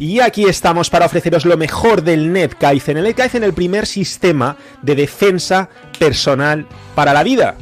[0.00, 2.96] Y aquí estamos para ofreceros lo mejor del NetKaizen.
[2.96, 5.68] El NetKaizen el primer sistema de defensa
[6.00, 7.54] personal para la vida.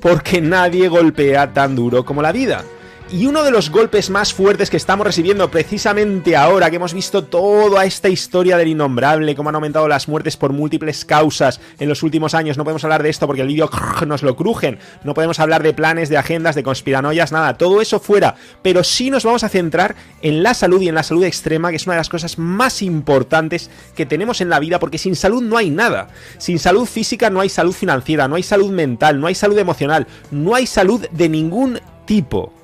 [0.00, 2.64] Porque nadie golpea tan duro como la vida.
[3.12, 7.24] Y uno de los golpes más fuertes que estamos recibiendo precisamente ahora, que hemos visto
[7.24, 12.02] toda esta historia del innombrable, cómo han aumentado las muertes por múltiples causas en los
[12.02, 13.68] últimos años, no podemos hablar de esto porque el vídeo
[14.06, 18.00] nos lo crujen, no podemos hablar de planes, de agendas, de conspiranoias, nada, todo eso
[18.00, 21.68] fuera, pero sí nos vamos a centrar en la salud y en la salud extrema,
[21.68, 25.16] que es una de las cosas más importantes que tenemos en la vida, porque sin
[25.16, 29.20] salud no hay nada, sin salud física no hay salud financiera, no hay salud mental,
[29.20, 32.61] no hay salud emocional, no hay salud de ningún tipo.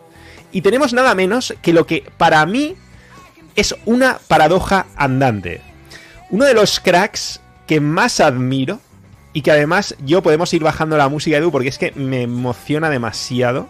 [0.52, 2.77] Y tenemos nada menos que lo que para mí
[3.57, 5.61] es una paradoja andante.
[6.30, 8.80] Uno de los cracks que más admiro
[9.33, 12.23] y que además yo podemos ir bajando la música de Edu porque es que me
[12.23, 13.69] emociona demasiado.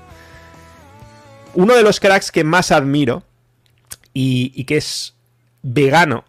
[1.55, 3.23] Uno de los cracks que más admiro
[4.15, 5.15] y, y que es
[5.63, 6.25] vegano,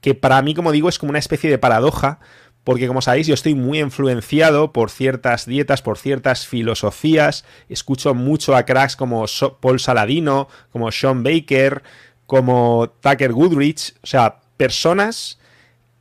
[0.00, 2.18] que para mí, como digo, es como una especie de paradoja,
[2.64, 8.56] porque como sabéis yo estoy muy influenciado por ciertas dietas, por ciertas filosofías, escucho mucho
[8.56, 9.26] a cracks como
[9.60, 11.82] Paul Saladino, como Sean Baker,
[12.26, 15.38] como Tucker Goodrich, o sea, personas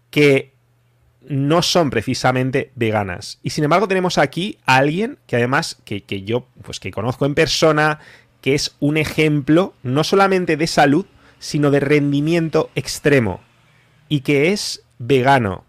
[0.09, 0.53] que
[1.27, 3.39] no son precisamente veganas.
[3.43, 7.25] Y sin embargo tenemos aquí a alguien que además, que, que yo, pues que conozco
[7.25, 7.99] en persona,
[8.41, 11.05] que es un ejemplo no solamente de salud,
[11.39, 13.41] sino de rendimiento extremo.
[14.09, 15.65] Y que es vegano.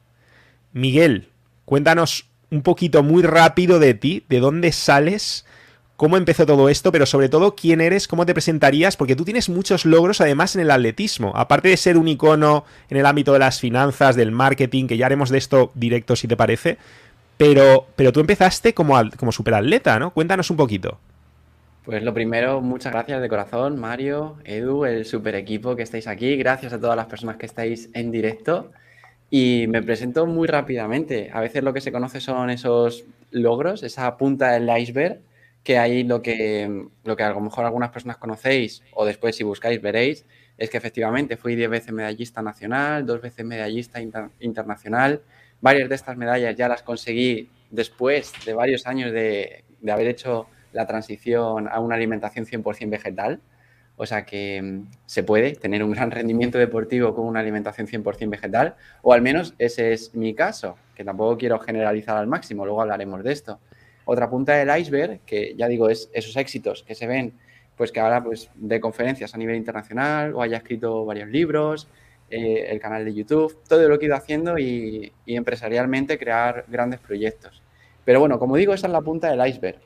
[0.75, 1.29] Miguel,
[1.65, 5.47] cuéntanos un poquito muy rápido de ti, de dónde sales,
[5.97, 9.49] cómo empezó todo esto, pero sobre todo quién eres, cómo te presentarías, porque tú tienes
[9.49, 13.39] muchos logros además en el atletismo, aparte de ser un icono en el ámbito de
[13.39, 16.77] las finanzas, del marketing, que ya haremos de esto directo si te parece,
[17.37, 20.11] pero, pero tú empezaste como, como superatleta, ¿no?
[20.11, 20.99] Cuéntanos un poquito.
[21.85, 26.35] Pues lo primero, muchas gracias de corazón, Mario, Edu, el super equipo que estáis aquí,
[26.35, 28.73] gracias a todas las personas que estáis en directo.
[29.37, 31.29] Y me presento muy rápidamente.
[31.33, 35.19] A veces lo que se conoce son esos logros, esa punta del iceberg,
[35.65, 39.43] que ahí lo que, lo que a lo mejor algunas personas conocéis o después si
[39.43, 40.25] buscáis veréis,
[40.57, 44.01] es que efectivamente fui 10 veces medallista nacional, dos veces medallista
[44.39, 45.21] internacional.
[45.61, 50.47] Varias de estas medallas ya las conseguí después de varios años de, de haber hecho
[50.73, 53.41] la transición a una alimentación 100% vegetal.
[53.97, 58.29] O sea que mm, se puede tener un gran rendimiento deportivo con una alimentación 100%
[58.29, 62.83] vegetal, o al menos ese es mi caso, que tampoco quiero generalizar al máximo, luego
[62.83, 63.61] hablaremos de esto.
[64.05, 67.35] Otra punta del iceberg, que ya digo, es esos éxitos que se ven,
[67.77, 71.89] pues que ahora pues de conferencias a nivel internacional, o haya escrito varios libros,
[72.31, 77.01] eh, el canal de YouTube, todo lo que he ido haciendo y, empresarialmente crear grandes
[77.01, 77.63] proyectos.
[78.05, 79.79] Pero bueno, como digo, esa es la punta del iceberg.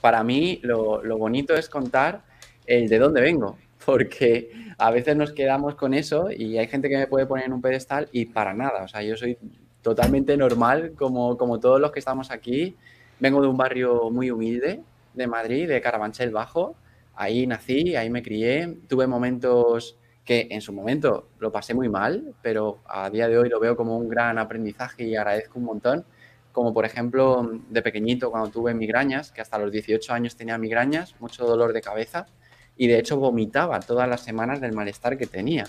[0.00, 2.22] Para mí lo, lo bonito es contar
[2.66, 6.98] el de dónde vengo, porque a veces nos quedamos con eso y hay gente que
[6.98, 9.38] me puede poner en un pedestal y para nada, o sea, yo soy
[9.86, 12.76] totalmente normal como, como todos los que estamos aquí.
[13.20, 14.82] Vengo de un barrio muy humilde
[15.14, 16.74] de Madrid, de Carabanchel Bajo.
[17.14, 18.78] Ahí nací, ahí me crié.
[18.88, 23.48] Tuve momentos que en su momento lo pasé muy mal, pero a día de hoy
[23.48, 26.04] lo veo como un gran aprendizaje y agradezco un montón.
[26.50, 31.14] Como por ejemplo, de pequeñito, cuando tuve migrañas, que hasta los 18 años tenía migrañas,
[31.20, 32.26] mucho dolor de cabeza
[32.76, 35.66] y de hecho vomitaba todas las semanas del malestar que tenía.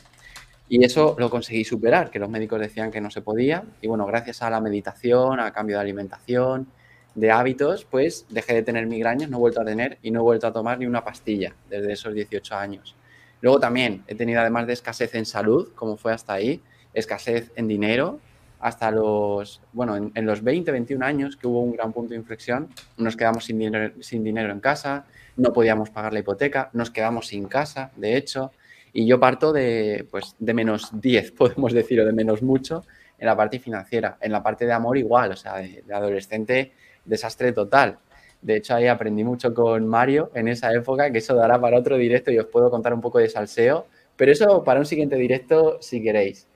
[0.70, 3.64] Y eso lo conseguí superar, que los médicos decían que no se podía.
[3.82, 6.68] Y bueno, gracias a la meditación, a cambio de alimentación,
[7.16, 10.24] de hábitos, pues dejé de tener migrañas, no he vuelto a tener y no he
[10.24, 12.96] vuelto a tomar ni una pastilla desde esos 18 años.
[13.42, 16.62] Luego también he tenido, además de escasez en salud, como fue hasta ahí,
[16.94, 18.20] escasez en dinero,
[18.60, 22.70] hasta los, bueno, en, los 20, 21 años, que hubo un gran punto de inflexión,
[22.98, 25.06] nos quedamos sin dinero, sin dinero en casa,
[25.38, 28.52] no podíamos pagar la hipoteca, nos quedamos sin casa, de hecho,
[28.94, 32.84] y yo parto de, pues, de menos 10, podemos decir, o de menos mucho
[33.20, 34.18] en la parte financiera.
[34.22, 36.74] En la parte de amor igual, o sea, de, adolescente,
[37.06, 38.00] desastre total.
[38.42, 41.98] De hecho, ahí aprendí mucho con Mario en esa época, que eso dará para otro
[41.98, 45.78] directo y os puedo contar un poco de salseo, pero eso para un siguiente directo
[45.82, 46.48] si queréis.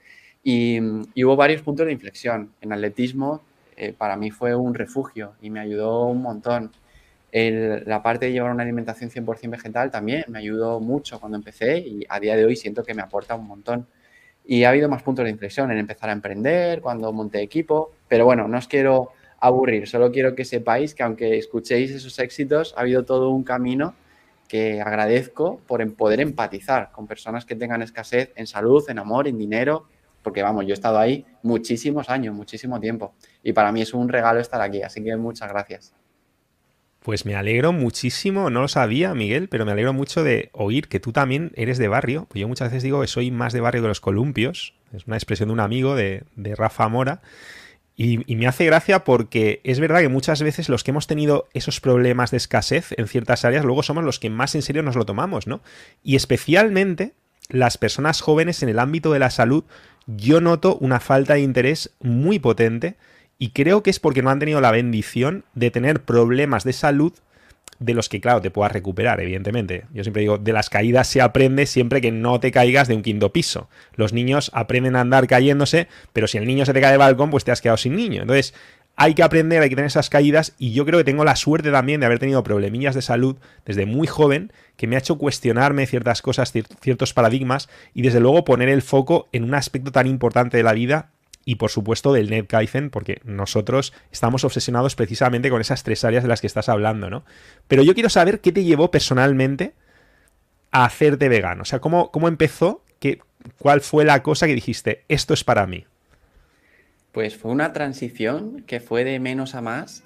[0.43, 0.79] Y,
[1.23, 2.53] hubo varios puntos de inflexión.
[2.61, 3.41] En atletismo,
[3.77, 6.71] eh, para mí fue un refugio y me ayudó un montón
[7.31, 12.05] la parte de llevar una alimentación 100% vegetal también me ayudó mucho cuando empecé y
[12.09, 13.87] a día de hoy siento que me aporta un montón.
[14.43, 18.25] Y ha habido más puntos de inflexión en empezar a emprender, cuando monté equipo, pero
[18.25, 22.81] bueno, no os quiero aburrir, solo quiero que sepáis que aunque escuchéis esos éxitos, ha
[22.81, 23.95] habido todo un camino
[24.47, 29.37] que agradezco por poder empatizar con personas que tengan escasez en salud, en amor, en
[29.37, 29.85] dinero,
[30.21, 33.13] porque vamos, yo he estado ahí muchísimos años, muchísimo tiempo,
[33.43, 36.00] y para mí es un regalo estar aquí, así que muchas gracias.
[37.03, 40.99] Pues me alegro muchísimo, no lo sabía Miguel, pero me alegro mucho de oír que
[40.99, 42.27] tú también eres de barrio.
[42.29, 45.15] Pues yo muchas veces digo que soy más de barrio que los columpios, es una
[45.15, 47.21] expresión de un amigo de, de Rafa Mora.
[48.03, 51.79] Y, me hace gracia porque es verdad que muchas veces los que hemos tenido esos
[51.79, 55.05] problemas de escasez en ciertas áreas, luego somos los que más en serio nos lo
[55.05, 55.61] tomamos, ¿no?
[56.03, 57.13] Y especialmente
[57.49, 59.65] las personas jóvenes en el ámbito de la salud,
[60.07, 62.95] yo noto una falta de interés muy potente
[63.41, 67.11] y creo que es porque no han tenido la bendición de tener problemas de salud
[67.79, 69.85] de los que, claro, te puedas recuperar, evidentemente.
[69.95, 73.01] Yo siempre digo, de las caídas se aprende siempre que no te caigas de un
[73.01, 73.67] quinto piso.
[73.95, 77.31] Los niños aprenden a andar cayéndose, pero si el niño se te cae del balcón,
[77.31, 78.21] pues te has quedado sin niño.
[78.21, 78.53] Entonces,
[78.95, 81.71] hay que aprender, hay que tener esas caídas y yo creo que tengo la suerte
[81.71, 85.87] también de haber tenido problemillas de salud desde muy joven que me ha hecho cuestionarme
[85.87, 90.57] ciertas cosas, ciertos paradigmas y desde luego poner el foco en un aspecto tan importante
[90.57, 91.09] de la vida
[91.45, 96.29] y por supuesto del NetKaizen, porque nosotros estamos obsesionados precisamente con esas tres áreas de
[96.29, 97.23] las que estás hablando, ¿no?
[97.67, 99.73] Pero yo quiero saber qué te llevó personalmente
[100.71, 101.63] a hacerte vegano.
[101.63, 102.83] O sea, ¿cómo, cómo empezó?
[102.99, 103.19] ¿Qué,
[103.57, 105.85] ¿Cuál fue la cosa que dijiste, esto es para mí?
[107.11, 110.03] Pues fue una transición que fue de menos a más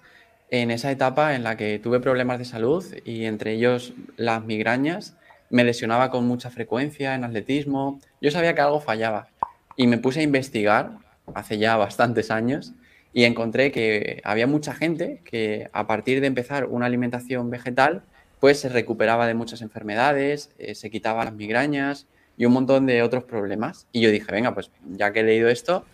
[0.50, 5.16] en esa etapa en la que tuve problemas de salud y entre ellos las migrañas.
[5.50, 8.00] Me lesionaba con mucha frecuencia en atletismo.
[8.22, 9.28] Yo sabía que algo fallaba
[9.76, 12.74] y me puse a investigar hace ya bastantes años
[13.14, 18.04] y encontré que había mucha gente que a partir de empezar una alimentación vegetal,
[18.40, 22.08] pues se recuperaba de muchas enfermedades, eh, se quitaba las migrañas
[22.38, 23.88] y un montón de otros problemas.
[23.92, 25.86] Y yo dije, venga, pues ya que he leído esto,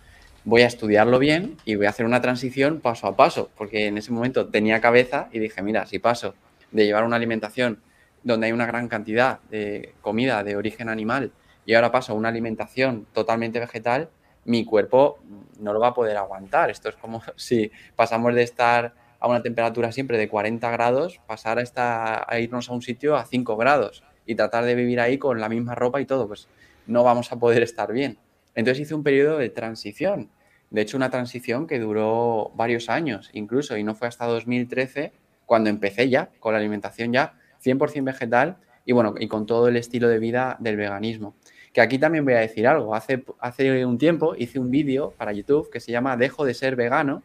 [0.43, 3.97] voy a estudiarlo bien y voy a hacer una transición paso a paso, porque en
[3.97, 6.33] ese momento tenía cabeza y dije, mira, si paso
[6.71, 7.79] de llevar una alimentación
[8.23, 11.31] donde hay una gran cantidad de comida de origen animal
[11.65, 14.09] y ahora paso a una alimentación totalmente vegetal,
[14.45, 15.19] mi cuerpo
[15.59, 16.69] no lo va a poder aguantar.
[16.69, 21.59] Esto es como si pasamos de estar a una temperatura siempre de 40 grados, pasar
[21.59, 25.17] a, estar, a irnos a un sitio a 5 grados y tratar de vivir ahí
[25.17, 26.47] con la misma ropa y todo, pues
[26.87, 28.17] no vamos a poder estar bien.
[28.55, 30.29] Entonces hice un periodo de transición.
[30.71, 35.11] De hecho, una transición que duró varios años incluso y no fue hasta 2013
[35.45, 37.33] cuando empecé ya con la alimentación ya
[37.63, 41.35] 100% vegetal y bueno, y con todo el estilo de vida del veganismo.
[41.73, 42.95] Que aquí también voy a decir algo.
[42.95, 46.75] Hace, hace un tiempo hice un vídeo para YouTube que se llama Dejo de ser
[46.75, 47.23] vegano,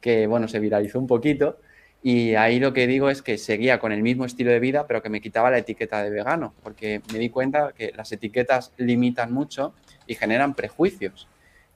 [0.00, 1.58] que bueno, se viralizó un poquito.
[2.02, 5.02] Y ahí lo que digo es que seguía con el mismo estilo de vida, pero
[5.02, 9.32] que me quitaba la etiqueta de vegano, porque me di cuenta que las etiquetas limitan
[9.32, 9.72] mucho
[10.06, 11.28] y generan prejuicios.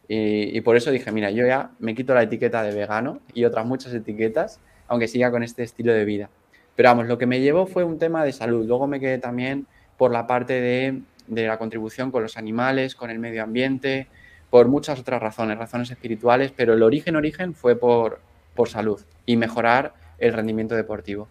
[0.07, 3.45] Y, y, por eso dije, mira, yo ya me quito la etiqueta de vegano y
[3.45, 6.31] otras muchas etiquetas, aunque siga con este estilo de vida.
[6.77, 8.65] Pero vamos, lo que me llevó fue un tema de salud.
[8.65, 9.67] Luego me quedé también
[9.97, 14.09] por la parte de de la contribución con los animales, con el medio ambiente,
[14.51, 18.21] por muchas otras razones, razones espirituales, pero el origen, origen fue por,
[18.55, 21.29] por salud y mejorar el rendimiento deportivo.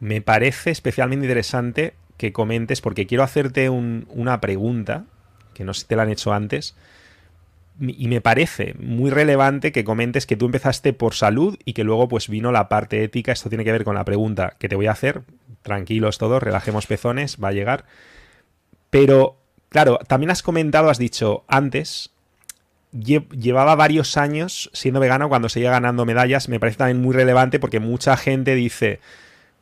[0.00, 5.04] Me parece especialmente interesante que comentes, porque quiero hacerte una pregunta,
[5.54, 6.76] que no sé si te la han hecho antes,
[7.80, 12.08] y me parece muy relevante que comentes que tú empezaste por salud y que luego
[12.08, 13.32] pues vino la parte ética.
[13.32, 15.22] Esto tiene que ver con la pregunta que te voy a hacer.
[15.62, 17.84] Tranquilos todos, relajemos pezones, va a llegar.
[18.94, 19.34] Pero,
[19.70, 22.12] claro, también has comentado, has dicho antes,
[22.92, 26.48] llevaba varios años siendo vegano cuando seguía ganando medallas.
[26.48, 29.00] Me parece también muy relevante porque mucha gente dice,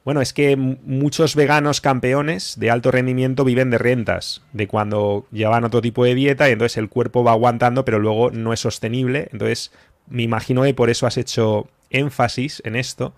[0.05, 5.65] bueno, es que muchos veganos campeones de alto rendimiento viven de rentas, de cuando llevan
[5.65, 9.31] otro tipo de dieta y entonces el cuerpo va aguantando, pero luego no es sostenible.
[9.33, 9.73] Entonces,
[10.11, 13.15] me imagino que por eso has hecho énfasis en esto.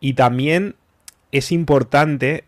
[0.00, 0.74] Y también
[1.30, 2.42] es importante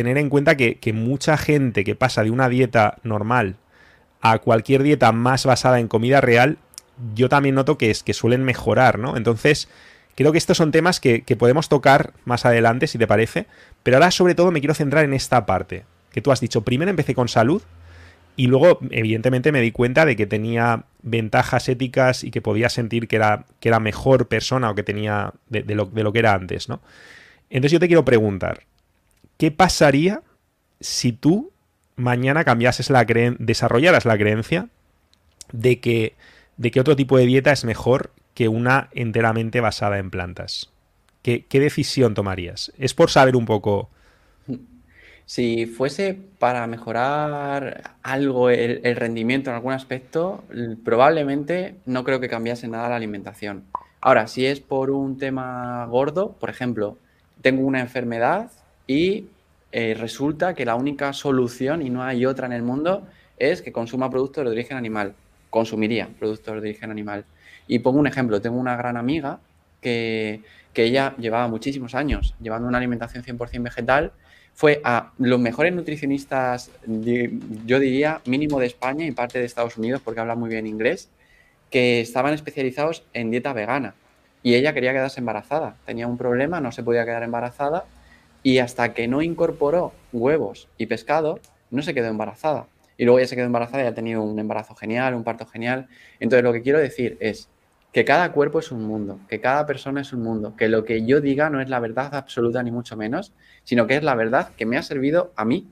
[0.00, 3.56] tener en cuenta que, mucha gente que pasa de una dieta normal
[4.22, 6.56] a cualquier dieta más basada en comida real,
[7.14, 9.18] yo también noto que, es, que suelen mejorar, ¿no?
[9.18, 9.68] Entonces,
[10.14, 13.44] creo que estos son temas que, podemos tocar más adelante, si te parece,
[13.82, 16.90] pero ahora sobre todo me quiero centrar en esta parte, que tú has dicho, primero
[16.90, 17.62] empecé con salud
[18.36, 23.06] y luego, evidentemente, me di cuenta de que tenía ventajas éticas y que podía sentir
[23.06, 26.32] que era, que era mejor persona o que tenía de, lo, de lo que era
[26.32, 26.80] antes, ¿no?
[27.50, 28.60] Entonces yo te quiero preguntar,
[29.40, 30.20] ¿qué pasaría
[30.80, 31.50] si tú
[31.96, 34.68] mañana cambiases la creencia, desarrollaras la creencia
[35.50, 36.14] de que,
[36.58, 40.70] de que otro tipo de dieta es mejor que una enteramente basada en plantas?
[41.22, 42.70] ¿Qué, decisión tomarías?
[42.76, 43.88] Es por saber un poco...
[45.24, 50.44] Si fuese para mejorar algo el, el, rendimiento en algún aspecto,
[50.84, 53.64] probablemente no creo que cambiase nada la alimentación.
[54.02, 56.98] Ahora, si es por un tema gordo, por ejemplo,
[57.40, 58.50] tengo una enfermedad
[58.90, 59.28] y
[59.70, 63.06] eh, resulta que la única solución, y no hay otra en el mundo,
[63.38, 65.14] es que consuma productos de origen animal.
[65.48, 67.24] Consumiría productos de origen animal.
[67.68, 69.38] Y pongo un ejemplo, tengo una gran amiga
[69.80, 70.40] que,
[70.72, 74.10] que ella llevaba muchísimos años llevando una alimentación 100% vegetal,
[74.54, 80.02] fue a los mejores nutricionistas, yo diría, mínimo de España y parte de Estados Unidos,
[80.04, 81.08] porque habla muy bien inglés,
[81.70, 83.94] que estaban especializados en dieta vegana.
[84.42, 85.76] Y ella quería quedarse embarazada.
[85.86, 87.84] Tenía un problema, no se podía quedar embarazada.
[88.42, 92.66] Y hasta que no incorporó huevos y pescado, no se quedó embarazada.
[92.96, 95.88] Y luego ya se quedó embarazada y ha tenido un embarazo genial, un parto genial.
[96.18, 97.48] Entonces lo que quiero decir es
[97.92, 101.04] que cada cuerpo es un mundo, que cada persona es un mundo, que lo que
[101.04, 103.32] yo diga no es la verdad absoluta ni mucho menos,
[103.64, 105.66] sino que es la verdad que me ha servido a mí,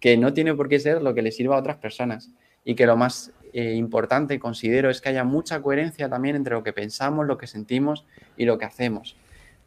[0.00, 2.30] que no tiene por qué ser lo que le sirva a otras personas.
[2.64, 6.62] Y que lo más eh, importante considero es que haya mucha coherencia también entre lo
[6.62, 8.04] que pensamos, lo que sentimos
[8.36, 9.16] y lo que hacemos.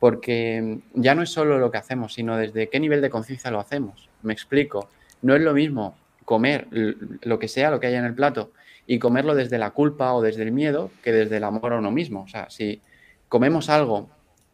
[0.02, 3.60] Porque ya no es solo lo que hacemos, sino desde qué nivel de conciencia lo
[3.60, 4.10] hacemos.
[4.24, 4.90] Me explico.
[5.22, 8.52] No es lo mismo comer lo que sea, lo que haya en el plato,
[8.88, 11.92] y comerlo desde la culpa o desde el miedo que desde el amor a uno
[11.92, 12.24] mismo.
[12.24, 12.82] O sea, si
[13.30, 14.10] comemos algo,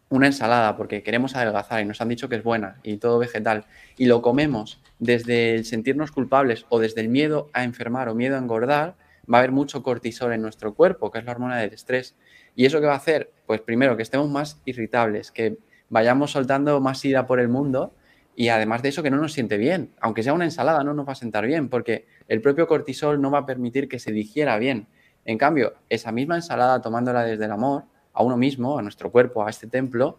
[0.09, 3.63] una ensalada, porque queremos adelgazar y nos han dicho que es buena y todo vegetal,
[3.97, 8.35] y lo comemos desde el sentirnos culpables o desde el miedo a enfermar o miedo
[8.35, 8.95] a engordar,
[9.31, 12.15] va a haber mucho cortisol en nuestro cuerpo, que es la hormona del estrés.
[12.57, 13.31] ¿Y eso qué va a hacer?
[13.45, 15.59] Pues primero que estemos más irritables, que
[15.89, 17.93] vayamos soltando más ira por el mundo
[18.35, 19.91] y además de eso que no nos siente bien.
[20.01, 23.29] Aunque sea una ensalada, no nos va a sentar bien porque el propio cortisol no
[23.29, 24.87] va a permitir que se digiera bien.
[25.23, 29.45] En cambio, esa misma ensalada tomándola desde el amor a uno mismo, a nuestro cuerpo,
[29.45, 30.17] a este templo,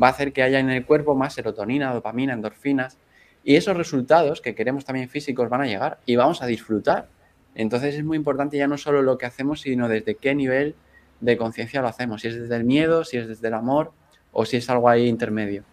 [0.00, 2.98] va a hacer que haya en el cuerpo más serotonina, dopamina, endorfinas
[3.42, 7.08] y esos resultados que queremos también físicos van a llegar y vamos a disfrutar.
[7.56, 10.76] Entonces es muy importante ya no solo lo que hacemos, sino desde qué nivel
[11.20, 13.92] de conciencia lo hacemos, si es desde el miedo, si es desde el amor
[14.32, 15.64] o si es algo ahí intermedio.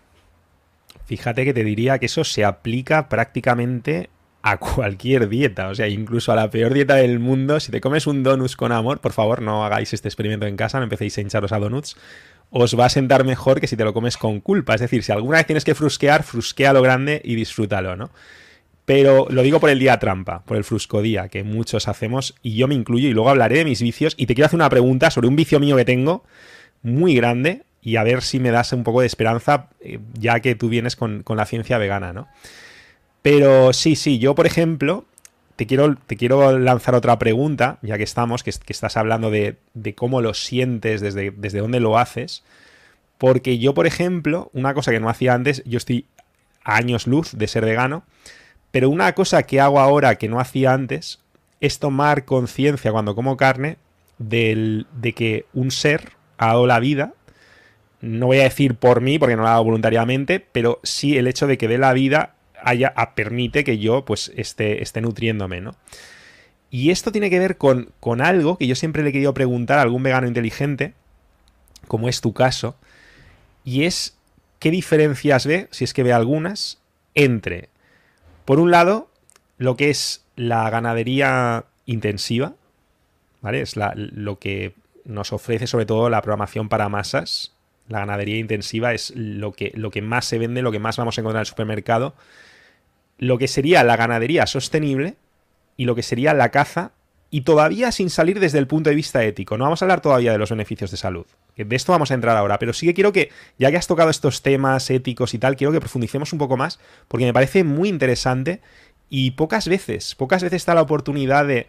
[1.05, 4.09] Fíjate que te diría que eso se aplica prácticamente
[4.41, 7.59] a cualquier dieta, o sea, incluso a la peor dieta del mundo.
[7.59, 10.77] Si te comes un donuts con amor, por favor, no hagáis este experimento en casa,
[10.77, 11.97] no empecéis a hincharos a donuts.
[12.49, 14.75] Os va a sentar mejor que si te lo comes con culpa.
[14.75, 18.09] Es decir, si alguna vez tienes que frusquear, frusquea lo grande y disfrútalo, ¿no?
[18.87, 22.69] Pero lo digo por el día trampa, por el fruscodía, que muchos hacemos, y yo
[22.69, 24.13] me incluyo, y luego hablaré de mis vicios.
[24.15, 26.23] Y te quiero hacer una pregunta sobre un vicio mío que tengo,
[26.83, 30.55] muy grande, y a ver si me das un poco de esperanza, eh, ya que
[30.55, 32.29] tú vienes con, la ciencia vegana, ¿no?
[33.21, 35.03] Pero sí, sí, yo por ejemplo,
[35.57, 39.57] te quiero, te quiero lanzar otra pregunta, ya que estamos, que, estás hablando de,
[39.97, 42.41] cómo lo sientes, desde, desde dónde lo haces.
[43.17, 46.05] Porque yo, por ejemplo, una cosa que no hacía antes, yo estoy
[46.63, 48.05] a años luz de ser vegano,
[48.77, 51.17] pero una cosa que hago ahora que no hacía antes
[51.61, 53.79] es tomar conciencia cuando como carne
[54.19, 57.15] de que un ser ha dado la vida
[58.01, 61.47] no voy a decir por mí, porque no lo hago voluntariamente, pero sí el hecho
[61.47, 65.75] de que dé la vida haya, permite que yo pues esté, esté nutriéndome, ¿no?
[66.69, 69.79] Y esto tiene que ver con, con algo que yo siempre le he querido preguntar
[69.79, 70.93] a algún vegano inteligente,
[71.87, 72.75] como es tu caso,
[73.65, 74.19] y es
[74.59, 76.77] qué diferencias ve, si es que ve algunas,
[77.15, 77.69] entre,
[78.47, 79.09] por un lado,
[79.57, 82.53] lo que es la ganadería intensiva,
[83.41, 83.59] ¿vale?
[83.59, 84.73] Es lo que
[85.03, 87.51] nos ofrece sobre todo la programación para masas,
[87.89, 91.17] la ganadería intensiva es lo que, lo que más se vende, lo que más vamos
[91.17, 92.15] a encontrar en el supermercado.
[93.17, 95.15] Lo que sería la ganadería sostenible
[95.75, 96.93] y lo que sería la caza
[97.29, 99.57] y todavía sin salir desde el punto de vista ético.
[99.57, 101.25] No vamos a hablar todavía de los beneficios de salud.
[101.55, 104.09] De esto vamos a entrar ahora, pero sí que quiero que, ya que has tocado
[104.09, 107.89] estos temas éticos y tal, quiero que profundicemos un poco más, porque me parece muy
[107.89, 108.61] interesante
[109.09, 111.67] y pocas veces, pocas veces está la oportunidad de,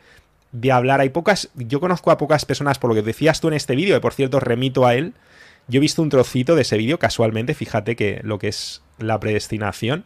[0.52, 1.00] de hablar.
[1.00, 3.96] Hay pocas, yo conozco a pocas personas, por lo que decías tú en este vídeo,
[3.96, 5.14] que por cierto remito a él,
[5.68, 9.18] yo he visto un trocito de ese vídeo, casualmente, fíjate que lo que es la
[9.20, 10.04] predestinación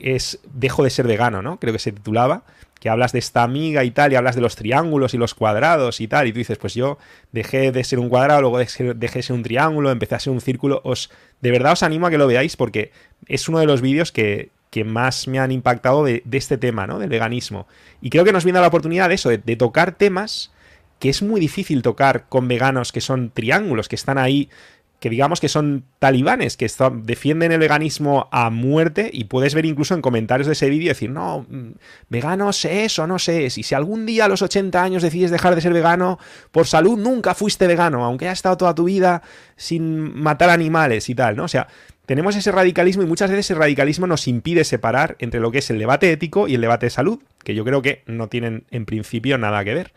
[0.00, 1.58] es Dejo de ser vegano, ¿no?
[1.60, 2.42] Creo que se titulaba,
[2.80, 6.00] que hablas de esta amiga y tal, y hablas de los triángulos y los cuadrados
[6.00, 6.98] y tal, y tú dices, pues yo
[7.32, 10.40] dejé de ser un cuadrado, luego dejé de ser un triángulo, empecé a ser un
[10.40, 10.80] círculo.
[10.84, 12.92] Os, de verdad os animo a que lo veáis porque
[13.26, 14.50] es uno de los vídeos que,
[14.84, 17.00] más me han impactado de, este tema, ¿no?
[17.00, 17.66] Del veganismo.
[18.00, 20.52] Y creo que nos viene la oportunidad de eso, de tocar temas
[20.98, 24.50] que es muy difícil tocar con veganos que son triángulos, que están ahí
[25.00, 26.68] que digamos que son talibanes, que
[27.02, 31.10] defienden el veganismo a muerte y puedes ver incluso en comentarios de ese vídeo decir,
[31.10, 31.72] no, mm,
[32.08, 35.54] vegano sé eso, no sé, y si algún día a los 80 años decides dejar
[35.54, 36.18] de ser vegano,
[36.50, 39.22] por salud nunca fuiste vegano, aunque hayas estado toda tu vida
[39.56, 41.44] sin matar animales y tal, ¿no?
[41.44, 41.68] O sea,
[42.06, 45.70] tenemos ese radicalismo y muchas veces ese radicalismo nos impide separar entre lo que es
[45.70, 48.86] el debate ético y el debate de salud, que yo creo que no tienen en
[48.86, 49.92] principio nada que ver.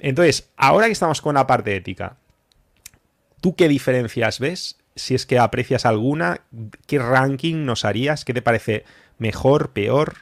[0.00, 2.16] Entonces, ahora que estamos con la parte ética,
[3.42, 4.78] ¿Tú qué diferencias ves?
[4.94, 6.42] Si es que aprecias alguna,
[6.86, 8.24] ¿qué ranking nos harías?
[8.24, 8.84] ¿Qué te parece
[9.18, 10.18] mejor, peor?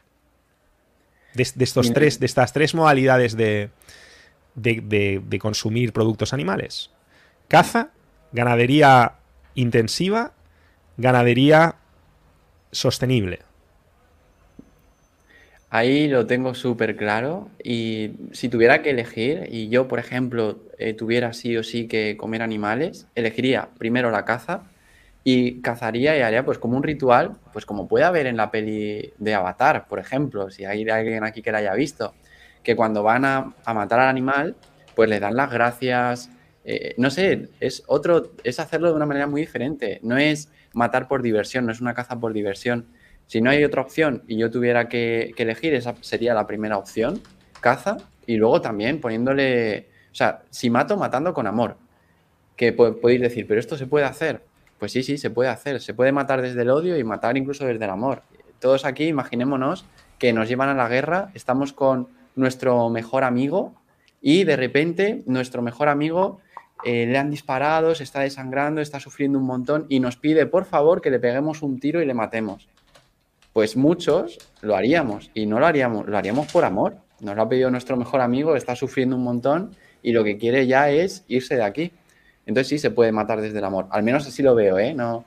[1.34, 3.70] De, estos tres, de estas tres modalidades de,
[4.54, 6.90] de, consumir productos animales.
[7.46, 7.90] Caza,
[8.32, 9.16] ganadería
[9.54, 10.32] intensiva,
[10.96, 11.76] ganadería
[12.72, 13.40] sostenible.
[15.72, 20.94] Ahí lo tengo súper claro y si tuviera que elegir y yo, por ejemplo, eh,
[20.94, 24.64] tuviera sí o sí que comer animales, elegiría primero la caza
[25.22, 29.12] y cazaría y haría pues como un ritual, pues como puede haber en la peli
[29.18, 32.14] de Avatar, por ejemplo, si hay alguien aquí que la haya visto,
[32.64, 34.56] que cuando van a, matar al animal,
[34.96, 36.30] pues le dan las gracias,
[36.64, 41.06] eh, no sé, es otro, es hacerlo de una manera muy diferente, no es matar
[41.06, 42.86] por diversión, no es una caza por diversión
[43.30, 47.22] si no hay otra opción y yo tuviera que, elegir, esa sería la primera opción,
[47.60, 51.76] caza, y luego también poniéndole, o sea, si mato, matando con amor.
[52.56, 54.42] Que podéis decir, pero esto se puede hacer.
[54.80, 55.80] Pues sí, sí, se puede hacer.
[55.80, 58.24] Se puede matar desde el odio y matar incluso desde el amor.
[58.58, 59.84] Todos aquí, imaginémonos
[60.18, 63.74] que nos llevan a la guerra, estamos con nuestro mejor amigo
[64.20, 66.40] y de repente nuestro mejor amigo
[66.82, 70.64] eh, le han disparado, se está desangrando, está sufriendo un montón y nos pide por
[70.64, 72.68] favor que le peguemos un tiro y le matemos
[73.52, 76.96] pues muchos lo haríamos y no lo haríamos, lo haríamos por amor.
[77.20, 80.66] Nos lo ha pedido nuestro mejor amigo, está sufriendo un montón y lo que quiere
[80.66, 81.92] ya es irse de aquí.
[82.46, 83.86] Entonces sí se puede matar desde el amor.
[83.90, 84.94] Al menos así lo veo, ¿eh?
[84.94, 85.26] No,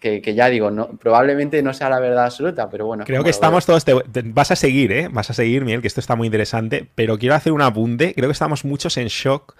[0.00, 3.04] que, ya digo, no, probablemente no sea la verdad absoluta, pero bueno.
[3.04, 3.84] Creo que estamos todos.
[4.26, 5.08] vas a seguir, ¿eh?
[5.10, 6.88] Vas a seguir, Miguel, que esto está muy interesante.
[6.94, 8.14] Pero quiero hacer un apunte.
[8.14, 9.56] Creo que estamos muchos en shock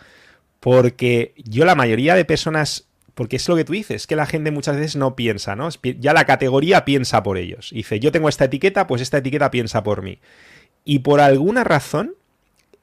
[0.60, 4.50] porque yo, la mayoría de personas porque es lo que tú dices, que la gente
[4.50, 5.68] muchas veces no piensa, ¿no?
[5.82, 7.70] Ya la categoría piensa por ellos.
[7.72, 10.18] Dice, yo tengo esta etiqueta, pues esta etiqueta piensa por mí.
[10.84, 12.14] Y por alguna razón,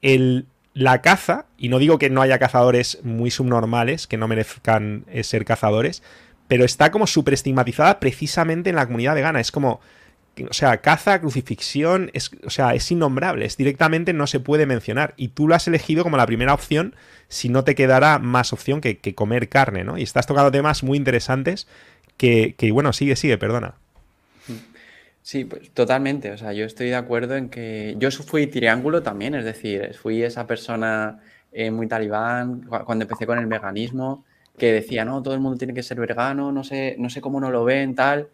[0.00, 5.04] el, la caza, y no digo que no haya cazadores muy subnormales, que no merezcan
[5.08, 6.02] eh, ser cazadores,
[6.48, 9.40] pero está como superestigmatizada precisamente en la comunidad vegana.
[9.40, 9.80] Es como,
[10.48, 15.14] o sea, caza, crucifixión, es, o sea, es innombrable, es directamente no se puede mencionar.
[15.16, 16.94] Y tú lo has elegido como la primera opción
[17.28, 19.98] si no te quedará más opción que, comer carne, ¿no?
[19.98, 21.66] Y estás tocando temas muy interesantes
[22.16, 23.74] que, bueno, sigue, sigue, perdona.
[25.22, 26.32] Sí, pues totalmente.
[26.32, 30.22] O sea, yo estoy de acuerdo en que yo fui triángulo también, es decir, fui
[30.22, 31.20] esa persona
[31.52, 34.24] eh, muy talibán cuando empecé con el veganismo,
[34.58, 37.40] que decía, no, todo el mundo tiene que ser vegano, no sé, no sé cómo
[37.40, 38.28] no lo ven, tal.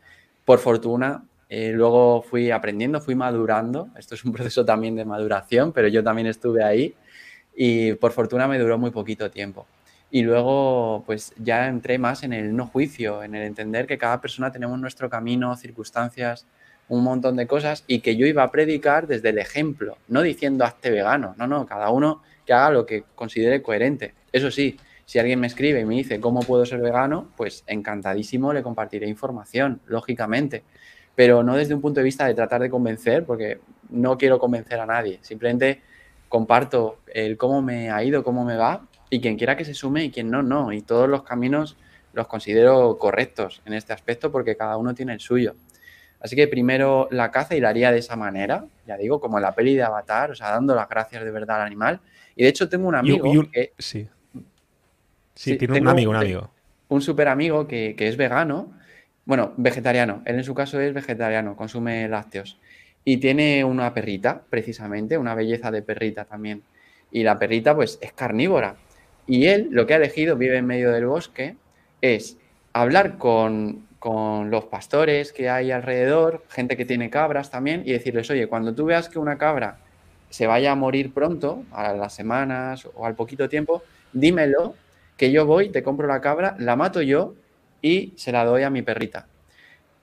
[0.44, 3.88] Por fortuna, eh, luego fui aprendiendo, fui madurando.
[3.96, 6.94] Esto es un proceso también de maduración, pero yo también estuve ahí
[7.54, 9.66] y por fortuna me duró muy poquito tiempo.
[10.10, 14.20] Y luego, pues ya entré más en el no juicio, en el entender que cada
[14.20, 16.46] persona tenemos nuestro camino, circunstancias,
[16.88, 20.64] un montón de cosas y que yo iba a predicar desde el ejemplo, no diciendo
[20.64, 24.14] hazte vegano, no, no, cada uno que haga lo que considere coherente.
[24.32, 28.54] Eso sí, si alguien me escribe y me dice cómo puedo ser vegano, pues encantadísimo
[28.54, 30.62] le compartiré información, lógicamente
[31.18, 33.58] pero no desde un punto de vista de tratar de convencer, porque
[33.90, 35.80] no quiero convencer a nadie, simplemente
[36.28, 40.04] comparto el cómo me ha ido, cómo me va, y quien quiera que se sume
[40.04, 41.76] y quien no, no, y todos los caminos
[42.12, 45.56] los considero correctos en este aspecto porque cada uno tiene el suyo.
[46.20, 49.42] Así que primero la caza y la haría de esa manera, ya digo, como en
[49.42, 51.98] la peli de Avatar, o sea, dando las gracias de verdad al animal.
[52.36, 53.72] Y de hecho tengo un amigo que...
[53.76, 54.08] Sí.
[55.34, 56.50] Sí, tiene un amigo, un amigo.
[56.86, 58.77] Un súper amigo que, que es vegano
[59.28, 60.22] bueno, vegetariano.
[60.24, 62.58] Él en su caso es vegetariano, consume lácteos.
[63.04, 66.62] Y tiene una perrita, precisamente, una belleza de perrita también.
[67.10, 68.76] Y la perrita, pues, es carnívora.
[69.26, 71.56] Y él lo que ha elegido, vive en medio del bosque,
[72.00, 72.38] es
[72.72, 78.30] hablar con, con los pastores que hay alrededor, gente que tiene cabras también, y decirles,
[78.30, 79.76] oye, cuando tú veas que una cabra
[80.30, 83.82] se vaya a morir pronto, a las semanas o al poquito tiempo,
[84.14, 84.74] dímelo,
[85.18, 87.34] que yo voy, te compro la cabra, la mato yo
[87.82, 89.26] y se la doy a mi perrita.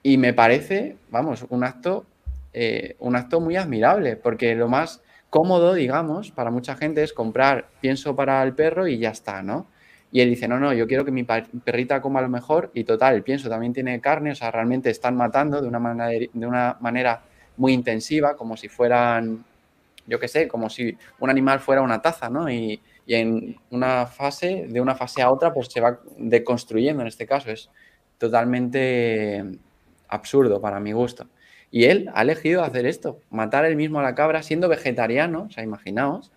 [0.04, 2.06] Y me parece, vamos, un acto,
[2.54, 7.68] eh, un acto muy admirable, porque lo más cómodo, digamos, para mucha gente es comprar
[7.82, 9.68] pienso para el perro y ya está, ¿no?
[10.12, 13.22] Y él dice, no, no, yo quiero que mi perrita coma lo mejor y total,
[13.24, 17.22] pienso también tiene carne, o sea, realmente están matando de una manera, de una manera
[17.58, 19.44] muy intensiva, como si fueran,
[20.08, 22.50] yo qué sé, como si un animal fuera una taza, ¿no?
[22.50, 27.08] Y, y en una fase, de una fase a otra, pues se va deconstruyendo en
[27.08, 27.52] este caso.
[27.52, 27.70] Es
[28.18, 29.44] totalmente
[30.08, 31.28] absurdo para mi gusto.
[31.72, 35.52] Y él ha elegido hacer esto, matar él mismo a la cabra siendo vegetariano, o
[35.52, 36.32] sea, imaginaos,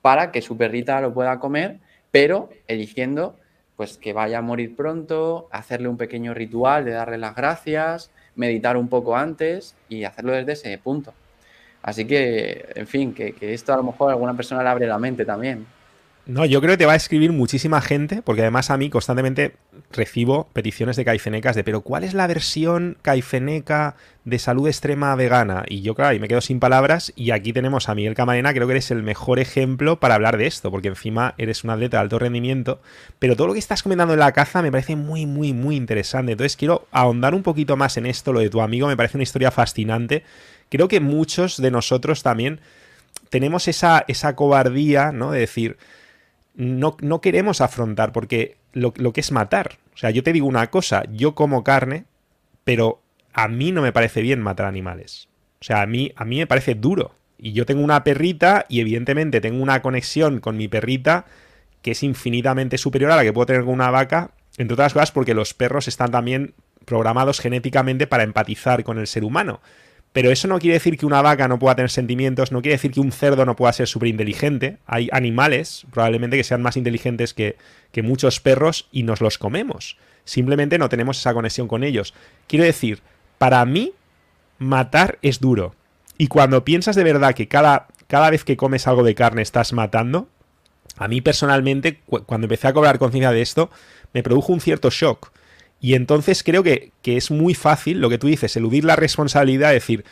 [0.00, 1.78] para que su perrita lo pueda comer,
[2.10, 3.36] pero eligiendo
[3.76, 8.76] pues que vaya a morir pronto, hacerle un pequeño ritual de darle las gracias, meditar
[8.76, 11.14] un poco antes y hacerlo desde ese punto.
[11.82, 14.86] Así que, en fin, que, que esto a lo mejor a alguna persona le abre
[14.86, 15.66] la mente también.
[16.24, 19.56] No, yo creo que te va a escribir muchísima gente, porque además a mí constantemente
[19.90, 25.64] recibo peticiones de caifenecas de, pero ¿cuál es la versión caifeneca de salud extrema vegana?
[25.66, 28.68] Y yo, claro, y me quedo sin palabras, y aquí tenemos a Miguel Camarena, creo
[28.68, 32.02] que eres el mejor ejemplo para hablar de esto, porque encima eres un atleta de
[32.02, 32.80] alto rendimiento,
[33.18, 36.32] pero todo lo que estás comentando en la caza me parece muy, muy, muy interesante.
[36.32, 39.24] Entonces quiero ahondar un poquito más en esto, lo de tu amigo, me parece una
[39.24, 40.22] historia fascinante.
[40.68, 42.60] Creo que muchos de nosotros también
[43.28, 45.32] tenemos esa, esa cobardía, ¿no?
[45.32, 45.78] De decir
[46.54, 49.78] no, no queremos afrontar, porque lo, que es matar.
[49.94, 52.04] O sea, yo te digo una cosa, yo como carne,
[52.64, 55.28] pero a mí no me parece bien matar animales.
[55.60, 57.14] O sea, a mí, a mí me parece duro.
[57.38, 61.26] Y yo tengo una perrita y evidentemente tengo una conexión con mi perrita
[61.82, 65.10] que es infinitamente superior a la que puedo tener con una vaca, entre otras cosas
[65.10, 69.60] porque los perros están también programados genéticamente para empatizar con el ser humano.
[70.12, 72.90] Pero eso no quiere decir que una vaca no pueda tener sentimientos, no quiere decir
[72.90, 74.76] que un cerdo no pueda ser súper inteligente.
[74.86, 77.56] Hay animales, probablemente, que sean más inteligentes que,
[78.02, 79.96] muchos perros y nos los comemos.
[80.24, 82.14] Simplemente no tenemos esa conexión con ellos.
[82.46, 83.00] Quiero decir,
[83.38, 83.92] para mí,
[84.58, 85.74] matar es duro.
[86.18, 89.72] Y cuando piensas de verdad que cada, cada vez que comes algo de carne estás
[89.72, 90.28] matando,
[90.98, 93.70] a mí personalmente, cuando empecé a cobrar conciencia de esto,
[94.12, 95.32] me produjo un cierto shock.
[95.82, 99.74] Y entonces creo que, es muy fácil, lo que tú dices, eludir la responsabilidad, de
[99.74, 100.04] decir,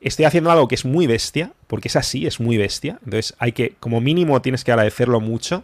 [0.00, 2.98] estoy haciendo algo que es muy bestia, porque es así, es muy bestia.
[3.04, 5.62] Entonces hay que, como mínimo, tienes que agradecerlo mucho.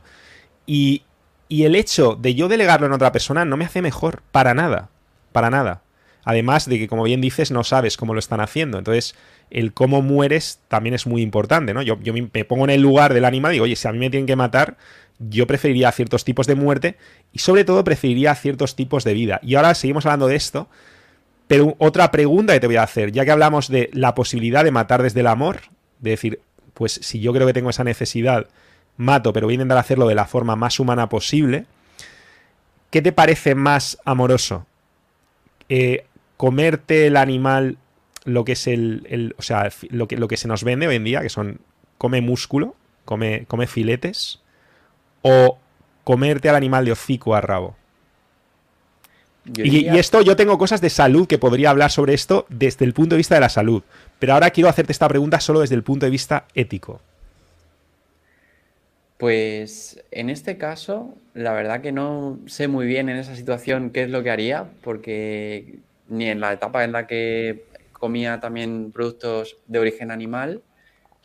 [0.64, 1.03] Y,
[1.49, 4.90] y el hecho de yo delegarlo en otra persona no me hace mejor, para nada,
[5.33, 5.83] para nada.
[6.24, 8.78] Además de que, como bien dices, no sabes cómo lo están haciendo.
[8.78, 9.14] Entonces,
[9.50, 11.83] el cómo mueres también es muy importante, ¿no?
[11.83, 14.11] Yo, me pongo en el lugar del animal y digo, oye, si a mí me
[14.11, 14.76] tienen que matar,
[15.18, 16.96] yo preferiría ciertos tipos de muerte
[17.33, 19.40] y sobre todo preferiría ciertos tipos de vida.
[19.42, 20.68] Y ahora seguimos hablando de esto,
[21.46, 24.70] pero otra pregunta que te voy a hacer, ya que hablamos de la posibilidad de
[24.70, 25.61] matar desde el amor,
[25.98, 26.40] de decir,
[26.74, 28.48] pues si yo creo que tengo esa necesidad,
[28.98, 31.64] mato, pero voy a intentar hacerlo de la forma más humana posible,
[32.90, 34.66] ¿qué te parece más amoroso?
[35.68, 36.04] Eh,
[36.38, 37.77] ¿Comerte el animal,
[38.24, 41.05] lo que es el, o sea, lo que, lo que se nos vende hoy en
[41.05, 41.61] día, que son,
[41.98, 42.74] come músculo,
[43.05, 44.40] come, come filetes,
[45.20, 45.59] o
[46.05, 47.77] comerte al animal de hocico a rabo.
[49.57, 53.14] Y, esto, yo tengo cosas de salud que podría hablar sobre esto desde el punto
[53.14, 53.83] de vista de la salud.
[54.18, 57.01] Pero ahora quiero hacerte esta pregunta solo desde el punto de vista ético.
[59.16, 64.05] Pues en este caso, la verdad que no sé muy bien en esa situación qué
[64.05, 69.59] es lo que haría, porque ni en la etapa en la que comía también productos
[69.66, 70.62] de origen animal,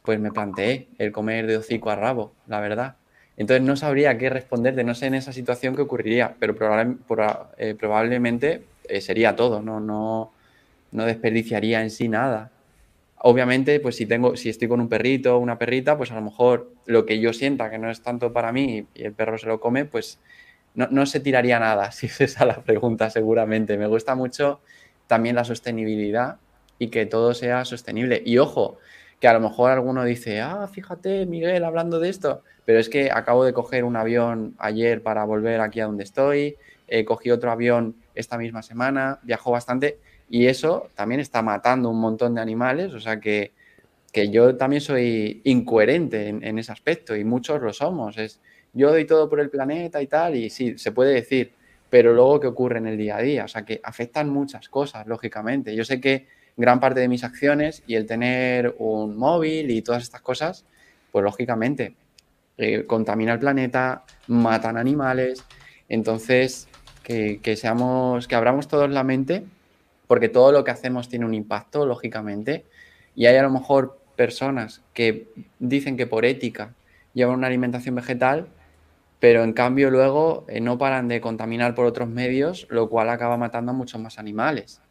[0.03, 2.95] pues me planteé el comer de hocico a rabo, la verdad.
[3.37, 6.55] Entonces no sabría qué responderte, no sé en esa situación qué ocurriría, pero
[7.57, 9.79] eh, probablemente eh, sería todo, ¿no?
[9.79, 10.31] No,
[10.91, 12.51] no desperdiciaría en sí nada.
[13.17, 16.21] Obviamente, pues si tengo, si estoy con un perrito o una perrita, pues a lo
[16.21, 19.47] mejor lo que yo sienta que no es tanto para mí y el perro se
[19.47, 20.19] lo come, pues
[20.75, 23.77] no, no se tiraría nada, si es esa la pregunta, seguramente.
[23.77, 24.61] Me gusta mucho
[25.07, 26.37] también la sostenibilidad
[26.79, 28.21] y que todo sea sostenible.
[28.25, 28.77] Y ojo,
[29.19, 33.09] que a lo mejor alguno dice, ah, fíjate, Miguel, hablando de esto, pero es que
[33.09, 36.57] acabo de coger un avión ayer para volver aquí a donde estoy,
[36.87, 41.99] eh, cogí otro avión esta misma semana, viajó bastante y eso también está matando un
[41.99, 43.53] montón de animales, o sea que,
[44.29, 48.41] yo también soy incoherente en, en, ese aspecto y muchos lo somos, es
[48.73, 51.53] yo doy todo por el planeta y tal y sí, se puede decir,
[51.89, 55.05] pero luego qué ocurre en el día a día, o sea que afectan muchas cosas,
[55.07, 55.75] lógicamente.
[55.75, 60.03] Yo sé que gran parte de mis acciones y el tener un móvil y todas
[60.03, 60.65] estas cosas,
[61.11, 61.95] pues lógicamente
[62.57, 65.43] eh, contamina el planeta, matan animales.
[65.89, 66.67] Entonces,
[67.03, 69.43] que, seamos, que abramos todos la mente,
[70.07, 72.65] porque todo lo que hacemos tiene un impacto, lógicamente,
[73.15, 75.27] y hay a lo mejor personas que
[75.59, 76.73] dicen que por ética
[77.13, 78.47] llevan una alimentación vegetal,
[79.23, 83.37] pero en cambio luego eh, no paran de contaminar por otros medios, lo cual acaba
[83.37, 84.81] matando a muchos más animales.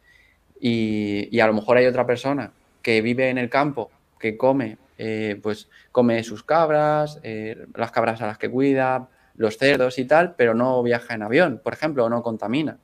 [0.59, 5.39] Y, a lo mejor hay otra persona que vive en el campo, que come, eh,
[5.43, 10.33] pues come sus cabras, eh, las cabras a las que cuida, los cerdos y tal,
[10.33, 12.79] pero no viaja en avión, por ejemplo, o no contamina.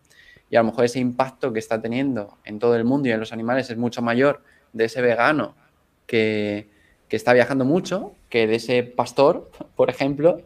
[0.52, 3.20] Y a lo mejor ese impacto que está teniendo en todo el mundo y en
[3.20, 5.56] los animales es mucho mayor de ese vegano
[6.06, 6.70] que,
[7.10, 10.44] está viajando mucho que de ese pastor, por ejemplo,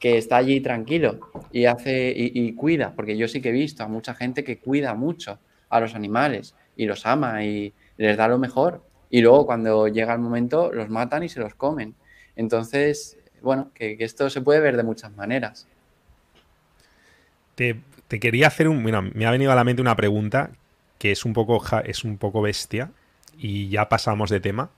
[0.00, 1.20] que está allí tranquilo
[1.52, 4.94] y hace y, cuida, porque yo sí que he visto a mucha gente que cuida
[4.94, 8.82] mucho a los animales y los ama y les da lo mejor.
[9.10, 11.94] Y luego cuando llega el momento los matan y se los comen.
[12.34, 15.68] Entonces, bueno, que, esto se puede ver de muchas maneras.
[17.54, 17.76] Te,
[18.08, 18.82] quería hacer un...
[18.82, 20.50] Bueno, me ha venido a la mente una pregunta
[20.98, 22.90] que es un poco, es un poco bestia
[23.36, 24.70] y ya pasamos de tema.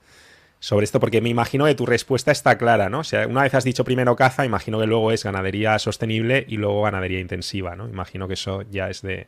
[0.63, 2.99] Sobre esto, porque me imagino que tu respuesta está clara, ¿no?
[2.99, 6.55] O sea, una vez has dicho primero caza, imagino que luego es ganadería sostenible y
[6.55, 7.89] luego ganadería intensiva, ¿no?
[7.89, 9.27] Imagino que eso ya es de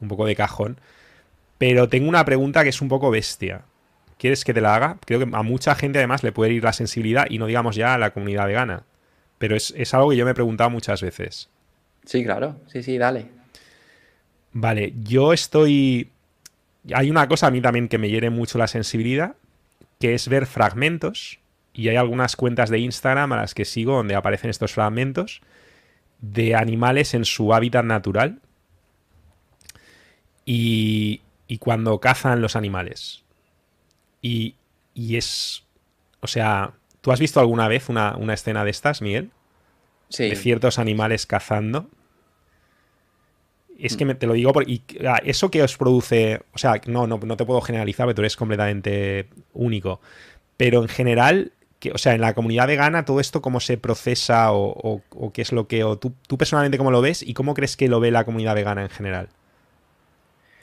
[0.00, 0.78] un poco de cajón.
[1.58, 3.62] Pero tengo una pregunta que es un poco bestia.
[4.16, 4.98] ¿Quieres que te la haga?
[5.04, 7.94] Creo que a mucha gente además le puede ir la sensibilidad y no digamos ya
[7.94, 8.84] a la comunidad vegana.
[9.38, 11.50] Pero es, es algo que yo me he preguntado muchas veces.
[12.04, 12.60] Sí, claro.
[12.68, 13.26] Sí, sí, dale.
[14.52, 16.12] Vale, yo estoy...
[16.94, 19.34] Hay una cosa a mí también que me hiere mucho la sensibilidad,
[19.98, 21.38] que es ver fragmentos,
[21.72, 25.42] y hay algunas cuentas de Instagram a las que sigo donde aparecen estos fragmentos
[26.20, 28.40] de animales en su hábitat natural
[30.46, 33.24] y, y cuando cazan los animales.
[34.22, 34.54] Y,
[34.94, 35.64] y, es,
[36.20, 39.30] o sea, ¿tú has visto alguna vez una, una escena de estas, Miguel?
[40.08, 40.30] Sí.
[40.30, 41.90] De ciertos animales cazando.
[43.78, 47.06] Es que me, te lo digo porque ah, eso que os produce, o sea, no,
[47.06, 50.00] no, no te puedo generalizar, porque tú eres completamente único,
[50.56, 54.52] pero en general, que, o sea, en la comunidad vegana, todo esto cómo se procesa
[54.52, 57.54] o, o, qué es lo que, o tú, tú, personalmente cómo lo ves y cómo
[57.54, 59.28] crees que lo ve la comunidad vegana en general.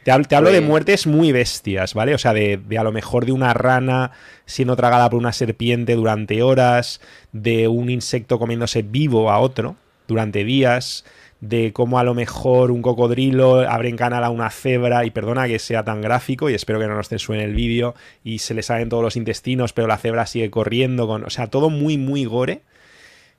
[0.03, 0.59] Te hablo, te hablo pues...
[0.59, 2.13] de muertes muy bestias, ¿vale?
[2.13, 4.11] O sea, de, de, a lo mejor de una rana
[4.45, 6.99] siendo tragada por una serpiente durante horas,
[7.31, 11.05] de un insecto comiéndose vivo a otro durante días,
[11.43, 15.45] de cómo a lo mejor un cocodrilo abre en canal a una cebra, y perdona
[15.45, 18.53] que sea tan gráfico, y espero que no nos censure en el vídeo, y se
[18.53, 21.97] le salen todos los intestinos, pero la cebra sigue corriendo, con, o sea, todo muy,
[21.97, 22.61] muy gore.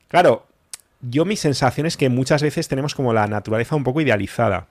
[0.08, 0.46] Claro,
[1.00, 4.66] yo mi sensación es que muchas veces tenemos como la naturaleza un poco idealizada.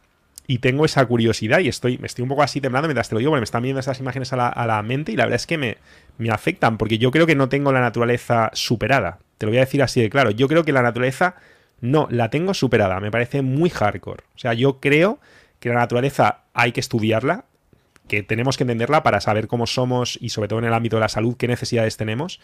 [0.45, 3.31] Y tengo esa curiosidad y estoy, estoy un poco así temblando mientras te lo digo,
[3.31, 5.47] porque me están viendo esas imágenes a la, a la mente y la verdad es
[5.47, 5.77] que me,
[6.17, 9.19] me afectan, porque yo creo que no tengo la naturaleza superada.
[9.37, 10.31] Te lo voy a decir así de claro.
[10.31, 11.35] Yo creo que la naturaleza
[11.83, 14.23] no, la tengo superada, me parece muy hardcore.
[14.35, 15.19] O sea, yo creo
[15.59, 17.43] que la naturaleza hay que estudiarla,
[18.07, 21.01] que tenemos que entenderla para saber cómo somos y sobre todo en el ámbito de
[21.01, 22.39] la salud qué necesidades tenemos,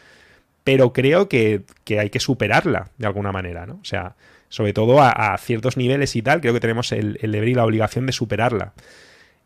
[0.66, 3.76] pero creo que, que hay que superarla de alguna manera, ¿no?
[3.76, 4.18] O sea,
[4.50, 8.08] sobre todo a, ciertos niveles y tal, creo que tenemos el, deber y la obligación
[8.08, 8.74] de superarla.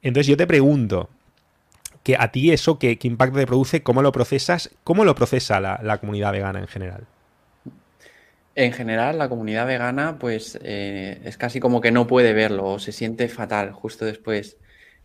[0.02, 1.12] Entonces yo te pregunto,
[2.02, 3.84] que a ti eso, ¿qué, impacto te produce?
[3.84, 4.72] ¿Cómo lo procesas?
[4.84, 7.06] ¿Cómo lo procesa la comunidad vegana en general?
[8.56, 12.80] En general, la comunidad vegana, pues eh, es casi como que no puede verlo o
[12.80, 14.58] se siente fatal justo después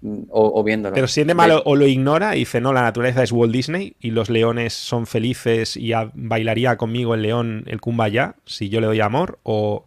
[0.02, 0.94] mm, o, o viéndolo.
[0.94, 3.96] Pero siente mal o, o lo ignora y dice, no, la naturaleza es Walt Disney
[4.00, 8.82] y los leones son felices y a, bailaría conmigo el león el kumbaya si yo
[8.82, 9.38] le doy amor.
[9.44, 9.86] O,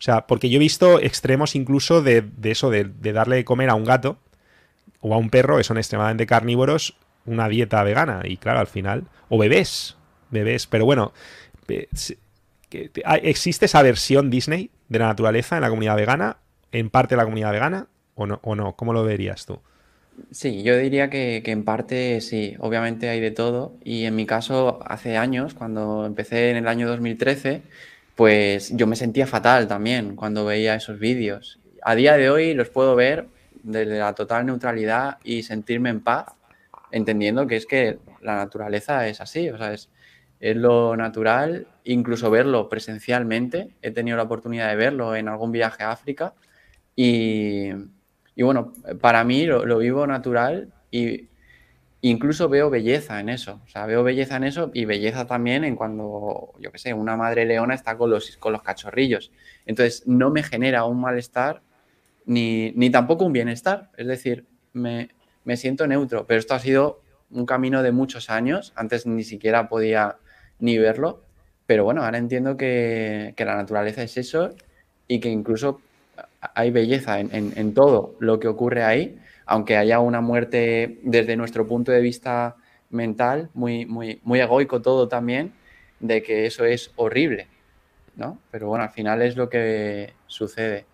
[0.00, 3.70] sea, porque yo he visto extremos incluso de, de eso, de, de, darle de comer
[3.70, 4.18] a un gato
[5.00, 6.94] o a un perro que son extremadamente carnívoros
[7.24, 8.20] una dieta vegana.
[8.24, 9.96] Y claro, al final, o bebés,
[10.30, 11.12] bebés, pero bueno
[12.70, 16.38] ¿Existe esa versión Disney de la naturaleza en la comunidad vegana?
[16.72, 17.88] ¿En parte de la comunidad vegana?
[18.14, 18.40] ¿O no?
[18.42, 18.74] ¿O no?
[18.76, 19.60] ¿Cómo lo verías tú?
[20.32, 23.74] Sí, yo diría que, que, en parte sí, obviamente hay de todo.
[23.84, 27.62] Y en mi caso, hace años, cuando empecé en el año 2013,
[28.18, 31.60] pues yo me sentía fatal también cuando veía esos vídeos.
[31.82, 33.28] A día de hoy los puedo ver
[33.62, 36.26] desde la total neutralidad y sentirme en paz,
[36.90, 39.88] entendiendo que es que la naturaleza es así, o sea, es,
[40.40, 43.70] es lo natural, incluso verlo presencialmente.
[43.82, 46.34] He tenido la oportunidad de verlo en algún viaje a África
[46.94, 47.70] y,
[48.36, 51.28] bueno, para mí lo, lo, vivo natural y
[52.02, 53.60] incluso veo belleza en eso.
[53.64, 57.16] O sea, veo belleza en eso y belleza también en cuando, yo qué sé, una
[57.16, 59.32] madre leona está con los, con los cachorrillos.
[59.64, 61.62] Entonces, no me genera un malestar
[62.26, 63.90] ni, ni tampoco un bienestar.
[63.96, 65.08] Es decir, me,
[65.44, 68.72] me siento neutro, pero esto ha sido un camino de muchos años.
[68.76, 70.18] Antes ni siquiera podía
[70.58, 71.27] ni verlo.
[71.68, 74.54] Pero bueno, ahora entiendo que, que la naturaleza es eso
[75.06, 75.82] y que incluso
[76.54, 81.66] hay belleza en, en, todo lo que ocurre ahí, aunque haya una muerte desde nuestro
[81.66, 82.56] punto de vista
[82.88, 85.52] mental, muy, muy, muy egoico todo también,
[86.00, 87.48] de que eso es horrible,
[88.16, 88.38] ¿no?
[88.50, 90.86] Pero bueno, al final es lo que sucede.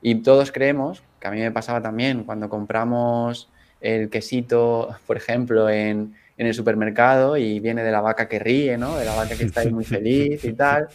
[0.00, 5.68] Y todos creemos, que a mí me pasaba también, cuando compramos el quesito, por ejemplo,
[5.68, 8.96] en, en el supermercado y viene de la vaca que ríe, ¿no?
[8.96, 10.88] De la vaca que está ahí muy feliz y tal.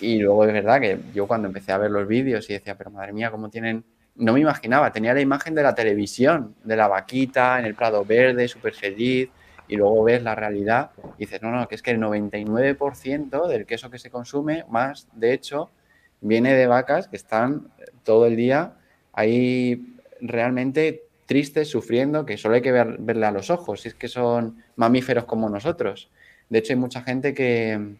[0.00, 2.90] Y luego es verdad que yo cuando empecé a ver los vídeos y decía, pero
[2.90, 3.84] madre mía, ¿cómo tienen...?
[4.14, 8.02] No me imaginaba, tenía la imagen de la televisión, de la vaquita en el prado
[8.02, 9.28] verde, súper feliz,
[9.68, 13.66] y luego ves la realidad y dices, no, no, que es que el 99% del
[13.66, 15.70] queso que se consume, más, de hecho,
[16.22, 17.68] viene de vacas que están
[18.04, 18.72] todo el día
[19.12, 23.94] ahí realmente tristes, sufriendo, que solo hay que ver, verle a los ojos, si es
[23.94, 26.08] que son mamíferos como nosotros.
[26.48, 27.96] De hecho, hay mucha gente que,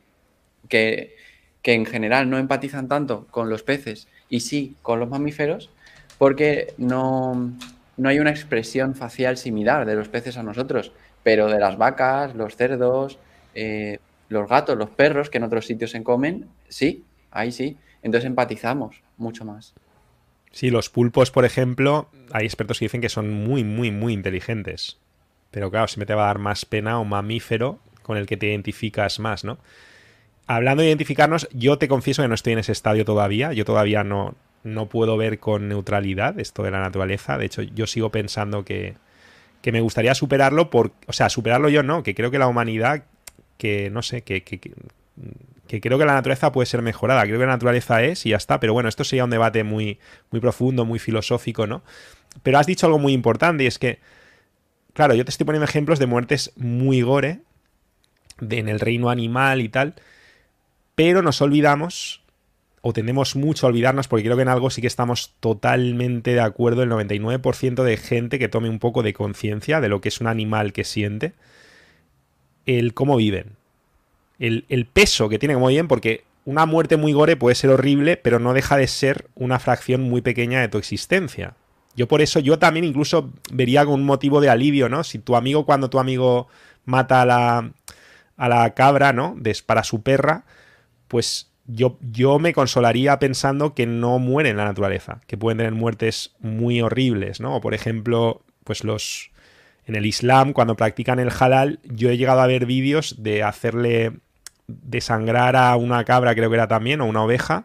[0.68, 1.16] que,
[1.60, 5.70] que, en general no empatizan tanto con los peces y sí con los mamíferos
[6.16, 7.52] porque no,
[7.96, 12.34] no hay una expresión facial similar de los peces a nosotros, pero de las vacas,
[12.34, 13.18] los cerdos,
[13.54, 17.76] eh, los gatos, los perros, que en otros sitios se comen, sí, ahí sí.
[18.02, 19.74] Entonces empatizamos mucho más.
[20.52, 24.98] Sí, los pulpos, por ejemplo, hay expertos que dicen que son muy, muy, muy inteligentes.
[25.50, 28.46] Pero claro, siempre te va a dar más pena un mamífero con el que te
[28.46, 29.58] identificas más, ¿no?
[30.46, 33.52] Hablando de identificarnos, yo te confieso que no estoy en ese estadio todavía.
[33.52, 34.34] Yo todavía no,
[34.64, 37.37] no puedo ver con neutralidad esto de la naturaleza.
[37.37, 38.96] De hecho, yo sigo pensando que,
[39.61, 40.92] que me gustaría superarlo por.
[41.06, 43.04] O sea, superarlo yo no, que creo que la humanidad.
[43.58, 47.24] Que no sé, que, que, que creo que la naturaleza puede ser mejorada.
[47.24, 48.58] Creo que la naturaleza es y ya está.
[48.58, 49.98] Pero bueno, esto sería un debate muy,
[50.30, 51.82] muy profundo, muy filosófico, ¿no?
[52.42, 53.98] Pero has dicho algo muy importante y es que,
[54.98, 57.38] claro, yo te estoy poniendo ejemplos de muertes muy gore
[58.40, 59.94] en el reino animal y tal,
[60.96, 62.20] pero nos olvidamos
[62.80, 66.40] o tendemos mucho a olvidarnos porque creo que en algo sí que estamos totalmente de
[66.40, 70.20] acuerdo el 99% de gente que tome un poco de conciencia de lo que es
[70.20, 71.34] un animal que siente,
[72.66, 73.56] el cómo viven
[74.40, 78.40] el, peso que tiene como bien, porque una muerte muy gore puede ser horrible, pero
[78.40, 81.54] no deja de ser una fracción muy pequeña de tu existencia.
[81.98, 85.02] Yo por eso, yo también incluso vería un motivo de alivio, ¿no?
[85.02, 86.46] Si tu amigo, cuando tu amigo
[86.84, 87.72] mata a la,
[88.37, 89.37] a la cabra, ¿no?
[89.66, 90.44] para su perra,
[91.08, 95.72] pues yo, yo me consolaría pensando que no muere en la naturaleza, que pueden tener
[95.72, 97.56] muertes muy horribles, ¿no?
[97.56, 99.32] O por ejemplo, pues los...
[99.84, 104.12] En el Islam, cuando practican el halal, yo he llegado a ver vídeos de hacerle
[104.68, 107.64] desangrar a una cabra, creo que era también, o una oveja,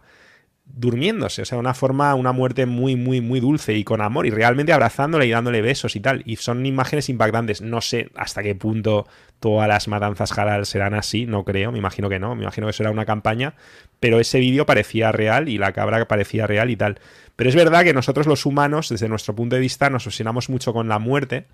[0.65, 4.31] durmiéndose, o sea, una forma, una muerte muy, muy, muy dulce y con amor, y
[4.31, 6.23] realmente abrazándole y dándole besos y tal.
[6.25, 7.61] Y son imágenes impactantes.
[7.61, 9.07] No sé hasta qué punto
[9.39, 12.71] todas las matanzas halal serán así, no creo, me imagino que no, me imagino que
[12.71, 13.55] eso era una campaña,
[13.99, 16.99] pero ese vídeo parecía real y la cabra parecía real y tal.
[17.35, 20.71] Pero es verdad que nosotros los humanos, desde nuestro punto de vista, nos obsesionamos mucho
[20.71, 21.45] con la muerte,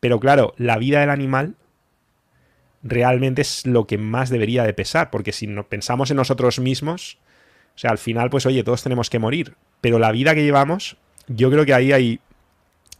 [0.00, 1.54] pero claro, la vida del animal
[2.82, 7.18] realmente es lo que más debería de pesar, porque si no pensamos en nosotros mismos,
[7.76, 10.96] o sea, al final, pues oye, todos tenemos que morir, pero la vida que llevamos,
[11.28, 12.20] yo creo que ahí hay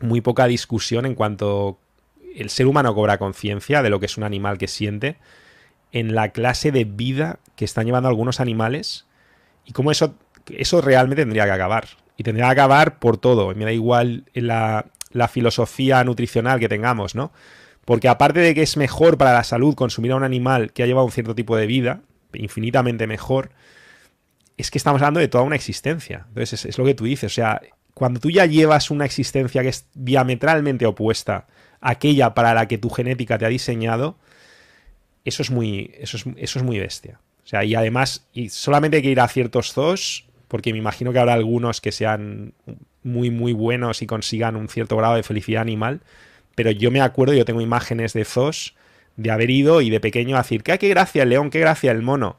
[0.01, 1.79] muy poca discusión en cuanto
[2.35, 5.17] el ser humano cobra conciencia de lo que es un animal que siente,
[5.93, 9.07] en la clase de vida que están llevando algunos animales
[9.65, 10.15] y cómo eso,
[10.51, 11.89] eso realmente tendría que acabar.
[12.19, 13.55] Y tendría que acabar por todo.
[13.55, 17.33] Me da igual la, la filosofía nutricional que tengamos, ¿no?
[17.85, 20.87] Porque aparte de que es mejor para la salud consumir a un animal que ha
[20.87, 22.01] llevado un cierto tipo de vida,
[22.35, 23.51] infinitamente mejor,
[24.57, 26.25] es que estamos hablando de toda una existencia.
[26.29, 27.33] Entonces es, lo que tú dices.
[27.33, 27.61] O sea,
[27.95, 31.47] cuando tú ya llevas una existencia que es diametralmente opuesta
[31.81, 34.19] a aquella para la que tu genética te ha diseñado,
[35.25, 37.21] eso es muy, eso es, eso es muy bestia.
[37.45, 41.13] O sea, y además, y solamente hay que ir a ciertos zoos, porque me imagino
[41.13, 42.55] que habrá algunos que sean
[43.03, 46.01] muy, muy buenos y consigan un cierto grado de felicidad animal,
[46.55, 48.75] pero yo me acuerdo, yo tengo imágenes de zoos
[49.17, 51.93] de haber ido y de pequeño a decir, ¿qué, qué gracia el león, qué gracia
[51.93, 52.37] el mono.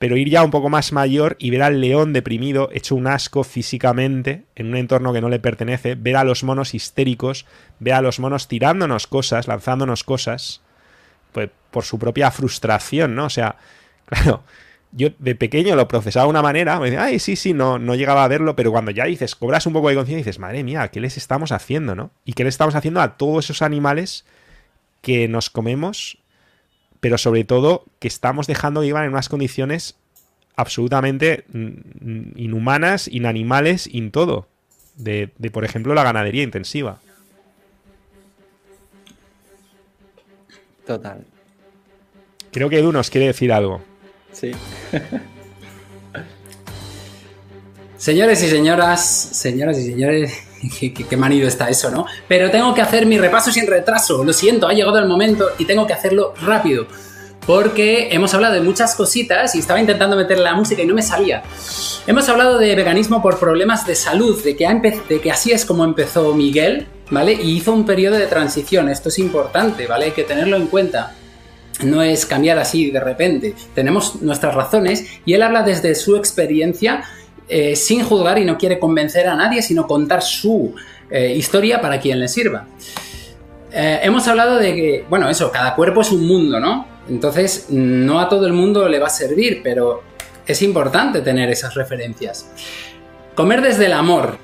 [0.00, 3.44] Pero ir ya un poco más mayor y ver al león deprimido, hecho un asco
[3.44, 7.44] físicamente, en un entorno que no le pertenece, ver a los monos histéricos,
[7.80, 10.62] ver a los monos tirándonos cosas, lanzándonos cosas,
[11.32, 13.26] pues por su propia frustración, ¿no?
[13.26, 13.56] O sea,
[14.06, 14.42] claro,
[14.92, 17.94] yo de pequeño lo procesaba de una manera, me decía, ay, sí, sí, no, no
[17.94, 20.88] llegaba a verlo, pero cuando ya dices, cobras un poco de conciencia dices, madre mía,
[20.88, 22.10] ¿qué les estamos haciendo, no?
[22.24, 24.24] ¿Y qué les estamos haciendo a todos esos animales
[25.02, 26.16] que nos comemos,
[27.00, 29.96] pero sobre todo que estamos dejando llevar en unas condiciones
[30.56, 31.44] absolutamente
[32.36, 34.46] inhumanas, inanimales, in todo,
[34.96, 37.00] de, de por ejemplo, la ganadería intensiva.
[40.86, 41.24] Total.
[42.52, 43.80] Creo que Edu nos quiere decir algo.
[44.32, 44.52] Sí.
[48.00, 50.32] Señores y señoras, señoras y señores,
[51.08, 52.06] qué, manido está eso, ¿no?
[52.28, 54.24] Pero tengo que hacer mi repaso sin retraso.
[54.24, 56.86] Lo siento, ha llegado el momento y tengo que hacerlo rápido.
[57.46, 61.02] Porque hemos hablado de muchas cositas y estaba intentando meter la música y no me
[61.02, 61.42] salía.
[62.06, 65.84] Hemos hablado de veganismo por problemas de salud, de que, de que así es como
[65.84, 67.32] empezó Miguel, ¿vale?
[67.32, 68.88] Y hizo un periodo de transición.
[68.88, 70.06] Esto es importante, ¿vale?
[70.06, 71.14] Hay que tenerlo en cuenta
[71.82, 73.54] no es cambiar así de repente.
[73.74, 77.04] Tenemos nuestras razones y él habla desde su experiencia
[77.50, 80.72] eh, sin juzgar y no quiere convencer a nadie, sino contar su
[81.10, 82.68] eh, historia para quien le sirva.
[83.72, 86.86] Eh, hemos hablado de que, bueno, eso, cada cuerpo es un mundo, ¿no?
[87.08, 90.02] Entonces, no a todo el mundo le va a servir, pero
[90.46, 92.50] es importante tener esas referencias.
[93.34, 94.38] Comer desde el amor,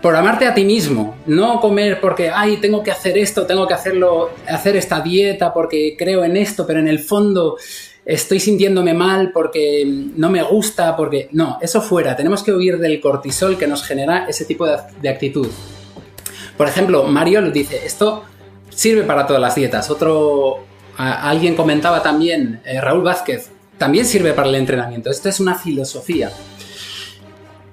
[0.00, 3.74] por amarte a ti mismo, no comer porque, ay, tengo que hacer esto, tengo que
[3.74, 7.56] hacerlo, hacer esta dieta porque creo en esto, pero en el fondo
[8.04, 9.84] estoy sintiéndome mal porque
[10.16, 11.28] no me gusta, porque...
[11.32, 15.48] No, eso fuera, tenemos que huir del cortisol que nos genera ese tipo de, actitud.
[16.56, 18.24] Por ejemplo, Mario lo dice, esto
[18.70, 19.90] sirve para todas las dietas.
[19.90, 20.64] Otro,
[20.96, 25.10] alguien comentaba también, eh, Raúl Vázquez, también sirve para el entrenamiento.
[25.10, 26.30] Esto es una filosofía.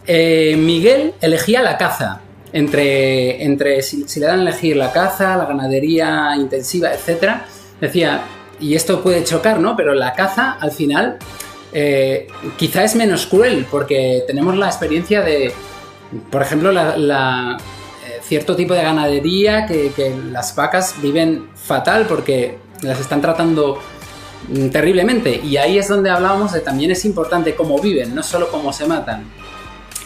[0.07, 2.21] Eh, Miguel elegía la caza.
[2.51, 7.41] Entre, entre si, le dan a elegir la caza, la ganadería intensiva, etc.
[7.79, 8.23] Decía,
[8.59, 9.75] y esto puede chocar, ¿no?
[9.75, 11.17] Pero la caza, al final,
[11.71, 15.53] eh, quizá es menos cruel, porque tenemos la experiencia de,
[16.31, 17.57] por ejemplo, la,
[18.07, 23.79] eh, cierto tipo de ganadería que, que las vacas viven fatal porque las están tratando
[24.47, 25.41] mm, terriblemente.
[25.43, 28.85] Y ahí es donde hablábamos de también es importante cómo viven, no solo cómo se
[28.87, 29.25] matan.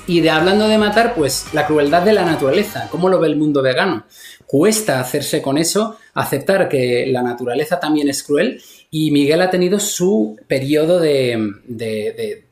[0.05, 3.37] Y de hablando de matar, pues la crueldad de la naturaleza, ¿cómo lo ve el
[3.37, 4.05] mundo vegano?
[4.45, 9.79] Cuesta hacerse con eso, aceptar que la naturaleza también es cruel y Miguel ha tenido
[9.79, 12.43] su periodo de,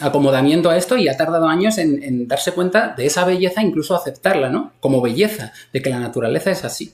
[0.00, 3.96] acomodamiento a esto y ha tardado años en, en, darse cuenta de esa belleza, incluso
[3.96, 4.72] aceptarla, ¿no?
[4.80, 6.92] Como belleza, de que la naturaleza es así.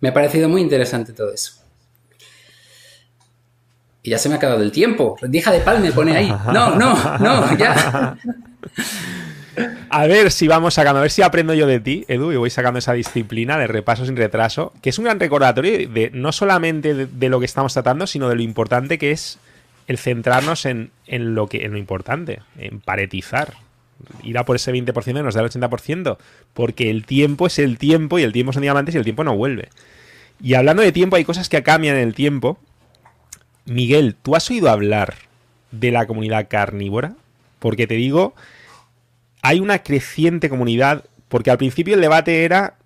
[0.00, 1.52] Me ha parecido muy interesante todo eso.
[4.02, 5.16] Y ya se me ha acabado el tiempo.
[5.20, 6.32] Rendija de Palme pone ahí.
[6.52, 8.16] No, no, no, ya.
[9.88, 12.50] A ver si vamos sacando, a ver si aprendo yo de ti, Edu, y voy
[12.50, 16.94] sacando esa disciplina de repaso sin retraso, que es un gran recordatorio de no solamente
[17.06, 19.38] de, lo que estamos tratando, sino de lo importante que es
[19.86, 23.54] el centrarnos en, lo que en lo importante, en paretizar.
[24.22, 26.18] Ir a por ese 20% y nos da el 80%,
[26.52, 29.36] porque el tiempo es el tiempo y el tiempo son diamantes y el tiempo no
[29.36, 29.70] vuelve.
[30.42, 32.58] Y hablando de tiempo, hay cosas que cambian en el tiempo.
[33.64, 35.14] Miguel, ¿tú has oído hablar
[35.70, 37.14] de la comunidad carnívora?
[37.58, 38.34] Porque te digo
[39.46, 42.78] hay una creciente comunidad, porque al principio el debate era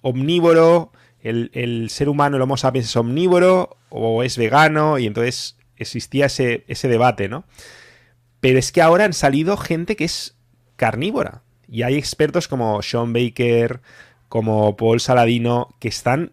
[0.00, 0.90] omnívoro,
[1.20, 6.64] el, ser humano, el Homo sapiens es omnívoro o es vegano, y entonces existía ese,
[6.66, 7.44] ese debate, ¿no?
[8.40, 10.34] Pero es que ahora han salido gente que es
[10.74, 11.42] carnívora.
[11.68, 13.80] Y hay expertos como Sean Baker,
[14.28, 16.32] como Paul Saladino, que están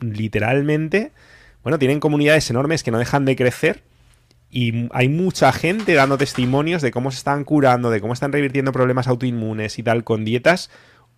[0.00, 1.10] literalmente,
[1.64, 3.82] bueno, tienen comunidades enormes que no dejan de crecer
[4.50, 8.72] y hay mucha gente dando testimonios de cómo se están curando, de cómo están revirtiendo
[8.72, 10.70] problemas autoinmunes y tal con dietas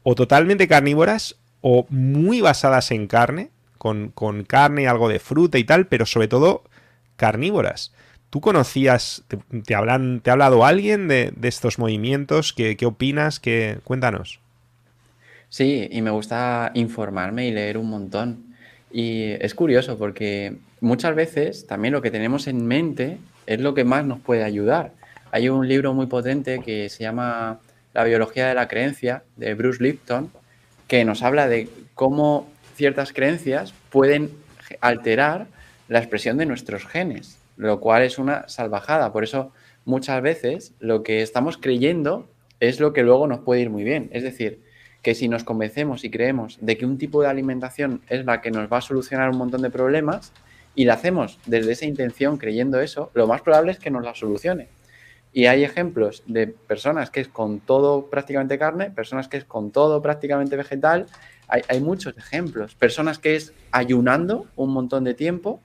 [0.03, 4.13] o totalmente carnívoras o muy basadas en carne, con,
[4.47, 6.63] carne y algo de fruta y tal, pero sobre todo
[7.17, 7.93] carnívoras.
[8.31, 9.25] ¿Tú conocías,
[9.65, 12.53] te, hablan, te ha hablado alguien de, estos movimientos?
[12.53, 13.41] ¿Qué, ¿Qué, opinas?
[13.41, 14.41] ¿Qué, cuéntanos.
[15.49, 18.55] Sí, y me gusta informarme y leer un montón.
[18.91, 23.85] Y es curioso porque muchas veces también lo que tenemos en mente es lo que
[23.85, 24.93] más nos puede ayudar.
[25.31, 27.61] Hay un libro muy potente que se llama
[27.95, 30.31] La biología de la creencia de Bruce Lipton
[30.87, 34.31] que nos habla de cómo ciertas creencias pueden
[34.81, 35.47] alterar
[35.89, 39.13] la expresión de nuestros genes, lo cual es una salvajada.
[39.13, 39.53] Por eso
[39.85, 42.29] muchas veces lo que estamos creyendo
[42.61, 44.09] es lo que luego nos puede ir muy bien.
[44.13, 44.63] Es decir,
[45.03, 48.51] que si nos convencemos y creemos de que un tipo de alimentación es la que
[48.51, 50.33] nos va a solucionar un montón de problemas,
[50.75, 54.15] y la hacemos desde esa intención creyendo eso, lo más probable es que nos la
[54.15, 54.69] solucione.
[55.33, 59.71] Y hay ejemplos de personas que es con todo prácticamente carne, personas que es con
[59.71, 61.07] todo prácticamente vegetal.
[61.49, 62.75] Hay, muchos ejemplos.
[62.75, 65.61] Personas que es ayunando un montón de tiempo.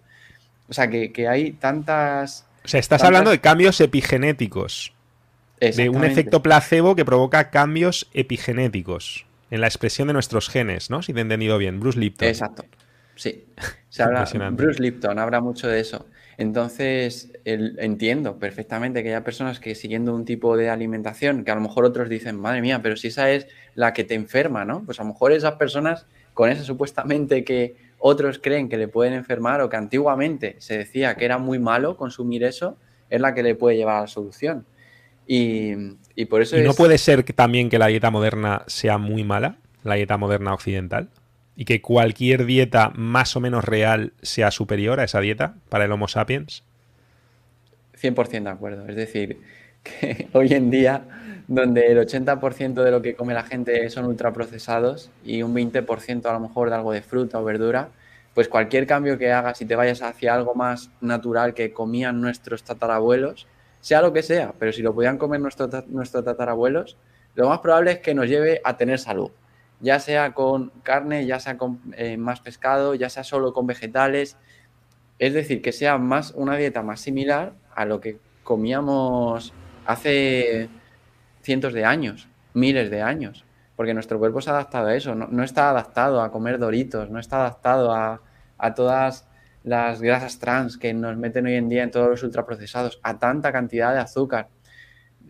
[0.69, 2.45] O sea, que, hay tantas...
[2.63, 4.93] O sea, estás hablando de cambios epigenéticos.
[5.59, 11.03] De un efecto placebo que provoca cambios epigenéticos en la expresión de nuestros genes, ¿no?
[11.03, 11.79] Si te he entendido bien.
[11.79, 12.27] Bruce Lipton.
[12.27, 12.65] Exacto.
[13.15, 13.45] Sí,
[13.89, 16.07] se habla, Bruce Lipton habla mucho de eso.
[16.37, 21.61] Entonces, entiendo perfectamente que haya personas que siguiendo un tipo de alimentación, que a lo
[21.61, 24.83] mejor otros dicen, madre mía, pero si esa es la que te enferma, ¿no?
[24.83, 29.13] Pues a lo mejor esas personas con esa supuestamente que otros creen que le pueden
[29.13, 32.77] enfermar o que antiguamente se decía que era muy malo consumir eso,
[33.09, 34.65] es la que le puede llevar a la solución.
[35.25, 36.57] Y, por eso...
[36.57, 40.53] ¿Y no puede ser también que la dieta moderna sea muy mala, la dieta moderna
[40.53, 41.09] occidental?
[41.55, 45.91] Y que cualquier dieta más o menos real sea superior a esa dieta para el
[45.91, 46.63] Homo sapiens?
[48.01, 48.87] 100% de acuerdo.
[48.87, 49.39] Es decir,
[49.83, 51.03] que hoy en día,
[51.47, 56.33] donde el 80% de lo que come la gente son ultraprocesados y un 20% a
[56.33, 57.89] lo mejor de algo de fruta o verdura,
[58.33, 62.63] pues cualquier cambio que hagas y te vayas hacia algo más natural que comían nuestros
[62.63, 63.47] tatarabuelos,
[63.79, 66.97] sea lo que sea, pero si lo podían comer nuestros, nuestros tatarabuelos,
[67.35, 69.29] lo más probable es que nos lleve a tener salud
[69.79, 74.37] ya sea con carne, ya sea con eh, más pescado, ya sea solo con vegetales.
[75.19, 79.53] Es decir, que sea más una dieta más similar a lo que comíamos
[79.85, 80.69] hace
[81.41, 83.45] cientos de años, miles de años,
[83.75, 87.19] porque nuestro cuerpo se ha adaptado a eso, no, está adaptado a comer doritos, no
[87.19, 88.21] está adaptado a,
[88.57, 89.27] a todas
[89.63, 93.51] las grasas trans que nos meten hoy en día en todos los ultraprocesados, a tanta
[93.51, 94.49] cantidad de azúcar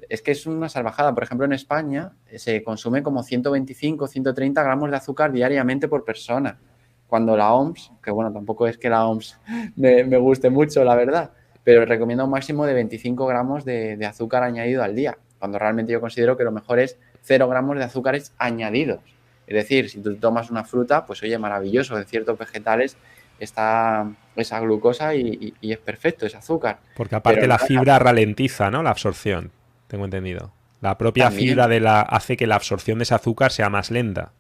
[0.09, 1.13] es que es una salvajada.
[1.13, 6.03] Por ejemplo, en España eh, se consume como 125, 130 gramos de azúcar diariamente por
[6.03, 6.59] persona,
[7.07, 9.39] cuando la OMS, que bueno, tampoco es que la OMS
[9.75, 11.31] me, guste mucho, la verdad,
[11.63, 15.93] pero recomienda un máximo de 25 gramos de, de azúcar añadido al día, cuando realmente
[15.93, 19.01] yo considero que lo mejor es 0 gramos de azúcares añadidos.
[19.47, 22.97] Es decir, si tú tomas una fruta, pues oye, maravilloso, en ciertos vegetales
[23.39, 26.79] está esa glucosa y, es perfecto, es azúcar.
[26.95, 28.83] Porque aparte la fibra ralentiza, ¿no?
[28.83, 29.51] La absorción,
[29.93, 30.51] tengo entendido.
[30.81, 34.31] La propia fibra de la hace que la absorción de ese azúcar sea más lenta.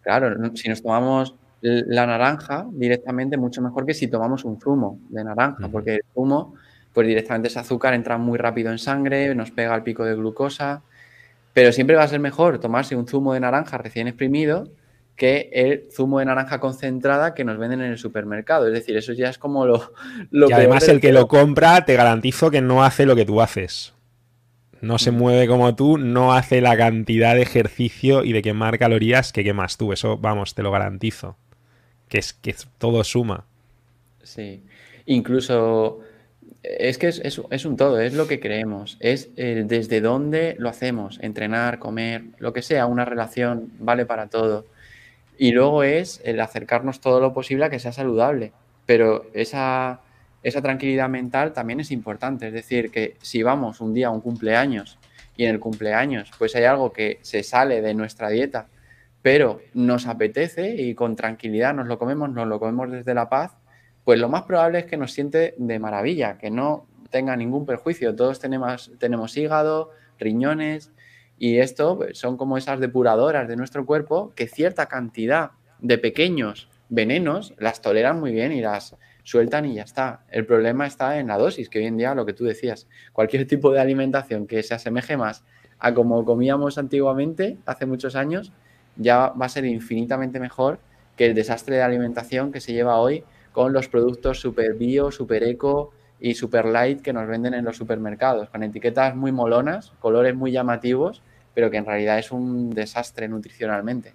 [0.00, 5.22] Claro, si nos tomamos la naranja directamente, mucho mejor que si tomamos un zumo de
[5.22, 6.54] naranja, porque el zumo,
[6.94, 10.80] pues directamente ese azúcar entra muy rápido en sangre, nos pega el pico de glucosa,
[11.52, 14.70] pero siempre va a ser mejor tomarse un zumo de naranja recién exprimido
[15.14, 18.66] que el zumo de naranja concentrada que nos venden en el supermercado.
[18.66, 19.92] Es decir, eso ya es como lo...
[20.30, 23.42] lo y además el que lo compra te garantizo que no hace lo que tú
[23.42, 23.93] haces.
[24.80, 25.16] No se mm.
[25.16, 29.76] mueve como tú, no hace la cantidad de ejercicio y de quemar calorías que quemas
[29.76, 29.92] tú.
[29.92, 31.36] Eso, vamos, te lo garantizo.
[32.08, 33.44] Que es que todo suma.
[34.22, 34.62] Sí.
[35.06, 36.00] Incluso
[36.64, 41.78] es que es, un todo, es lo que creemos, es desde dónde lo hacemos, entrenar,
[41.78, 44.64] comer, lo que sea, una relación vale para todo.
[45.36, 48.52] Y luego es el acercarnos todo lo posible a que sea saludable.
[48.86, 50.00] Pero esa,
[50.44, 52.46] esa tranquilidad mental también es importante.
[52.48, 54.98] Es decir, que si vamos un día a un cumpleaños
[55.36, 58.68] y en el cumpleaños pues hay algo que se sale de nuestra dieta,
[59.22, 63.56] pero nos apetece y con tranquilidad nos lo comemos, nos lo comemos desde la paz,
[64.04, 68.14] pues lo más probable es que nos siente de maravilla, que no tenga ningún perjuicio.
[68.14, 70.92] Todos tenemos, tenemos hígado, riñones,
[71.38, 76.68] y esto pues, son como esas depuradoras de nuestro cuerpo que cierta cantidad de pequeños
[76.90, 78.94] venenos las toleran muy bien y las
[79.24, 80.20] sueltan y ya está.
[80.30, 83.46] El problema está en la dosis, que hoy en día lo que tú decías, cualquier
[83.48, 85.42] tipo de alimentación que se asemeje más
[85.80, 88.52] a como comíamos antiguamente, hace muchos años,
[88.96, 90.78] ya va a ser infinitamente mejor
[91.16, 95.42] que el desastre de alimentación que se lleva hoy con los productos super bio, super
[95.42, 100.34] eco y super light que nos venden en los supermercados, con etiquetas muy molonas, colores
[100.34, 101.22] muy llamativos,
[101.54, 104.12] pero que en realidad es un desastre nutricionalmente.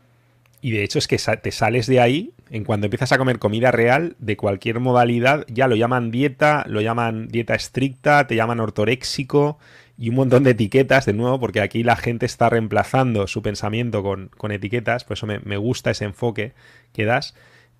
[0.62, 3.72] Y de hecho es que te sales de ahí, en cuando empiezas a comer comida
[3.72, 9.60] real, de cualquier modalidad, ya lo llaman dieta, lo llaman dieta estricta, te llaman ortoréxico
[9.98, 14.02] y un montón de etiquetas, de nuevo, porque aquí la gente está reemplazando su pensamiento
[14.02, 16.54] con, etiquetas, por eso me, gusta ese enfoque
[16.94, 17.36] que das.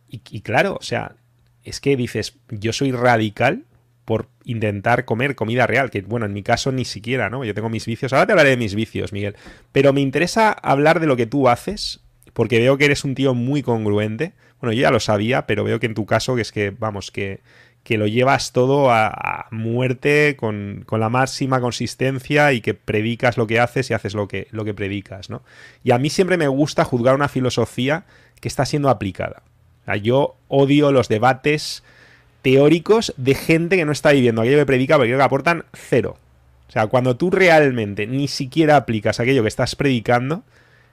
[0.08, 1.16] Y, y claro, o sea,
[1.64, 3.64] es que dices, yo soy radical
[4.06, 7.46] por intentar comer comida real, que bueno, en mi caso ni siquiera, ¿no?
[7.46, 9.36] Yo tengo mis vicios, ahora te hablaré de mis vicios, Miguel,
[9.72, 12.02] pero me interesa hablar de lo que tú haces,
[12.40, 14.32] porque veo que eres un tío muy congruente,
[14.62, 17.12] bueno, yo ya lo sabía, pero veo que en tu caso, que es que, vamos,
[17.12, 17.42] que,
[17.84, 23.46] que lo llevas todo a, muerte con, con, la máxima consistencia y que predicas lo
[23.46, 25.44] que haces y haces lo que, lo que predicas, ¿no?
[25.84, 28.06] Y a mí siempre me gusta juzgar una filosofía
[28.40, 29.44] que está siendo aplicada.
[29.86, 31.84] O yo odio los debates
[32.42, 36.16] teóricos de gente que no está viviendo aquello que predica porque que aportan cero.
[36.70, 40.46] O sea, cuando tú realmente ni siquiera aplicas aquello que estás predicando,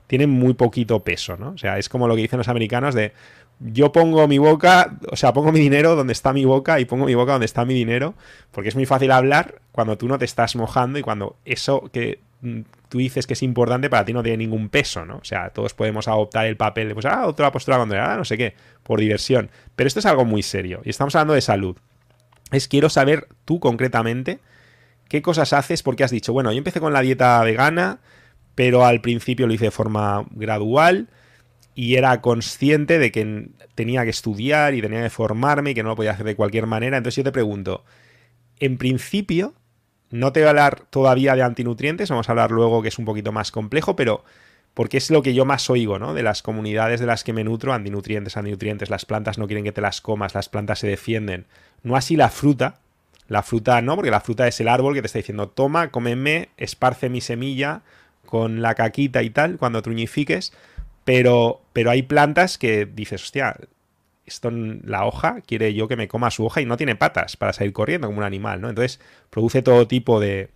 [0.06, 1.50] tiene muy poquito peso, ¿no?
[1.50, 3.12] O sea, es como lo que dicen los americanos de
[3.58, 7.06] yo pongo mi boca, o sea, pongo mi dinero donde está mi boca y pongo
[7.06, 8.14] mi boca donde está mi dinero,
[8.50, 12.20] porque es muy fácil hablar cuando tú no te estás mojando y cuando eso que
[12.42, 15.16] mm, tú dices que es importante para ti no tiene ningún peso, ¿no?
[15.18, 18.24] O sea, todos podemos adoptar el papel de, pues, ah, otra postura cuando, ah, no
[18.24, 19.50] sé qué, por diversión.
[19.74, 21.76] Pero esto es algo muy serio y estamos hablando de salud.
[22.52, 24.38] Es quiero saber tú concretamente
[25.08, 28.00] qué cosas haces porque has dicho, bueno, yo empecé con la dieta vegana,
[28.56, 31.08] pero al principio lo hice de forma gradual
[31.76, 35.90] y era consciente de que tenía que estudiar y tenía que formarme y que no
[35.90, 36.96] lo podía hacer de cualquier manera.
[36.96, 37.84] Entonces yo te pregunto,
[38.58, 39.52] en principio,
[40.10, 43.04] no te voy a hablar todavía de antinutrientes, vamos a hablar luego que es un
[43.04, 44.24] poquito más complejo, pero
[44.72, 46.14] porque es lo que yo más oigo, ¿no?
[46.14, 49.72] De las comunidades de las que me nutro, antinutrientes, antinutrientes, las plantas no quieren que
[49.72, 51.44] te las comas, las plantas se defienden.
[51.82, 52.80] No así la fruta,
[53.28, 56.48] la fruta no, porque la fruta es el árbol que te está diciendo, toma, cómeme,
[56.56, 57.82] esparce mi semilla
[58.26, 60.52] con la caquita y tal, cuando truñifiques,
[61.04, 63.56] pero, pero hay plantas que dices, hostia,
[64.26, 67.52] esto la hoja quiere yo que me coma su hoja y no tiene patas para
[67.52, 68.68] salir corriendo como un animal, ¿no?
[68.68, 69.00] Entonces
[69.30, 70.50] produce todo tipo de,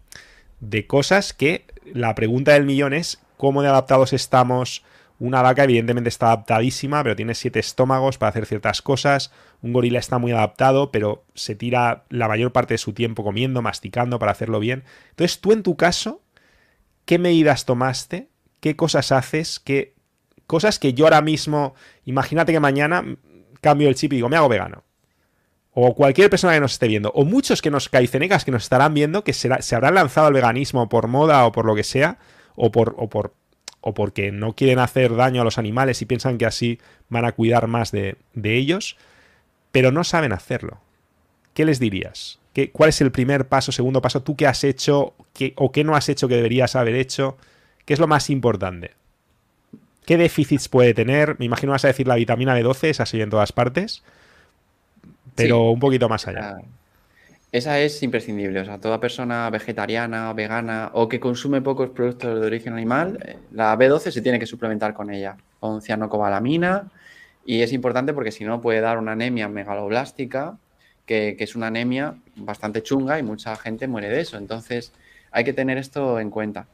[0.60, 4.84] de cosas que la pregunta del millón es cómo de adaptados estamos.
[5.18, 9.32] Una vaca evidentemente está adaptadísima, pero tiene siete estómagos para hacer ciertas cosas.
[9.62, 13.62] Un gorila está muy adaptado, pero se tira la mayor parte de su tiempo comiendo,
[13.62, 14.84] masticando para hacerlo bien.
[15.10, 16.22] Entonces tú en tu caso,
[17.04, 18.28] ¿qué medidas tomaste?
[18.60, 19.60] ¿Qué cosas haces?
[19.60, 19.94] ¿Qué
[20.46, 21.74] cosas que yo ahora mismo,
[22.04, 23.04] imagínate que mañana
[23.60, 24.84] cambio el chip y digo, me hago vegano.
[25.72, 28.92] O cualquier persona que nos esté viendo, o muchos que nos caicenegas que nos estarán
[28.92, 32.18] viendo, que se habrán lanzado al veganismo por moda o por lo que sea,
[32.56, 33.34] o por, o por
[33.80, 36.78] o porque no quieren hacer daño a los animales y piensan que así
[37.08, 38.96] van a cuidar más de, ellos,
[39.72, 40.80] pero no saben hacerlo.
[41.54, 42.39] ¿Qué les dirías?
[42.60, 44.22] ¿Qué, ¿Cuál es el primer paso, segundo paso?
[44.22, 47.38] ¿Tú qué has hecho qué, o qué no has hecho que deberías haber hecho?
[47.84, 48.92] ¿Qué es lo más importante?
[50.04, 51.36] ¿Qué déficits puede tener?
[51.38, 54.02] Me imagino vas a decir la vitamina B12, es así en todas partes,
[55.34, 56.58] pero un poquito más allá.
[57.52, 58.60] Esa es imprescindible.
[58.60, 63.38] O sea, toda persona vegetariana, vegana o que consume pocos productos de origen animal, eh,
[63.52, 66.90] la B12 se tiene que suplementar con ella, con cianocobalamina.
[67.44, 70.58] Y es importante porque si no puede dar una anemia megaloblástica,
[71.10, 74.38] que, es una anemia bastante chunga y mucha gente muere de eso.
[74.38, 74.92] Entonces
[75.32, 76.68] hay que tener esto en cuenta.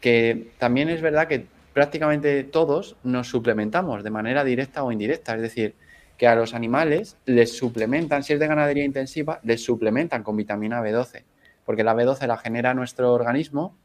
[0.00, 5.34] Que también es verdad que prácticamente todos nos suplementamos de manera directa o indirecta.
[5.34, 5.74] Es decir,
[6.16, 10.80] que a los animales les suplementan, si es de ganadería intensiva, les suplementan con vitamina
[10.80, 11.24] B12,
[11.66, 13.76] porque la B12 la genera nuestro organismo,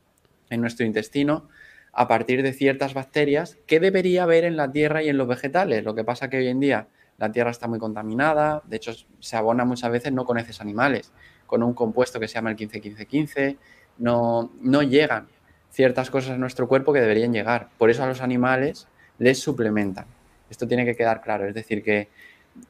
[0.49, 1.49] en nuestro intestino,
[1.91, 5.83] a partir de ciertas bacterias que debería haber en la tierra y en los vegetales.
[5.83, 6.87] Lo que pasa que hoy en día
[7.19, 11.11] la tierra está muy contaminada, de hecho se abona muchas veces no con heces animales,
[11.45, 13.57] con un compuesto que se llama el 15-15-15,
[13.97, 15.27] no, no llegan
[15.71, 17.69] ciertas cosas a nuestro cuerpo que deberían llegar.
[17.77, 20.05] Por eso a los animales les suplementan.
[20.49, 21.47] Esto tiene que quedar claro.
[21.47, 22.09] Es decir, que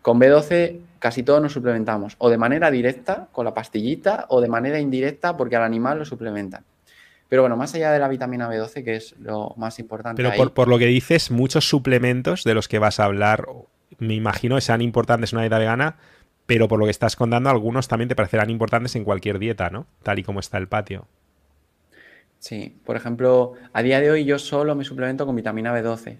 [0.02, 4.50] con B12 casi todos nos suplementamos, o de manera directa, con la pastillita, o de
[4.50, 6.66] manera indirecta, porque al animal lo suplementan.
[7.30, 10.22] Pero bueno, más allá de la vitamina B12, que es lo más importante.
[10.22, 13.46] Pero por, por, lo que dices, muchos suplementos de los que vas a hablar,
[13.98, 15.98] me imagino, sean importantes en una dieta vegana,
[16.46, 19.88] pero por lo que estás contando, algunos también te parecerán importantes en cualquier dieta, ¿no?
[20.04, 21.08] Tal y como está el patio.
[22.40, 26.20] Sí, por ejemplo, a día de hoy yo solo me suplemento con vitamina B12.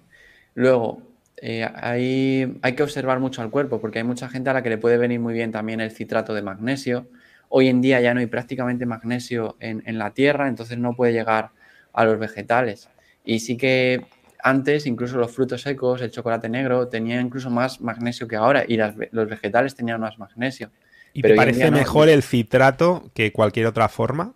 [0.54, 1.02] Luego,
[1.38, 4.70] eh, hay, hay, que observar mucho al cuerpo porque hay mucha gente a la que
[4.70, 7.08] le puede venir muy bien también el citrato de magnesio.
[7.48, 11.14] Hoy en día ya no hay prácticamente magnesio en, en, la tierra, entonces no puede
[11.14, 11.52] llegar
[11.94, 12.90] a los vegetales.
[13.24, 14.06] Y sí que
[14.42, 18.78] antes, incluso los frutos secos, el chocolate negro, tenía incluso más magnesio que ahora y
[18.78, 20.72] las, los vegetales tenían más magnesio.
[21.14, 24.34] ¿Y te parece mejor el citrato que cualquier otra forma?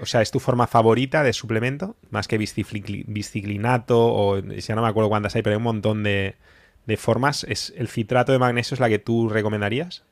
[0.00, 1.96] o sea, ¿es tu forma favorita de suplemento?
[2.10, 6.36] Más que biciclinato o ya no me acuerdo cuántas hay, pero hay un montón de,
[6.96, 7.44] formas.
[7.44, 10.04] ¿Es ¿El citrato de magnesio es la que tú recomendarías?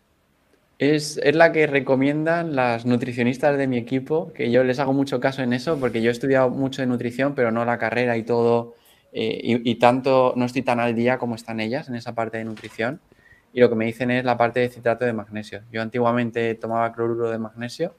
[0.78, 5.42] Es, la que recomiendan las nutricionistas de mi equipo, que yo les hago mucho caso
[5.42, 8.76] en eso, porque yo he estudiado mucho de nutrición, pero no la carrera y todo,
[9.12, 12.38] eh, y, y, tanto no estoy tan al día como están ellas en esa parte
[12.38, 13.00] de nutrición.
[13.52, 15.62] Y lo que me dicen es la parte de citrato de magnesio.
[15.72, 17.94] Yo antiguamente tomaba cloruro de magnesio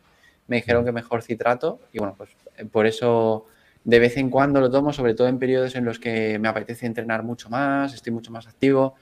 [0.49, 3.45] me dijeron que mejor citrato y bueno, pues eh, por eso
[3.85, 6.85] de vez en cuando lo tomo, sobre todo en periodos en los que me apetece
[6.85, 8.95] entrenar mucho más, estoy mucho más activo.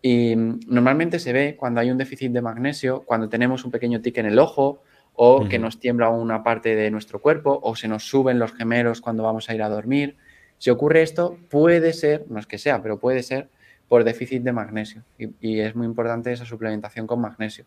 [0.00, 4.00] Y mm, normalmente se ve cuando hay un déficit de magnesio, cuando tenemos un pequeño
[4.00, 4.82] tic en el ojo
[5.14, 9.00] o que nos tiembla una parte de nuestro cuerpo o se nos suben los gemelos
[9.00, 10.16] cuando vamos a ir a dormir.
[10.62, 13.48] Si ocurre esto, puede ser, no es que sea, pero puede ser
[13.88, 15.02] por déficit de magnesio.
[15.18, 17.64] Y, y es muy importante esa suplementación con magnesio.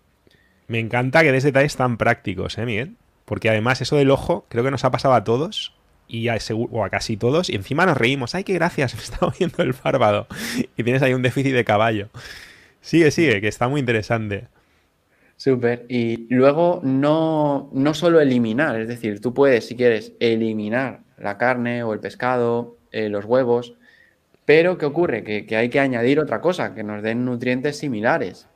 [0.69, 2.95] Me encanta que des detalles tan prácticos, ¿eh, Miguel?
[3.25, 5.75] Porque además eso del ojo creo que nos ha pasado a todos
[6.07, 6.37] y a,
[6.71, 8.33] o a casi todos y encima nos reímos.
[8.33, 8.95] ¡Ay, qué gracias!
[8.95, 10.27] Me está moviendo el párpado.
[10.77, 12.07] Y tienes ahí un déficit de caballo.
[12.79, 14.47] Sigue, sigue, que está muy interesante.
[15.35, 15.85] Súper.
[15.89, 21.83] Y luego no, no solo eliminar, es decir, tú puedes, si quieres, eliminar la carne
[21.83, 23.75] o el pescado, eh, los huevos,
[24.45, 25.21] pero ¿qué ocurre?
[25.25, 28.47] Que, que hay que añadir otra cosa, que nos den nutrientes similares.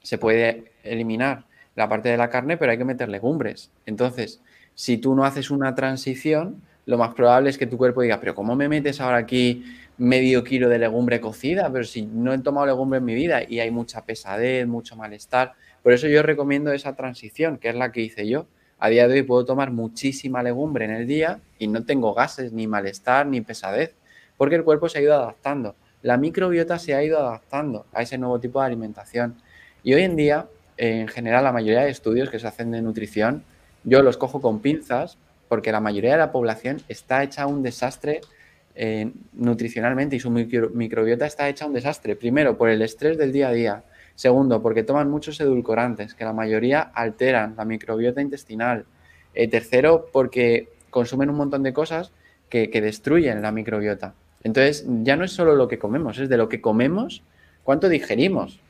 [0.00, 3.72] Se puede eliminar la parte de la carne, pero hay que meter legumbres.
[3.86, 4.40] Entonces,
[4.76, 8.36] si tú no haces una transición, lo más probable es que tu cuerpo diga, pero
[8.36, 9.64] ¿cómo me metes ahora aquí
[9.98, 11.68] medio kilo de legumbre cocida?
[11.72, 15.54] Pero si no he tomado legumbre en mi vida y hay mucha pesadez, mucho malestar.
[15.82, 18.46] Por eso yo recomiendo esa transición, que es la que hice yo.
[18.80, 22.52] A día de hoy puedo tomar muchísima legumbre en el día y no tengo gases,
[22.52, 23.94] ni malestar, ni pesadez,
[24.36, 25.76] porque el cuerpo se ha ido adaptando.
[26.02, 29.36] La microbiota se ha ido adaptando a ese nuevo tipo de alimentación.
[29.82, 30.46] Y hoy en día
[30.78, 33.44] en general la mayoría de estudios que se hacen de nutrición,
[33.84, 38.22] yo los cojo con pinzas porque la mayoría de la población está hecha un desastre
[38.74, 42.16] eh, nutricionalmente y su microbiota está hecha un desastre.
[42.16, 43.84] Primero, por el estrés del día a día.
[44.14, 48.84] Segundo, porque toman muchos edulcorantes, que la mayoría alteran la microbiota intestinal.
[49.34, 52.12] Eh, tercero, porque consumen un montón de cosas
[52.48, 54.14] que, que destruyen la microbiota.
[54.42, 57.22] Entonces, ya no es solo lo que comemos, es de lo que comemos,
[57.62, 58.60] cuánto digerimos.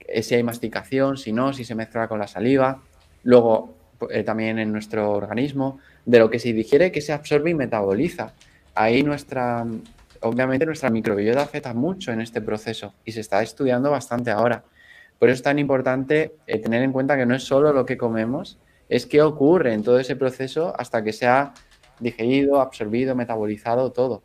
[0.00, 2.82] Eh, si hay masticación, si no, si se mezcla con la saliva.
[3.22, 3.74] Luego,
[4.10, 8.32] eh, también en nuestro organismo, de lo que se digiere, que se absorbe y metaboliza.
[8.74, 9.64] Ahí nuestra,
[10.20, 14.64] obviamente nuestra microbiota afecta mucho en este proceso y se está estudiando bastante ahora.
[15.22, 17.96] Por eso es tan importante eh, tener en cuenta que no es solo lo que
[17.96, 18.58] comemos,
[18.88, 21.54] es qué ocurre en todo ese proceso hasta que sea
[22.00, 24.24] digerido, absorbido, metabolizado, todo.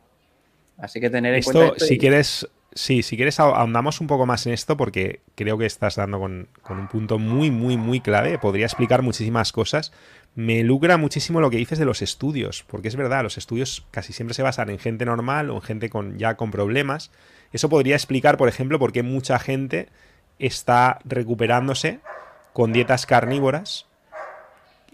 [0.76, 1.84] Así que tener en esto, cuenta.
[1.84, 5.94] si quieres, sí, si quieres ahondamos un poco más en esto porque creo que estás
[5.94, 8.36] dando con, con, un punto muy, muy, muy clave.
[8.40, 9.92] Podría explicar muchísimas cosas.
[10.34, 14.12] Me lucra muchísimo lo que dices de los estudios, porque es verdad, los estudios casi
[14.12, 17.12] siempre se basan en gente normal o en gente con, ya con problemas.
[17.52, 19.90] Eso podría explicar, por ejemplo, por qué mucha gente
[20.38, 22.00] está recuperándose
[22.52, 23.86] con dietas carnívoras.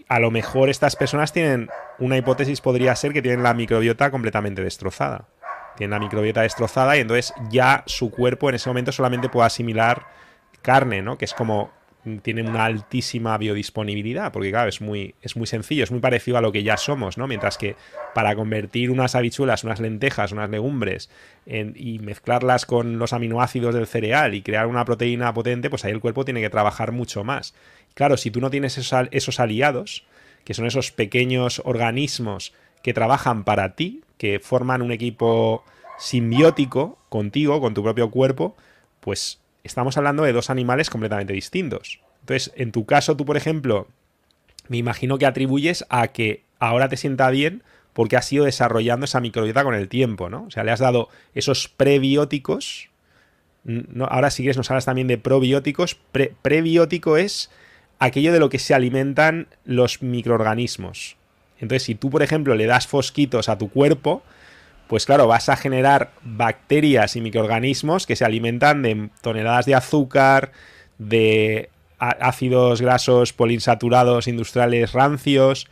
[0.07, 1.69] A lo mejor estas personas tienen,
[1.99, 5.25] una hipótesis podría ser que tienen la microbiota completamente destrozada.
[5.77, 10.05] Tienen la microbiota destrozada y entonces ya su cuerpo en ese momento solamente puede asimilar
[10.61, 11.17] carne, ¿no?
[11.17, 11.71] Que es como
[12.21, 16.41] tiene una altísima biodisponibilidad, porque claro, es muy, es muy sencillo, es muy parecido a
[16.41, 17.27] lo que ya somos, ¿no?
[17.27, 17.75] Mientras que
[18.13, 21.09] para convertir unas habichuelas, unas lentejas, unas legumbres
[21.45, 25.91] en, y mezclarlas con los aminoácidos del cereal y crear una proteína potente, pues ahí
[25.91, 27.55] el cuerpo tiene que trabajar mucho más.
[27.95, 30.05] Claro, si tú no tienes esos, esos aliados,
[30.43, 32.53] que son esos pequeños organismos
[32.83, 35.63] que trabajan para ti, que forman un equipo
[35.97, 38.55] simbiótico contigo, con tu propio cuerpo,
[38.99, 41.99] pues estamos hablando de dos animales completamente distintos.
[42.21, 43.87] Entonces, en tu caso, tú, por ejemplo,
[44.67, 47.63] me imagino que atribuyes a que ahora te sienta bien
[47.93, 50.45] porque has ido desarrollando esa microbiota con el tiempo, ¿no?
[50.47, 52.89] O sea, le has dado esos prebióticos.
[53.63, 55.97] No, ahora si quieres nos hablas también de probióticos.
[56.41, 57.49] prebiótico es
[57.97, 61.17] aquello de lo que se alimentan los microorganismos.
[61.59, 64.23] Entonces, si tú, por ejemplo, le das fosquitos a tu cuerpo,
[64.87, 70.51] pues claro, vas a generar bacterias y microorganismos que se alimentan de toneladas de azúcar,
[70.97, 75.67] de ácidos grasos poliinsaturados industriales rancios,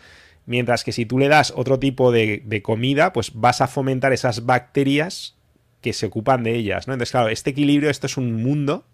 [0.45, 4.45] mientras que si tú le das otro tipo de, comida, pues vas a fomentar esas
[4.45, 5.35] bacterias
[5.81, 6.93] que se ocupan de ellas, ¿no?
[6.93, 8.85] Entonces, claro, este equilibrio, esto es un mundo.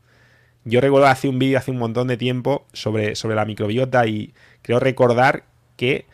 [0.66, 4.34] Yo recuerdo hace un vídeo hace un montón de tiempo sobre, sobre la microbiota y
[4.64, 5.44] creo recordar
[5.78, 6.06] que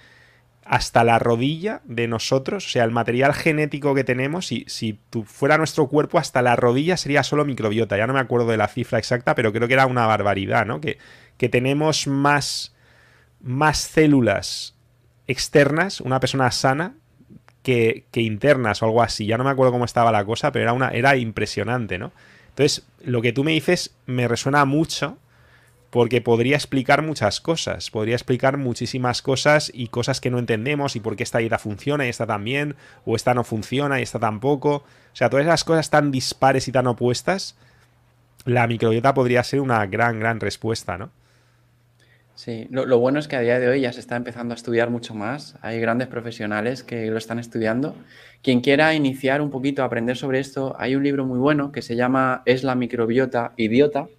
[0.65, 5.59] hasta la rodilla de nosotros, o sea, el material genético que tenemos, si, si fuera
[5.59, 7.97] nuestro cuerpo, hasta la rodilla sería solo microbiota.
[7.97, 10.81] Ya no me acuerdo de la cifra exacta, pero creo que era una barbaridad, ¿no?
[10.81, 10.97] Que,
[11.37, 12.75] que tenemos más,
[13.41, 14.75] más células
[15.27, 16.95] externas, una persona sana,
[17.61, 19.27] que, que, internas o algo así.
[19.27, 22.11] Ya no me acuerdo cómo estaba la cosa, pero era, una, era impresionante, ¿no?
[22.49, 25.19] Entonces, lo que tú me dices me resuena mucho
[25.95, 30.99] porque podría explicar muchas cosas, podría explicar muchísimas cosas y cosas que no entendemos y
[30.99, 32.75] por qué esta dieta funciona y esta también,
[33.05, 34.75] o esta no funciona y esta tampoco.
[34.75, 37.55] O sea, todas esas cosas tan dispares y tan opuestas,
[38.43, 41.11] la microbiota podría ser una gran, gran respuesta, ¿no?
[42.35, 44.57] Sí, lo, lo, bueno es que a día de hoy ya se está empezando a
[44.57, 45.55] estudiar mucho más.
[45.61, 47.95] Hay grandes profesionales que lo están estudiando.
[48.43, 51.81] Quien quiera iniciar un poquito a aprender sobre esto, hay un libro muy bueno que
[51.81, 54.09] se llama Es la microbiota idiota,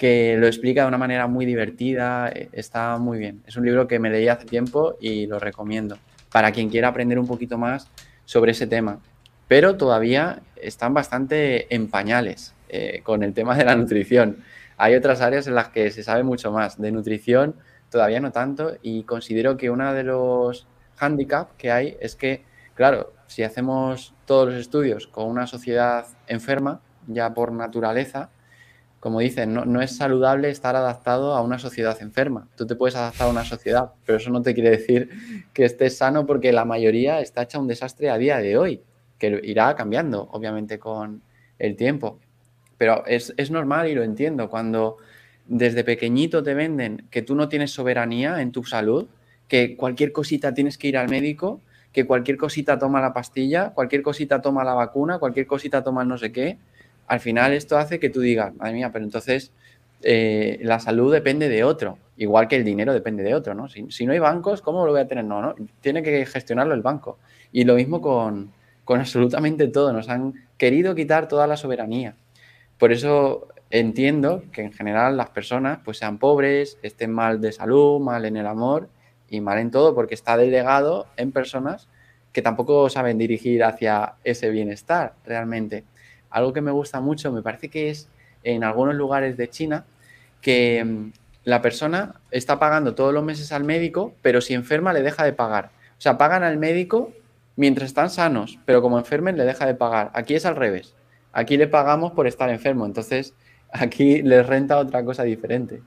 [0.00, 3.42] que lo explica de una manera muy divertida, eh, está muy bien.
[3.46, 5.98] Es un libro que me leí hace tiempo y lo recomiendo
[6.32, 7.86] para quien quiera aprender un poquito más
[8.24, 8.98] sobre ese tema.
[9.46, 14.38] Pero todavía están bastante en pañales eh, con el tema de la nutrición.
[14.78, 16.80] Hay otras áreas en las que se sabe mucho más.
[16.80, 17.56] De nutrición
[17.90, 23.12] todavía no tanto y considero que uno de los hándicaps que hay es que, claro,
[23.26, 28.30] si hacemos todos los estudios con una sociedad enferma, ya por naturaleza,
[29.00, 32.48] como dicen, no, es saludable estar adaptado a una sociedad enferma.
[32.54, 35.08] Tú te puedes adaptar a una sociedad, pero eso no te quiere decir
[35.54, 38.82] que estés sano porque la mayoría está hecha un desastre a día de hoy,
[39.18, 41.22] que irá cambiando, obviamente, con
[41.58, 42.18] el tiempo.
[42.76, 44.50] Pero es, es normal y lo entiendo.
[44.50, 44.98] Cuando
[45.46, 49.08] desde pequeñito te venden que tú no tienes soberanía en tu salud,
[49.48, 54.02] que cualquier cosita tienes que ir al médico, que cualquier cosita toma la pastilla, cualquier
[54.02, 56.58] cosita toma la vacuna, cualquier cosita toma no sé qué,
[57.10, 59.50] al final esto hace que tú digas, madre mía, pero entonces
[60.00, 63.68] eh, la salud depende de otro, igual que el dinero depende de otro, ¿no?
[63.68, 65.24] Si, no hay bancos, ¿cómo lo voy a tener?
[65.24, 67.18] No, no, tiene que gestionarlo el banco.
[67.50, 68.52] Y lo mismo con,
[68.84, 72.14] con absolutamente todo, nos han querido quitar toda la soberanía.
[72.78, 77.98] Por eso entiendo que en general las personas pues sean pobres, estén mal de salud,
[77.98, 78.88] mal en el amor
[79.28, 81.88] y mal en todo, porque está delegado en personas
[82.32, 85.82] que tampoco saben dirigir hacia ese bienestar realmente
[86.30, 88.08] algo que me gusta mucho, me parece que es
[88.42, 89.84] en algunos lugares de China,
[90.40, 91.12] que mm,
[91.44, 95.32] la persona está pagando todos los meses al médico, pero si enferma le deja de
[95.32, 95.70] pagar.
[95.98, 97.12] O sea, pagan al médico
[97.56, 100.10] mientras están sanos, pero como enfermen le deja de pagar.
[100.14, 100.94] Aquí es al revés.
[101.32, 103.34] Aquí le pagamos por estar enfermo, entonces
[103.72, 105.82] aquí les renta otra cosa diferente.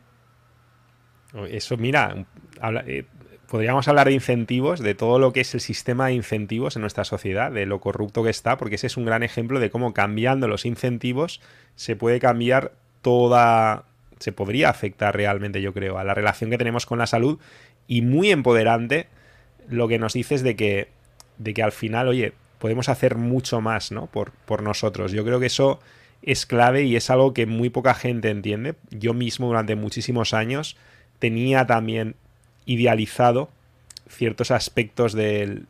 [1.50, 2.26] Eso, mira,
[2.62, 3.06] habla, eh,
[3.48, 7.04] podríamos hablar de incentivos, de todo lo que es el sistema de incentivos en nuestra
[7.04, 10.48] sociedad, de lo corrupto que está, porque ese es un gran ejemplo de cómo cambiando
[10.48, 11.42] los incentivos
[11.76, 13.86] se puede cambiar toda,
[14.20, 17.40] se podría afectar realmente, yo creo, a la relación que tenemos con la salud
[17.88, 19.08] y muy empoderante
[19.68, 20.90] lo que nos dices de que,
[21.38, 24.08] de que al final, oye, podemos hacer mucho más, ¿no?
[24.08, 25.12] Por, por nosotros.
[25.12, 25.80] Yo creo que eso
[26.22, 28.76] es clave y es algo que muy poca gente entiende.
[28.90, 30.78] Yo mismo durante muchísimos años
[31.20, 32.16] tenía también
[32.66, 33.50] idealizado
[34.10, 35.68] ciertos aspectos del,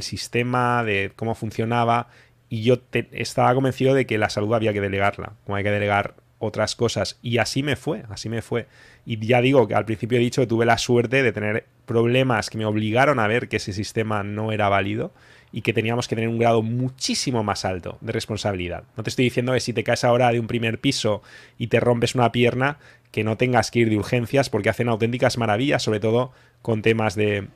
[0.00, 2.08] sistema, de cómo funcionaba,
[2.48, 2.78] y yo
[3.12, 7.18] estaba convencido de que la salud había que delegarla, como hay que delegar otras cosas.
[7.22, 8.66] Y así me fue, así me fue.
[9.04, 12.50] Y ya digo que al principio he dicho que tuve la suerte de tener problemas
[12.50, 15.12] que me obligaron a ver que ese sistema no era válido
[15.52, 18.84] y que teníamos que tener un grado muchísimo más alto de responsabilidad.
[18.96, 21.22] No te estoy diciendo que si te caes ahora de un primer piso
[21.56, 22.78] y te rompes una pierna,
[23.10, 26.32] que no tengas que ir de urgencias porque hacen auténticas maravillas, sobre todo
[26.62, 27.48] con temas de...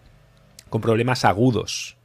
[0.70, 1.96] con problemas agudos.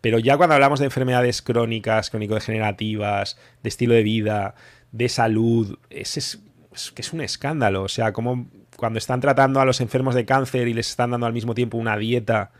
[0.00, 4.54] Pero ya cuando hablamos de enfermedades crónicas, crónico-degenerativas, de estilo de vida,
[4.92, 6.40] de salud, es,
[6.94, 7.82] que es un escándalo.
[7.82, 11.26] O sea, como cuando están tratando a los enfermos de cáncer y les están dando
[11.26, 12.52] al mismo tiempo una dieta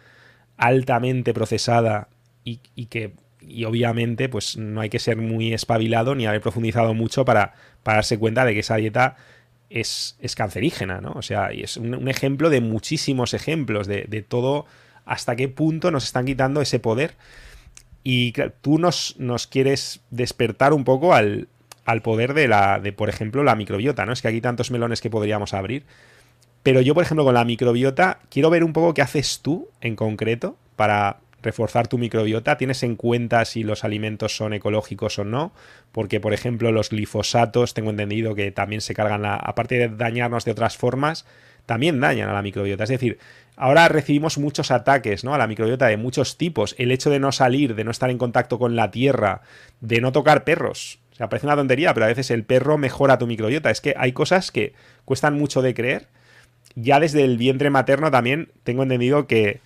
[0.56, 2.08] altamente procesada
[2.46, 7.24] y, que y obviamente pues no hay que ser muy espabilado ni haber profundizado mucho
[7.24, 9.16] para, para darse cuenta de que esa dieta
[9.68, 11.12] es, cancerígena, ¿no?
[11.12, 14.66] O sea, y es un, ejemplo de muchísimos ejemplos de, todo
[15.04, 17.14] hasta qué punto nos están quitando ese poder.
[18.04, 21.48] Y tú nos, nos quieres despertar un poco al,
[21.84, 24.12] al, poder de la, de, por ejemplo, la microbiota, ¿no?
[24.12, 25.84] Es que aquí hay tantos melones que podríamos abrir.
[26.62, 29.96] Pero yo, por ejemplo, con la microbiota, quiero ver un poco qué haces tú en
[29.96, 35.52] concreto para reforzar tu microbiota, tienes en cuenta si los alimentos son ecológicos o no,
[35.92, 40.44] porque por ejemplo los glifosatos, tengo entendido que también se cargan, la, aparte de dañarnos
[40.44, 41.24] de otras formas,
[41.64, 42.84] también dañan a la microbiota.
[42.84, 43.18] Es decir,
[43.56, 45.34] ahora recibimos muchos ataques ¿no?
[45.34, 46.74] a la microbiota de muchos tipos.
[46.78, 49.42] El hecho de no salir, de no estar en contacto con la tierra,
[49.80, 50.98] de no tocar perros.
[51.12, 53.70] O sea, parece una tontería, pero a veces el perro mejora tu microbiota.
[53.70, 54.74] Es que hay cosas que
[55.04, 56.08] cuestan mucho de creer.
[56.74, 59.60] Ya desde el vientre materno también tengo entendido que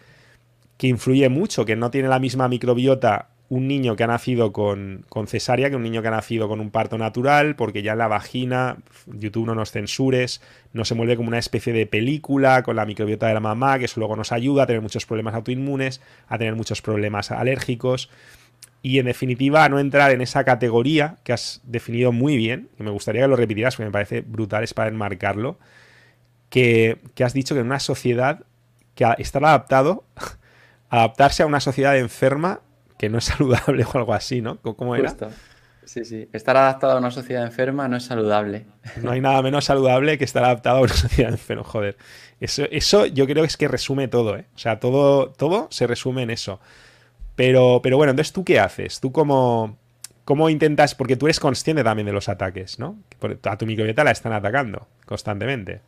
[0.81, 5.05] que influye mucho, que no tiene la misma microbiota un niño que ha nacido con,
[5.27, 8.09] cesárea que un niño que ha nacido con un parto natural, porque ya en la
[8.09, 10.41] vagina, YouTube no nos censures,
[10.73, 13.85] no se mueve como una especie de película con la microbiota de la mamá, que
[13.85, 18.09] eso luego nos ayuda a tener muchos problemas autoinmunes, a tener muchos problemas alérgicos.
[18.81, 22.85] Y en definitiva, a no entrar en esa categoría que has definido muy bien, que
[22.85, 25.59] me gustaría que lo repitieras porque me parece brutal, es para enmarcarlo,
[26.49, 28.47] que, que has dicho que en una sociedad
[28.95, 30.05] que está adaptado
[30.91, 32.61] adaptarse a una sociedad enferma
[32.99, 34.59] que no es saludable o algo así, ¿no?
[34.61, 35.15] ¿Cómo era?
[35.85, 36.29] Sí, sí.
[36.33, 38.67] Estar adaptado a una sociedad enferma no es saludable.
[39.03, 41.97] No hay nada menos saludable que estar adaptado a una sociedad enferma, joder.
[42.41, 44.45] Eso, eso yo creo que es que resume todo, ¿eh?
[44.55, 46.61] O sea, todo, todo se resume en eso.
[47.35, 49.01] Pero, pero bueno, entonces, ¿tú qué haces?
[49.01, 49.79] ¿Tú cómo,
[50.25, 50.95] cómo intentas?
[50.95, 52.99] Porque tú eres consciente también de los ataques, ¿no?
[53.45, 55.81] A tu microbiota la están atacando constantemente.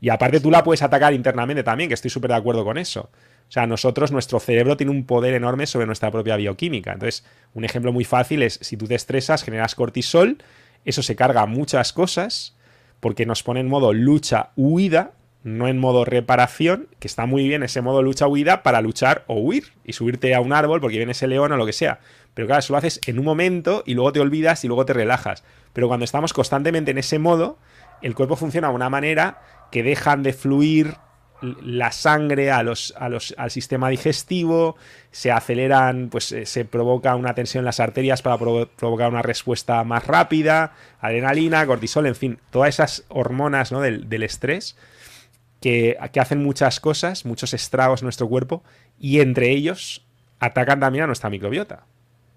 [0.00, 3.10] Y aparte tú la puedes atacar internamente también, que estoy súper de acuerdo con eso.
[3.50, 6.92] O sea, nosotros, nuestro cerebro tiene un poder enorme sobre nuestra propia bioquímica.
[6.92, 10.38] Entonces, un ejemplo muy fácil es si tú te estresas, generas cortisol,
[10.84, 12.56] eso se carga muchas cosas
[13.00, 17.80] porque nos pone en modo lucha-huida, no en modo reparación, que está muy bien ese
[17.80, 21.50] modo lucha-huida para luchar o huir y subirte a un árbol porque viene ese león
[21.50, 21.98] o lo que sea.
[22.34, 24.92] Pero claro, eso lo haces en un momento y luego te olvidas y luego te
[24.92, 25.42] relajas.
[25.72, 27.58] Pero cuando estamos constantemente en ese modo,
[28.00, 29.42] el cuerpo funciona de una manera
[29.72, 30.94] que dejan de fluir
[31.42, 34.76] la sangre a los, a los, al sistema digestivo,
[35.10, 39.82] se aceleran, pues eh, se provoca una tensión en las arterias para provocar una respuesta
[39.84, 43.80] más rápida, adrenalina, cortisol, en fin, todas esas hormonas ¿no?
[43.80, 44.76] del, del, estrés
[45.60, 48.62] que, que, hacen muchas cosas, muchos estragos en nuestro cuerpo
[48.98, 50.04] y entre ellos
[50.38, 51.84] atacan también a nuestra microbiota.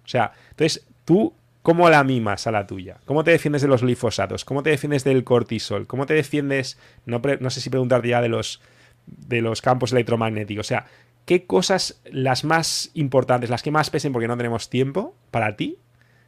[0.06, 1.34] O sea, entonces tú
[1.64, 2.98] ¿Cómo la mimas a la tuya?
[3.06, 4.44] ¿Cómo te defiendes de los glifosatos?
[4.44, 5.88] ¿Cómo te defiendes del cortisol?
[5.88, 8.60] ¿Cómo te defiendes, no, no sé si preguntarte ya de los,
[9.06, 10.66] de los campos electromagnéticos.
[10.66, 10.86] O sea,
[11.26, 15.78] ¿qué cosas las más importantes, las que más pesen porque no tenemos tiempo para ti,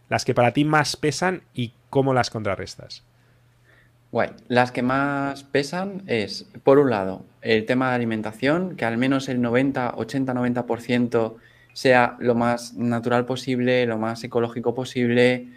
[0.09, 3.03] las que para ti más pesan y cómo las contrarrestas?
[4.11, 4.30] Guay.
[4.47, 9.28] Las que más pesan es, por un lado, el tema de alimentación, que al menos
[9.28, 11.36] el 90, 80, 90%
[11.73, 15.49] sea lo más natural posible, lo más ecológico posible,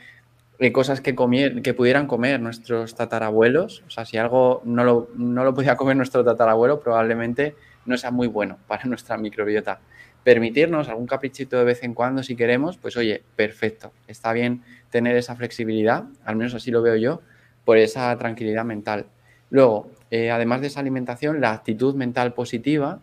[0.72, 1.14] cosas que,
[1.62, 3.84] que pudieran comer nuestros tatarabuelos.
[3.86, 7.54] O sea, si algo no lo, no lo podía comer nuestro tatarabuelo, probablemente
[7.86, 9.80] no sea muy bueno para nuestra microbiota.
[10.24, 13.92] Permitirnos algún caprichito de vez en cuando si queremos, pues oye, perfecto.
[14.08, 17.22] Está bien tener esa flexibilidad, al menos así lo veo yo,
[17.64, 19.06] por esa tranquilidad mental.
[19.50, 23.00] Luego, eh, además de esa alimentación, la actitud mental positiva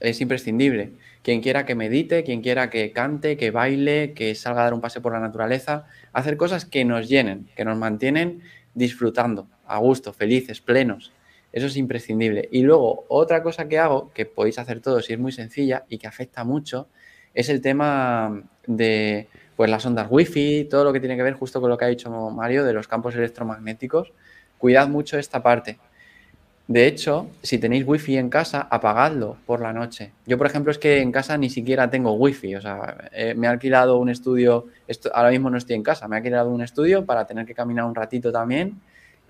[0.00, 0.92] es imprescindible.
[1.28, 4.80] Quien quiera que medite, quien quiera que cante, que baile, que salga a dar un
[4.80, 8.40] pase por la naturaleza, hacer cosas que nos llenen, que nos mantienen
[8.72, 11.12] disfrutando, a gusto, felices, plenos.
[11.52, 12.48] Eso es imprescindible.
[12.50, 15.98] Y luego, otra cosa que hago, que podéis hacer todos y es muy sencilla y
[15.98, 16.88] que afecta mucho,
[17.34, 21.60] es el tema de pues las ondas wifi, todo lo que tiene que ver justo
[21.60, 24.14] con lo que ha dicho Mario de los campos electromagnéticos.
[24.56, 25.78] Cuidad mucho esta parte.
[26.68, 30.12] De hecho, si tenéis wifi en casa, apagadlo por la noche.
[30.26, 32.56] Yo, por ejemplo, es que en casa ni siquiera tengo wifi.
[32.56, 34.66] O sea, eh, me he alquilado un estudio,
[35.14, 37.86] ahora mismo no estoy en casa, me he alquilado un estudio para tener que caminar
[37.86, 38.78] un ratito también.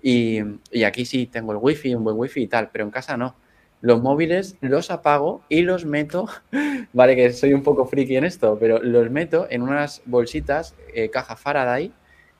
[0.01, 0.41] Y,
[0.85, 3.35] aquí sí tengo el wifi, un buen wifi y tal, pero en casa no
[3.81, 6.27] los móviles los apago y los meto,
[6.93, 11.09] vale que soy un poco friki en esto, pero los meto en unas bolsitas, eh,
[11.09, 11.93] caja Faraday,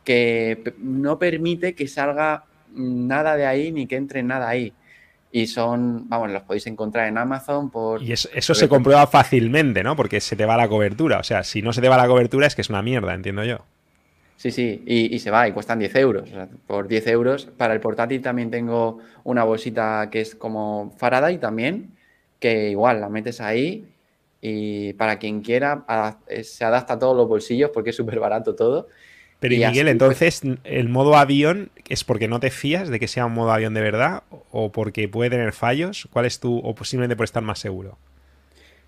[0.04, 2.44] que no permite que salga
[2.74, 4.74] nada de ahí ni que entre nada ahí.
[5.32, 8.02] Y son, vamos, los podéis encontrar en Amazon por...
[8.02, 9.96] Y eso, eso se comprueba fácilmente, ¿no?
[9.96, 11.20] Porque se te va la cobertura.
[11.20, 13.44] O sea, si no se te va la cobertura es que es una mierda, entiendo
[13.44, 13.60] yo.
[14.40, 16.30] Sí, sí, y, se va y cuestan 10 euros.
[16.66, 17.46] por 10 euros.
[17.58, 21.92] Para el portátil también tengo una bolsita que es como Faraday también,
[22.40, 23.86] que igual la metes ahí
[24.40, 25.86] y para quien quiera
[26.30, 28.88] eh, se adapta a todos los bolsillos porque es súper barato todo.
[29.40, 33.08] Pero y Miguel, pues entonces, ¿el modo avión es porque no te fías de que
[33.08, 36.08] sea un modo avión de verdad o porque puede tener fallos?
[36.12, 37.98] ¿Cuál es tu, o posiblemente por estar más seguro?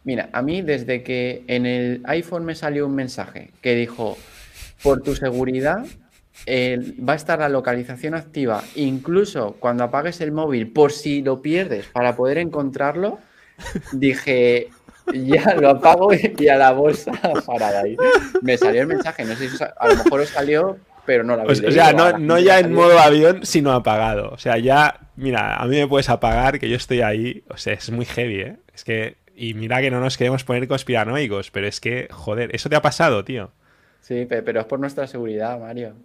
[0.04, 4.18] Mira, a mí desde que en el iPhone me salió un mensaje que dijo,
[4.84, 5.86] por tu seguridad,
[6.47, 11.86] va a estar la localización activa, incluso cuando apagues el móvil, por si lo pierdes,
[11.86, 13.20] para poder encontrarlo,
[13.91, 14.70] dije,
[15.14, 17.12] ya lo apago y a la bolsa
[17.45, 17.95] para ahí.
[18.41, 21.43] Me salió el mensaje, no sé si a lo mejor os salió, pero no la
[21.43, 24.30] pues, O sea, no, no ya en modo avión, sino apagado.
[24.32, 27.43] O sea, ya, mira, a mí me puedes apagar, que yo estoy ahí.
[27.49, 28.58] O sea, es muy heavy, ¿eh?
[28.74, 32.70] Es que, y mira que no nos queremos poner conspiranoicos, pero es que, joder, eso
[32.70, 33.52] te ha pasado, tío.
[34.02, 35.95] Sí, pero es por nuestra seguridad, Mario.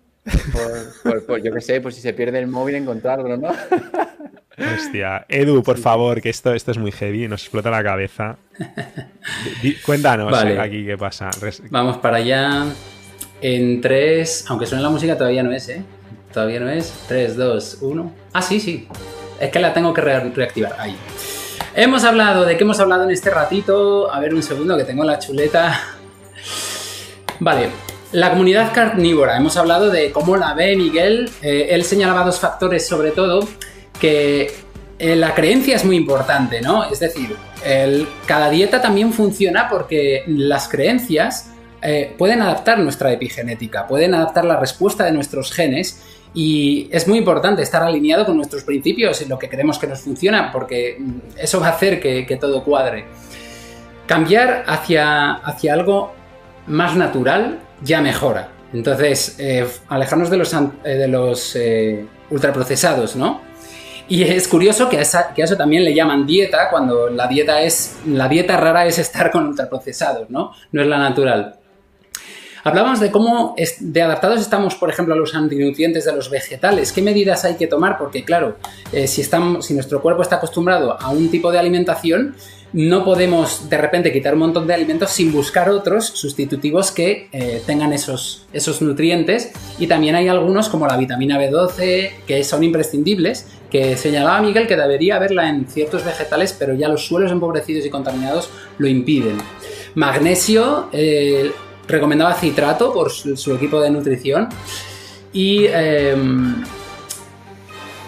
[1.26, 3.48] Por, yo qué sé, pues si se pierde el móvil, encontrarlo, ¿no?
[4.74, 5.26] Hostia.
[5.28, 8.36] Edu, por favor, que esto, esto es muy heavy, nos explota la cabeza.
[9.84, 11.30] Cuéntanos aquí qué pasa.
[11.70, 12.64] Vamos para allá.
[13.40, 15.82] En tres, aunque suene la música, todavía no es, ¿eh?
[16.32, 16.92] Todavía no es.
[17.08, 18.12] 3, 2, 1.
[18.32, 18.88] Ah, sí, sí.
[19.40, 20.74] Es que la tengo que reactivar.
[20.78, 20.96] Ahí.
[21.74, 24.12] Hemos hablado, ¿de qué hemos hablado en este ratito?
[24.12, 25.80] A ver, un segundo, que tengo la chuleta.
[27.40, 27.68] Vale,
[28.16, 31.28] la comunidad carnívora, hemos hablado de cómo la ve Miguel.
[31.42, 33.46] Eh, él señalaba dos factores, sobre todo,
[34.00, 34.50] que
[34.98, 36.90] eh, la creencia es muy importante, ¿no?
[36.90, 37.36] Es decir,
[38.24, 41.50] cada dieta también funciona porque las creencias
[41.82, 46.00] eh, pueden adaptar nuestra epigenética, pueden adaptar la respuesta de nuestros genes
[46.32, 50.00] y es muy importante estar alineado con nuestros principios y lo que creemos que nos
[50.00, 53.04] funciona porque mm, eso va a hacer que, que todo cuadre.
[54.06, 56.14] Cambiar hacia, hacia algo
[56.66, 58.48] más natural ya mejora.
[58.72, 63.40] Entonces, eh, alejarnos de los, eh, de los eh, ultraprocesados, ¿no?
[64.08, 67.96] Y es curioso que a, que eso también le llaman dieta, cuando la dieta es.
[68.06, 70.52] La dieta rara es estar con ultraprocesados, ¿no?
[70.72, 71.56] No es la natural.
[72.62, 76.92] Hablábamos de cómo de adaptados estamos, por ejemplo, a los antinutrientes de los vegetales.
[76.92, 77.96] ¿Qué medidas hay que tomar?
[77.96, 78.56] Porque, claro,
[79.06, 82.34] si, estamos, si nuestro cuerpo está acostumbrado a un tipo de alimentación,
[82.72, 87.62] no podemos de repente quitar un montón de alimentos sin buscar otros sustitutivos que eh,
[87.66, 89.52] tengan esos, esos nutrientes.
[89.78, 94.76] Y también hay algunos como la vitamina B12 que son imprescindibles, que señalaba Miguel que
[94.76, 99.38] debería haberla en ciertos vegetales, pero ya los suelos empobrecidos y contaminados lo impiden.
[99.94, 101.50] Magnesio, eh,
[101.88, 104.48] recomendaba citrato por su, equipo de nutrición.
[105.32, 106.62] Y em,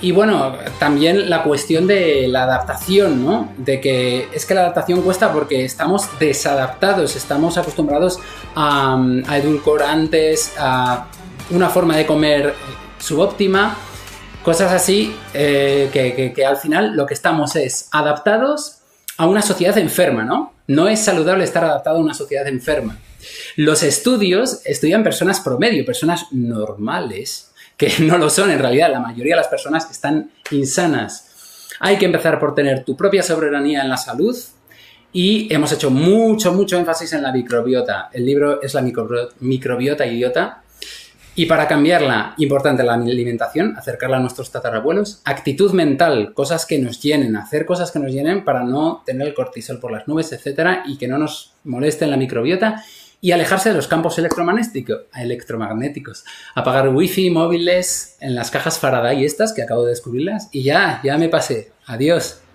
[0.01, 3.53] y bueno, también la cuestión de la adaptación, ¿no?
[3.57, 8.21] De que es que la adaptación cuesta porque estamos desadaptados, estamos acostumbrados
[8.55, 8.97] a,
[9.35, 11.07] edulcorantes, a
[11.51, 12.55] una forma de comer
[12.99, 13.77] subóptima,
[14.45, 18.79] cosas así, eh, que, que al final lo que estamos es adaptados
[19.17, 20.53] a una sociedad enferma, ¿no?
[20.69, 22.99] No es saludable estar adaptado a una sociedad enferma.
[23.57, 27.48] Los estudios estudian personas promedio, personas normales,
[27.79, 31.25] que no lo son en realidad, la mayoría de las personas están insanas.
[31.81, 34.37] Hay que empezar por tener tu propia soberanía en la salud
[35.13, 38.11] y hemos hecho mucho, mucho énfasis en la microbiota.
[38.13, 40.63] El libro es la microbiota idiota.
[41.37, 45.23] Y para cambiarla, importante la alimentación, acercarla a nuestros tatarabuelos.
[45.25, 49.35] Actitud mental, cosas que nos llenen, hacer cosas que nos llenen para no tener el
[49.35, 52.83] cortisol por las nubes, etcétera, y que no nos molesten la microbiota
[53.21, 56.25] y alejarse de los campos electromagnéticos.
[56.55, 61.19] Apagar wifi, móviles, en las cajas Faraday estas que acabo de descubrirlas y ya, ya
[61.19, 61.73] me pasé.
[61.87, 62.41] Adiós.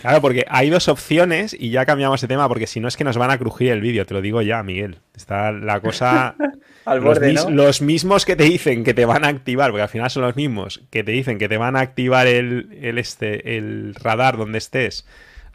[0.00, 3.04] Claro, porque hay dos opciones y ya cambiamos de tema porque si no es que
[3.04, 5.00] nos van a crujir el vídeo, te lo digo ya, Miguel.
[5.14, 6.34] Está la cosa...
[6.86, 9.90] Al borde, los, los, mismos que te dicen que te van a activar, porque al
[9.90, 13.58] final son los mismos, que te dicen que te van a activar el, el, este,
[13.58, 15.04] el radar donde estés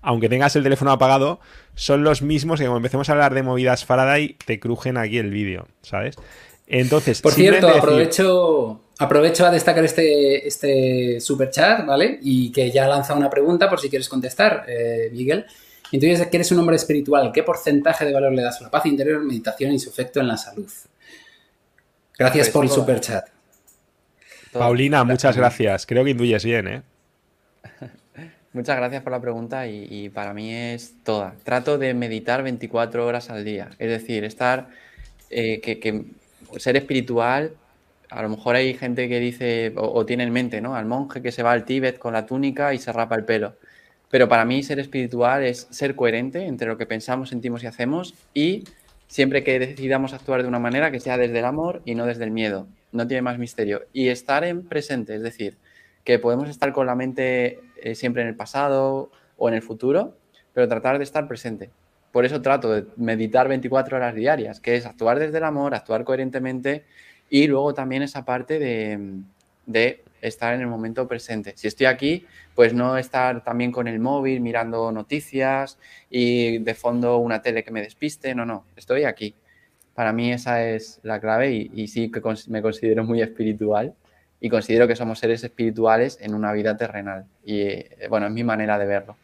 [0.05, 1.39] aunque tengas el teléfono apagado,
[1.75, 5.29] son los mismos que como empecemos a hablar de movidas Faraday, te crujen aquí el
[5.29, 6.15] vídeo, ¿sabes?
[6.67, 12.19] Entonces, por cierto, aprovecho, aprovecho a destacar este, este super chat, ¿vale?
[12.23, 15.45] Y que ya lanza una pregunta por si quieres contestar, eh, Miguel.
[15.91, 18.85] Entonces, que eres un hombre espiritual, ¿qué porcentaje de valor le das a la paz
[18.87, 20.69] interior, meditación y su efecto en la salud?
[22.17, 23.27] Gracias pues por el super chat.
[24.51, 25.85] Paulina, muchas gracias.
[25.85, 26.81] Creo que intuyes bien, ¿eh?
[28.55, 31.35] Muchas gracias por la pregunta y, para mí es toda.
[31.43, 34.69] Trato de meditar 24 horas al día, es decir, estar,
[35.29, 36.05] eh, que,
[36.55, 37.51] ser espiritual,
[38.09, 40.73] a lo mejor hay gente que dice o, tiene en mente, ¿no?
[40.73, 43.55] Al monje que se va al Tíbet con la túnica y se rapa el pelo.
[44.09, 48.13] Pero para mí ser espiritual es ser coherente entre lo que pensamos, sentimos y hacemos
[48.33, 48.63] y
[49.07, 52.23] siempre que decidamos actuar de una manera que sea desde el amor y no desde
[52.23, 52.67] el miedo.
[52.93, 53.81] No tiene más misterio.
[53.91, 55.57] Y estar en presente, es decir,
[56.05, 60.15] que podemos estar con la mente eh, siempre en el pasado o en el futuro,
[60.53, 61.69] pero tratar de estar presente.
[62.11, 66.03] Por eso trato de meditar 24 horas diarias, que es actuar desde el amor, actuar
[66.05, 66.85] coherentemente
[67.29, 69.19] y luego también esa parte de,
[69.65, 71.53] de estar en el momento presente.
[71.57, 75.77] Si estoy aquí, pues no estar también con el móvil mirando noticias
[76.09, 79.35] y de fondo una tele que me despiste, no, no, estoy aquí.
[79.93, 83.93] Para mí esa es la clave y, y sí que me considero muy espiritual
[84.45, 87.25] y considero que somos seres espirituales en una vida terrenal.
[87.43, 89.17] Y eh, bueno, es mi manera de verlo.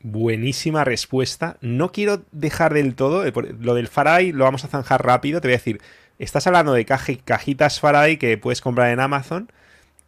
[0.00, 1.58] Buenísima respuesta.
[1.60, 5.46] No quiero dejar del todo, eh, lo del Faraday lo vamos a zanjar rápido, te
[5.46, 5.80] voy a decir,
[6.18, 9.48] estás hablando de cajitas Faraday que puedes comprar en Amazon.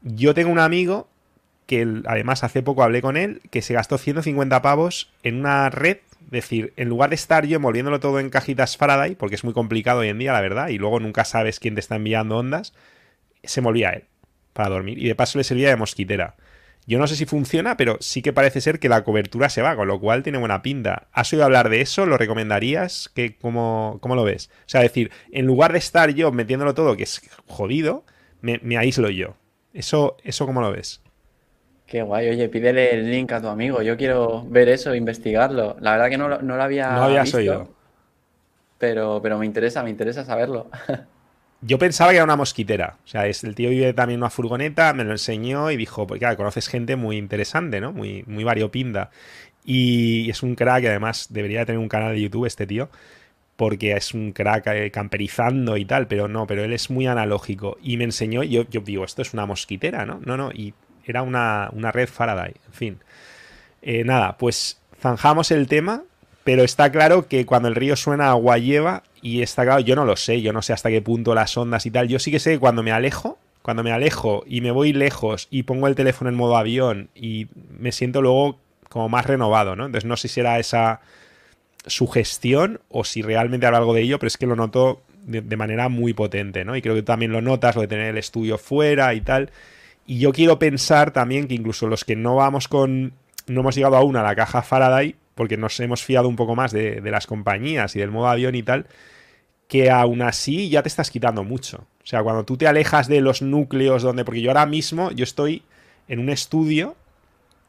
[0.02, 1.07] Yo tengo un amigo
[1.68, 5.98] que además hace poco hablé con él, que se gastó 150 pavos en una red,
[6.24, 9.55] es decir, en lugar de estar yo envolviéndolo todo en cajitas Faraday, porque es muy
[9.55, 12.74] complicado hoy en día, la verdad, y luego nunca sabes quién te está enviando ondas,
[13.47, 14.05] se molía él
[14.53, 16.36] para dormir y de paso le servía de mosquitera.
[16.86, 19.74] Yo no sé si funciona, pero sí que parece ser que la cobertura se va,
[19.74, 21.09] con lo cual tiene buena pinta.
[21.12, 22.05] ¿Has oído hablar de eso?
[22.05, 23.11] ¿Lo recomendarías?
[23.14, 24.51] ¿Qué, cómo, cómo, lo ves?
[24.61, 28.05] O sea, decir, en lugar de estar yo metiéndolo todo, que es jodido,
[28.42, 29.34] me, aíslo yo.
[29.72, 31.01] ¿Eso, ¿Eso cómo lo ves?
[31.86, 33.80] Qué guay, oye, pídele el link a tu amigo.
[33.80, 35.76] Yo quiero ver eso, investigarlo.
[35.80, 37.68] La verdad que no, no lo había No habías oído.
[38.76, 40.70] Pero, pero me interesa, me interesa saberlo.
[41.66, 42.98] Yo pensaba que era una mosquitera.
[43.04, 46.06] O sea, es, el tío vive también en una furgoneta, me lo enseñó y dijo,
[46.06, 47.92] porque claro, conoces gente muy interesante, ¿no?
[47.92, 49.10] Muy, muy variopinda.
[49.64, 52.90] Y es un crack, además debería tener un canal de YouTube este tío,
[53.56, 57.78] porque es un crack eh, camperizando y tal, pero no, pero él es muy analógico.
[57.82, 60.20] Y me enseñó, yo, yo digo, esto es una mosquitera, ¿no?
[60.24, 60.74] No, no, y
[61.06, 62.98] era una, red Faraday, en fin.
[63.80, 66.02] Eh, nada, pues zanjamos el tema,
[66.45, 70.05] pero está claro que cuando el río suena agua lleva y está claro, yo no
[70.05, 72.09] lo sé, yo no sé hasta qué punto las ondas y tal.
[72.09, 75.49] Yo sí que sé que cuando me alejo, cuando me alejo y me voy lejos
[75.51, 78.59] y pongo el teléfono en modo avión y me siento luego
[78.90, 79.86] como más renovado, ¿no?
[79.86, 81.01] Entonces no sé si era esa
[81.86, 85.88] sugestión o si realmente habrá algo de ello, pero es que lo noto de, manera
[85.88, 86.76] muy potente, ¿no?
[86.76, 89.51] Y creo que también lo notas, lo de tener el estudio fuera y tal.
[90.07, 93.14] Y yo quiero pensar también que incluso los que no vamos con.
[93.47, 96.72] no hemos llegado aún a la caja Faraday, porque nos hemos fiado un poco más
[96.72, 98.87] de, de las compañías y del modo avión y tal
[99.68, 101.87] que aún así ya te estás quitando mucho.
[102.03, 105.24] O sea, cuando tú te alejas de los núcleos donde, porque yo ahora mismo, yo
[105.24, 105.62] estoy
[106.09, 106.97] en un estudio,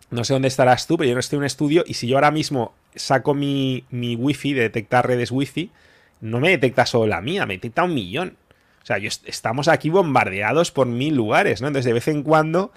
[0.09, 2.17] no sé dónde estarás tú, pero yo no estoy en un estudio y si yo
[2.17, 5.71] ahora mismo saco mi, mi wifi de detectar redes wifi,
[6.21, 8.37] no me detecta solo la mía, me detecta un millón.
[8.83, 11.67] O sea, estamos aquí bombardeados por mil lugares, ¿no?
[11.67, 12.71] Entonces, de vez en cuando,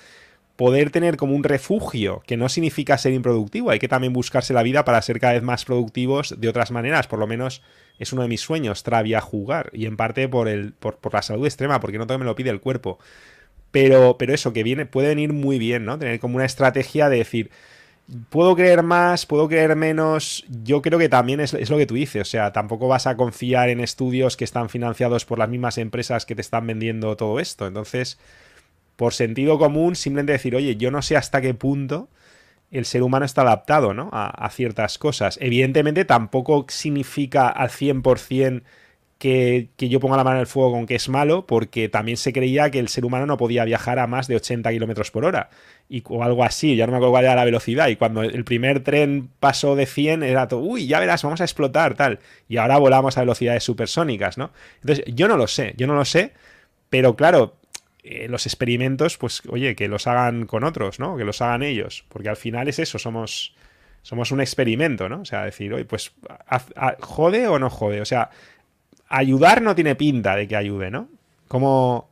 [0.58, 4.64] poder tener como un refugio, que no significa ser improductivo, hay que también buscarse la
[4.64, 7.62] vida para ser cada vez más productivos de otras maneras, por lo menos
[8.00, 11.46] es uno de mis sueños, Travia jugar, y en parte por, el, por, la salud
[11.46, 12.98] extrema, porque no todo me lo pide el cuerpo.
[13.70, 15.96] Pero, pero eso, que viene, puede venir muy bien, ¿no?
[15.96, 17.50] Tener como una estrategia de decir,
[18.28, 20.44] puedo creer más, puedo creer menos.
[20.64, 22.22] Yo creo que también es, es, lo que tú dices.
[22.22, 26.26] O sea, tampoco vas a confiar en estudios que están financiados por las mismas empresas
[26.26, 27.66] que te están vendiendo todo esto.
[27.66, 28.18] Entonces,
[28.98, 32.08] por sentido común, simplemente decir, oye, yo no sé hasta qué punto
[32.72, 34.10] el ser humano está adaptado ¿no?
[34.12, 35.38] a, ciertas cosas.
[35.40, 38.64] Evidentemente tampoco significa al 100%
[39.18, 42.16] que, que yo ponga la mano en el fuego con que es malo, porque también
[42.16, 45.24] se creía que el ser humano no podía viajar a más de 80 kilómetros por
[45.24, 45.48] hora
[45.88, 46.74] y, o algo así.
[46.74, 47.86] Ya no me acuerdo cuál era la velocidad.
[47.86, 51.44] Y cuando el primer tren pasó de 100, era todo, uy, ya verás, vamos a
[51.44, 52.18] explotar, tal.
[52.48, 54.50] Y ahora volamos a velocidades supersónicas, ¿no?
[54.82, 56.32] Entonces, yo no lo sé, yo no lo sé,
[56.90, 57.57] pero claro,
[58.10, 61.18] eh, los experimentos, pues oye, que los hagan con otros, ¿no?
[61.18, 63.54] Que los hagan ellos, porque al final es eso, somos,
[64.00, 65.20] somos un experimento, ¿no?
[65.20, 66.12] O sea, decir, oye, pues,
[67.00, 68.00] ¿jode o no jode?
[68.00, 68.30] O sea,
[69.08, 71.10] ayudar no tiene pinta de que ayude, ¿no?
[71.48, 72.08] Como...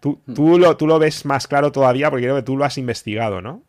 [0.00, 0.34] Tú, hmm.
[0.34, 3.40] tú, lo, tú lo ves más claro todavía porque creo que tú lo has investigado,
[3.40, 3.62] ¿no?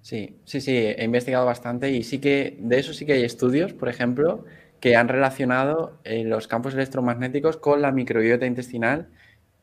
[0.00, 3.74] Sí, sí, sí, he investigado bastante y sí que de eso sí que hay estudios,
[3.74, 4.46] por ejemplo,
[4.80, 9.08] que han relacionado eh, los campos electromagnéticos con la microbiota intestinal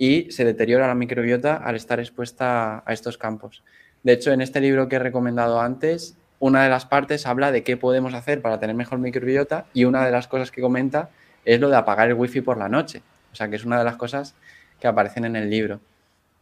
[0.01, 3.61] y se deteriora la microbiota al estar expuesta a estos campos.
[4.01, 7.61] De hecho, en este libro que he recomendado antes, una de las partes habla de
[7.61, 11.11] qué podemos hacer para tener mejor microbiota y una de las cosas que comenta
[11.45, 13.03] es lo de apagar el wifi por la noche.
[13.31, 14.33] O sea, que es una de las cosas
[14.79, 15.79] que aparecen en el libro.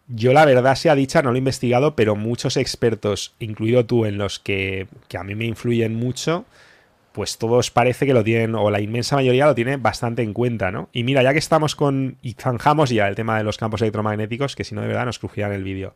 [0.07, 4.17] Yo la verdad sea dicha, no lo he investigado, pero muchos expertos, incluido tú, en
[4.17, 6.45] los que, que a mí me influyen mucho,
[7.11, 10.71] pues todos parece que lo tienen, o la inmensa mayoría lo tiene bastante en cuenta,
[10.71, 10.89] ¿no?
[10.93, 14.55] Y mira, ya que estamos con, y zanjamos ya el tema de los campos electromagnéticos,
[14.55, 15.95] que si no de verdad nos crujían el vídeo.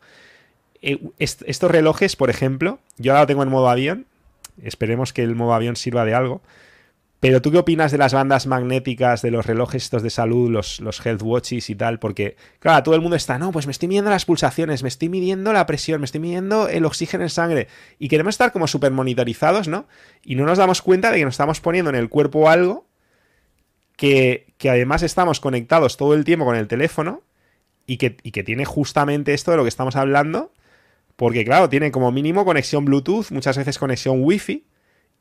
[0.82, 4.06] Eh, estos relojes, por ejemplo, yo ahora lo tengo en modo avión,
[4.62, 6.42] esperemos que el modo avión sirva de algo,
[7.24, 10.78] pero tú qué opinas de las bandas magnéticas, de los relojes estos de salud, los,
[10.80, 11.98] los health watches y tal?
[11.98, 15.08] Porque, claro, todo el mundo está, no, pues me estoy midiendo las pulsaciones, me estoy
[15.08, 17.68] midiendo la presión, me estoy midiendo el oxígeno en sangre.
[17.98, 19.88] Y queremos estar como súper monitorizados, ¿no?
[20.22, 22.86] Y no nos damos cuenta de que nos estamos poniendo en el cuerpo algo
[23.96, 27.22] que, que además estamos conectados todo el tiempo con el teléfono
[27.86, 30.52] y que, y que tiene justamente esto de lo que estamos hablando.
[31.16, 34.66] Porque, claro, tiene como mínimo conexión Bluetooth, muchas veces conexión Wi-Fi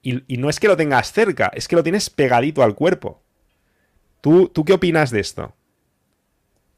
[0.03, 3.21] y, no es que lo tengas cerca, es que lo tienes pegadito al cuerpo.
[4.19, 5.53] ¿Tú, tú qué opinas de esto?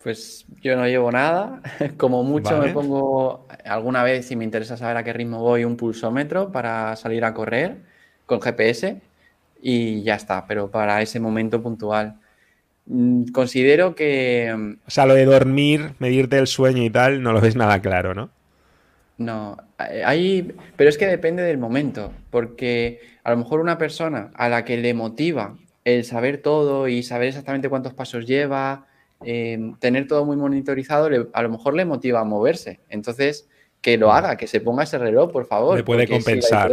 [0.04, 1.62] Pues yo no llevo nada.
[1.98, 5.76] Como mucho me pongo alguna vez, si me interesa saber a qué ritmo voy, un
[5.76, 7.78] pulsómetro para salir a correr
[8.28, 9.02] con GPS
[9.62, 12.20] y ya está, pero para ese momento puntual.
[12.86, 14.78] Mm, considero que...
[14.86, 18.14] O sea, lo de dormir, medirte el sueño y tal, no lo ves nada claro,
[18.14, 18.30] ¿no?
[19.18, 24.50] No, hay, pero es que depende del momento, porque a lo mejor una persona a
[24.50, 28.86] la que le motiva el saber todo y saber exactamente cuántos pasos lleva,
[29.24, 32.82] em, tener todo muy monitorizado, a lo mejor le motiva a moverse.
[32.88, 33.50] Entonces,
[33.82, 35.76] que lo haga, que se ponga ese reloj, por favor.
[35.76, 36.72] Le puede compensar.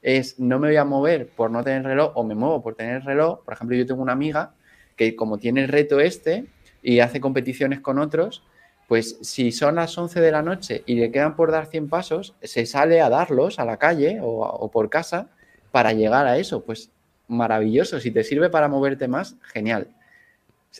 [0.00, 3.04] es no me voy a mover por no tener reloj o me muevo por tener
[3.04, 3.44] reloj.
[3.44, 4.54] Por ejemplo, yo tengo una amiga
[4.96, 6.46] que como tiene el reto este
[6.82, 8.42] y hace competiciones con otros,
[8.86, 12.36] pues si son las 11 de la noche y le quedan por dar 100 pasos,
[12.42, 15.28] se sale a darlos a la calle o, por casa
[15.70, 16.64] para llegar a eso.
[16.64, 16.90] Pues
[17.28, 19.88] maravilloso, si te sirve para moverte más, genial.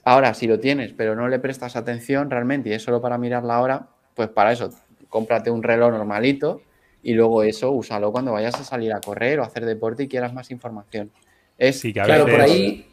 [0.04, 3.44] Ahora, si lo tienes, pero no le prestas atención realmente y es solo para mirar
[3.44, 4.72] la hora, pues para eso,
[5.08, 6.62] cómprate un reloj normalito
[7.02, 10.08] y luego eso úsalo cuando vayas a salir a correr o a hacer deporte y
[10.08, 11.10] quieras más información.
[11.56, 12.86] Es, sí, claro, por ahí,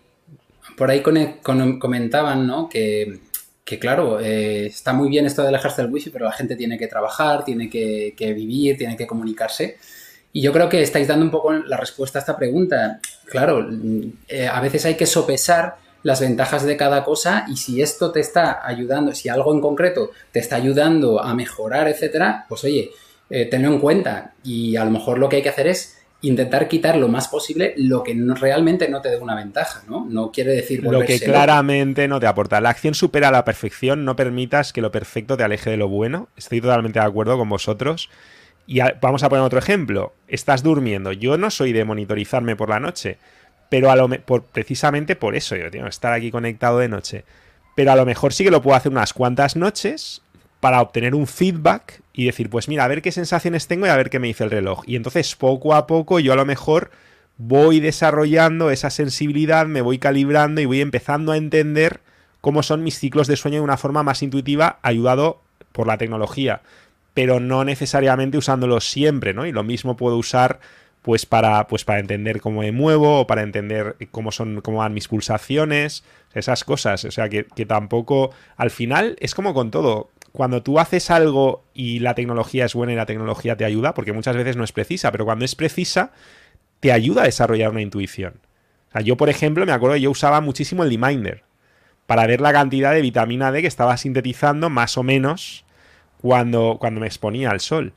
[0.78, 2.70] por ahí comentaban, ¿no?
[2.70, 3.20] Que
[3.66, 6.78] que claro, eh, está muy bien esto de alejarse del wifi, pero la gente tiene
[6.78, 9.78] que trabajar, tiene que, vivir, tiene que comunicarse.
[10.36, 13.00] Y yo creo que estáis dando un poco la respuesta a esta pregunta.
[13.24, 13.70] Claro,
[14.28, 18.20] eh, a veces hay que sopesar las ventajas de cada cosa y si esto te
[18.20, 22.92] está ayudando, si algo en concreto te está ayudando a mejorar, etcétera, pues oye,
[23.30, 24.34] eh, tenlo en cuenta.
[24.44, 27.74] Y a lo mejor lo que hay que hacer es intentar quitar lo más posible
[27.78, 30.06] lo que realmente no te dé una ventaja, ¿no?
[30.06, 32.60] No quiere decir lo que claramente no te aporta.
[32.60, 36.28] La acción supera la perfección, no permitas que lo perfecto te aleje de lo bueno.
[36.36, 38.10] Estoy totalmente de acuerdo con vosotros.
[38.68, 40.14] Y vamos a poner otro ejemplo.
[40.28, 41.12] Estás durmiendo.
[41.12, 43.18] Yo no soy de monitorizarme por la noche,
[43.70, 47.26] pero a lo por, precisamente por eso yo tengo estar aquí conectado de noche.
[47.76, 50.22] Pero a lo mejor sí que lo puedo hacer unas cuantas noches
[50.60, 53.96] para obtener un feedback y decir, pues mira, a ver qué sensaciones tengo y a
[53.96, 54.84] ver qué me dice el reloj.
[54.88, 56.90] Y entonces poco a poco yo a lo mejor
[57.38, 62.00] voy desarrollando esa sensibilidad, me voy calibrando y voy empezando a entender
[62.42, 66.62] cómo son mis ciclos de sueño de una forma más intuitiva, ayudado por la tecnología,
[67.16, 69.48] pero no necesariamente usándolo siempre, ¿no?
[69.48, 70.60] Y lo mismo puedo usar
[71.02, 74.94] pues para, pues para entender cómo me muevo o para entender cómo son, cómo van
[74.94, 77.06] mis pulsaciones, esas cosas.
[77.06, 81.64] O sea, que, que tampoco, al final, es como con todo cuando tú haces algo
[81.74, 84.74] y la tecnología es buena y la tecnología te ayuda, porque muchas veces no es
[84.74, 86.12] precisa, pero cuando es precisa,
[86.82, 88.42] te ayuda a desarrollar una intuición.
[88.90, 91.44] O sea, yo, por ejemplo, me acuerdo que yo usaba muchísimo el Deminder
[92.06, 95.65] para ver la cantidad de vitamina D que estaba sintetizando más o menos
[96.22, 97.94] cuando, cuando me exponía al sol.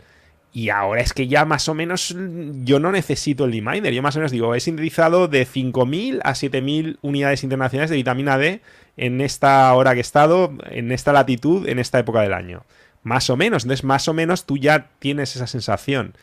[0.53, 2.17] Y ahora es que ya más o menos
[2.65, 3.93] yo no necesito el D-Miner.
[3.93, 8.39] Yo más o menos digo, he sintetizado de 5.000 a 7.000 unidades internacionales de vitamina
[8.39, 8.61] D
[8.97, 12.65] en esta hora que he estado, en esta latitud, en esta época del año.
[13.03, 13.65] Más o menos.
[13.65, 16.15] Entonces, más o menos tú ya tienes esa sensación.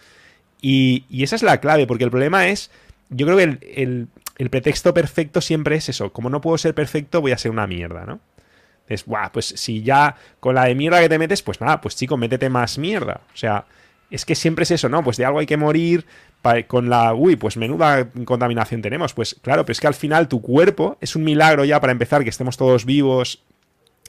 [0.62, 2.72] Y, esa es la clave, porque el problema es,
[3.10, 3.44] yo creo que
[3.76, 4.08] el,
[4.38, 6.12] el, pretexto perfecto siempre es eso.
[6.12, 8.20] Como no puedo ser perfecto, voy a ser una mierda, ¿no?
[8.88, 11.96] Es, guau, pues si ya con la de mierda que te metes, pues nada, pues
[11.96, 13.22] chico, métete más mierda.
[13.34, 13.66] O sea,
[14.12, 15.04] es que siempre es eso, ¿no?
[15.04, 16.06] Pues de algo hay que morir
[16.68, 19.14] con la, uy, pues menuda contaminación tenemos.
[19.14, 22.24] Pues claro, pero es que al final tu cuerpo es un milagro ya para empezar
[22.24, 23.44] que estemos todos vivos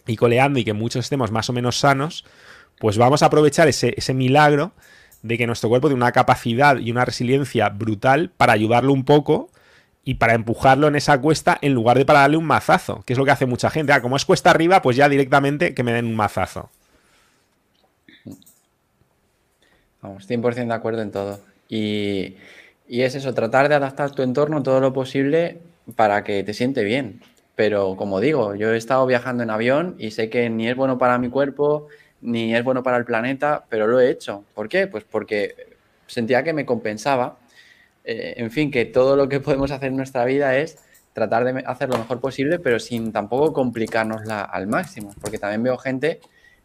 [0.06, 2.24] y coleando y que muchos estemos más o menos sanos.
[2.78, 4.72] Pues vamos a aprovechar ese, ese milagro
[5.22, 9.50] de que nuestro cuerpo tiene una capacidad y una resiliencia brutal para ayudarlo un poco
[10.06, 13.18] y para empujarlo en esa cuesta en lugar de para darle un mazazo, que es
[13.18, 13.92] lo que hace mucha gente.
[13.92, 16.70] Ah, como es cuesta arriba, pues ya directamente que me den un mazazo.
[20.00, 21.40] Vamos, 100% de acuerdo en todo.
[21.68, 22.36] Y,
[22.86, 25.58] y es eso, tratar de adaptar tu entorno todo lo posible
[25.96, 27.20] para que te siente bien.
[27.56, 30.98] Pero como digo, yo he estado viajando en avión y sé que ni es bueno
[30.98, 31.88] para mi cuerpo,
[32.20, 34.44] ni es bueno para el planeta, pero lo he hecho.
[34.54, 34.86] ¿Por qué?
[34.86, 35.76] Pues porque
[36.06, 37.38] sentía que me compensaba.
[38.06, 40.78] Eh, en fin, que todo lo que podemos hacer en nuestra vida es
[41.12, 45.14] tratar de hacer lo mejor posible, pero sin tampoco complicárnosla al máximo.
[45.20, 46.20] Porque también veo gente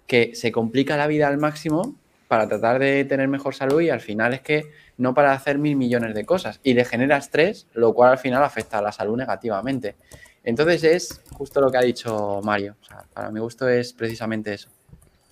[0.05, 1.95] que se complica la vida al máximo
[2.27, 5.75] para tratar de tener mejor salud y al final es que no para hacer mil
[5.75, 9.17] millones de cosas y le genera estrés, lo cual al final afecta a la salud
[9.17, 9.95] negativamente.
[10.43, 12.75] Entonces es justo lo que ha dicho Mario.
[13.13, 14.69] para mi gusto es precisamente eso.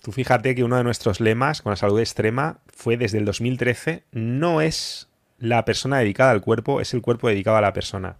[0.02, 4.04] Tú fíjate que uno de nuestros lemas con la salud extrema fue desde el 2013,
[4.12, 5.09] no es
[5.40, 8.18] la persona dedicada al cuerpo, es el cuerpo dedicado a la persona.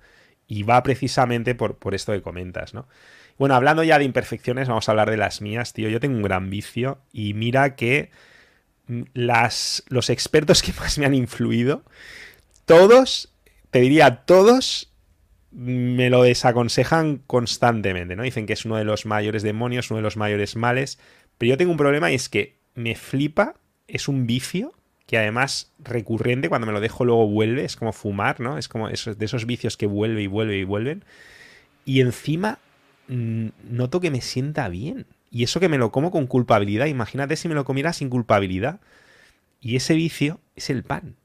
[0.48, 2.88] Y va precisamente por, por esto que comentas, ¿no?
[3.38, 5.88] Bueno, hablando ya de imperfecciones, vamos a hablar de las mías, tío.
[5.88, 8.10] Yo tengo un gran vicio y mira que
[9.14, 11.84] las, los expertos que más me han influido,
[12.64, 13.32] todos,
[13.70, 14.92] te diría todos,
[15.52, 18.22] me lo desaconsejan constantemente, ¿no?
[18.22, 20.98] Dicen que es uno de los mayores demonios, uno de los mayores males.
[21.38, 23.55] Pero yo tengo un problema y es que me flipa,
[23.88, 24.74] es un vicio
[25.11, 28.59] que además recurrente, cuando me lo dejo luego vuelve, es como fumar, ¿no?
[28.59, 31.05] Es como esos, de esos vicios que vuelve y vuelve y vuelven.
[31.85, 32.61] Y encima
[33.09, 35.07] noto que me sienta bien.
[35.32, 38.78] Y eso que me lo como con culpabilidad, imagínate si me lo comiera sin culpabilidad.
[39.61, 41.16] Y ese vicio es el pan.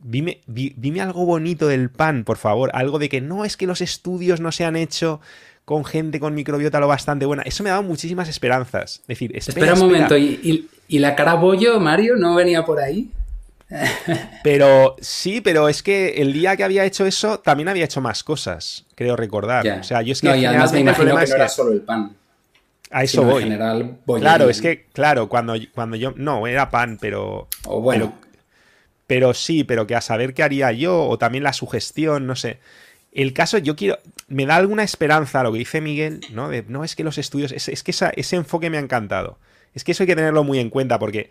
[0.00, 2.72] Dime, dime, algo bonito del pan, por favor.
[2.74, 5.20] Algo de que no es que los estudios no se han hecho
[5.68, 7.42] con gente con microbiota lo bastante buena.
[7.42, 9.00] Eso me ha dado muchísimas esperanzas.
[9.02, 10.16] Es decir, espera, un momento.
[10.16, 13.10] ¿Y, la cara bollo, Mario, no venía por ahí?
[14.42, 18.24] pero sí, pero es que el día que había hecho eso también había hecho más
[18.24, 19.80] cosas, creo recordar.
[19.80, 20.28] O sea, yo es que.
[20.28, 22.16] No, y además me imagino que no era solo el pan.
[22.90, 23.42] A eso voy.
[23.42, 26.14] En general, claro, es que, claro, cuando, cuando yo.
[26.16, 27.46] No, era pan, pero.
[27.66, 28.14] O bueno.
[29.06, 32.58] Pero sí, pero que a saber qué haría yo, o también la sugestión, no sé.
[33.18, 33.98] El caso, yo quiero.
[34.28, 36.48] Me da alguna esperanza lo que dice Miguel, ¿no?
[36.50, 37.50] De, no es que los estudios.
[37.50, 39.40] Es, que ese enfoque me ha encantado.
[39.74, 41.30] Es que eso hay que tenerlo muy en cuenta, porque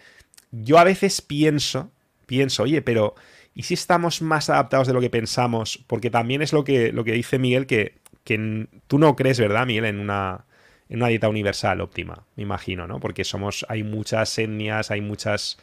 [0.52, 1.90] yo a veces pienso,
[2.26, 3.16] pienso, oye, pero.
[3.56, 5.82] ¿Y si estamos más adaptados de lo que pensamos?
[5.88, 7.96] Porque también es lo que, lo que dice Miguel, que,
[8.26, 10.44] que tú no crees, ¿verdad, Miguel, en una,
[10.90, 13.00] en una dieta universal óptima, me imagino, ¿no?
[13.00, 13.66] Porque somos.
[13.70, 15.58] Hay muchas etnias, hay muchas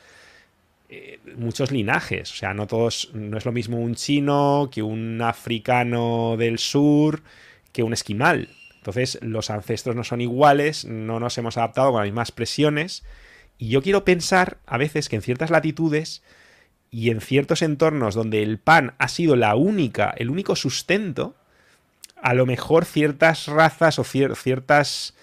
[0.97, 2.31] eh, muchos linajes.
[2.31, 3.11] O sea, no todos.
[3.15, 7.23] No es lo mismo un chino que un africano del sur
[7.73, 8.49] que un esquimal.
[8.77, 13.03] Entonces, los ancestros no son iguales, no nos hemos adaptado con las mismas presiones.
[13.59, 16.23] Y yo quiero pensar a veces que en ciertas latitudes
[16.93, 21.35] y en ciertos entornos donde el pan ha sido la única, el único sustento,
[22.23, 25.15] a lo mejor ciertas razas o ciertas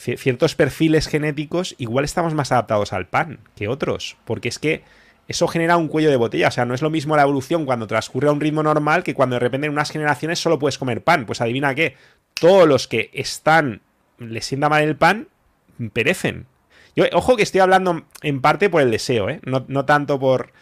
[0.00, 4.82] ciertos perfiles genéticos, igual estamos más adaptados al pan que otros, porque es que
[5.28, 7.86] eso genera un cuello de botella, o sea, no es lo mismo la evolución cuando
[7.86, 11.04] transcurre a un ritmo normal que cuando de repente en unas generaciones solo puedes comer
[11.04, 11.96] pan, pues adivina qué,
[12.34, 13.82] todos los que están,
[14.18, 15.28] les sienta mal el pan,
[15.92, 16.46] perecen.
[16.96, 19.40] Yo, ojo que estoy hablando en parte por el deseo, ¿eh?
[19.44, 20.52] no, tanto por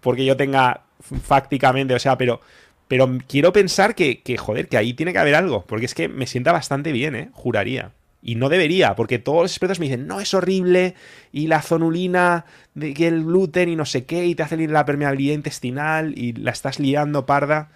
[0.00, 2.40] porque yo tenga fácticamente, o sea, pero
[2.88, 6.08] pero quiero pensar que, que, joder, que ahí tiene que haber algo, porque es que
[6.08, 7.30] me sienta bastante bien, ¿eh?
[7.32, 7.92] Juraría.
[8.22, 10.94] Y no debería, porque todos los expertos me dicen, no, es horrible,
[11.32, 12.44] y la zonulina,
[12.78, 16.52] que el gluten y no sé qué, y te hace la permeabilidad intestinal, y la
[16.52, 17.70] estás liando parda.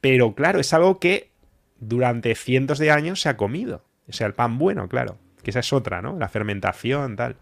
[0.00, 1.30] Pero claro, es algo que
[1.78, 3.84] durante cientos de años se ha comido.
[4.08, 5.18] O sea, el pan bueno, claro.
[5.42, 6.18] Que esa es otra, ¿no?
[6.18, 7.36] La fermentación, tal.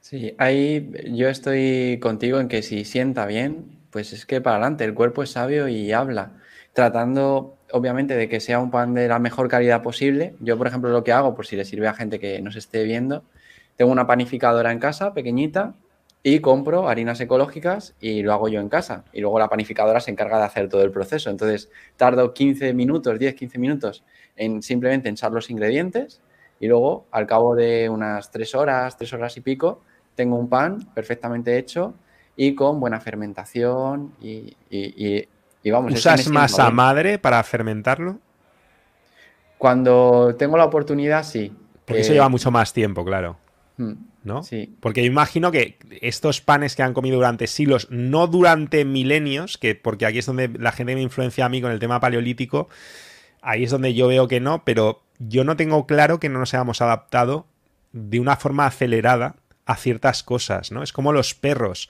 [0.00, 4.84] Sí, ahí yo estoy contigo en que si sienta bien, pues es que para adelante,
[4.84, 6.32] el cuerpo es sabio y habla.
[6.72, 10.34] Tratando obviamente de que sea un pan de la mejor calidad posible.
[10.40, 12.84] Yo, por ejemplo, lo que hago, por si le sirve a gente que nos esté
[12.84, 13.24] viendo,
[13.76, 15.74] tengo una panificadora en casa, pequeñita,
[16.22, 19.04] y compro harinas ecológicas y lo hago yo en casa.
[19.12, 21.30] Y luego la panificadora se encarga de hacer todo el proceso.
[21.30, 26.20] Entonces, tardo 15 minutos, 10, 15 minutos en simplemente echar los ingredientes
[26.58, 29.82] y luego, al cabo de unas 3 horas, 3 horas y pico,
[30.16, 31.94] tengo un pan perfectamente hecho
[32.34, 34.56] y con buena fermentación y,
[35.72, 38.20] ¿Usas masa madre para fermentarlo?
[39.58, 41.52] Cuando tengo la oportunidad, sí.
[41.84, 43.38] Porque eso lleva mucho más tiempo, claro.
[43.76, 43.92] Hmm,
[44.24, 44.42] ¿No?
[44.42, 44.76] Sí.
[44.80, 49.74] Porque yo imagino que estos panes que han comido durante siglos, no durante milenios, que
[49.74, 52.68] porque aquí es donde la gente me influencia a mí con el tema paleolítico,
[53.40, 56.54] ahí es donde yo veo que no, pero yo no tengo claro que no nos
[56.54, 57.46] hayamos adaptado
[57.92, 60.82] de una forma acelerada a ciertas cosas, ¿no?
[60.82, 61.88] Es como los perros.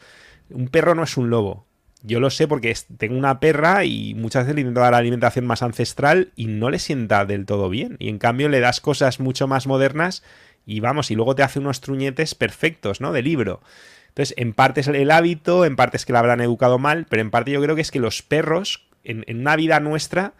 [0.51, 1.66] Un perro no es un lobo.
[2.03, 5.63] Yo lo sé porque tengo una perra y muchas veces le intento dar alimentación más
[5.63, 7.97] ancestral y no le sienta del todo bien.
[7.99, 10.23] Y en cambio le das cosas mucho más modernas
[10.67, 13.13] y vamos, y luego te hace unos truñetes perfectos, ¿no?
[13.13, 13.61] De libro.
[14.09, 17.23] Entonces, en parte es el hábito, en parte es que la habrán educado mal, pero
[17.23, 20.33] en parte yo creo que es que los perros, en, en una vida nuestra,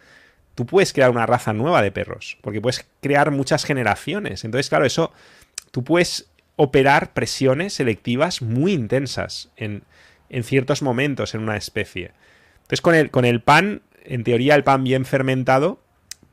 [0.55, 4.43] tú puedes crear una raza nueva de perros, porque puedes crear muchas generaciones.
[4.43, 5.13] Entonces, claro, eso,
[5.71, 9.83] tú puedes operar presiones selectivas muy intensas en,
[10.29, 12.11] en ciertos momentos en una especie.
[12.57, 15.79] Entonces, con el, con el pan, en teoría, el pan bien fermentado,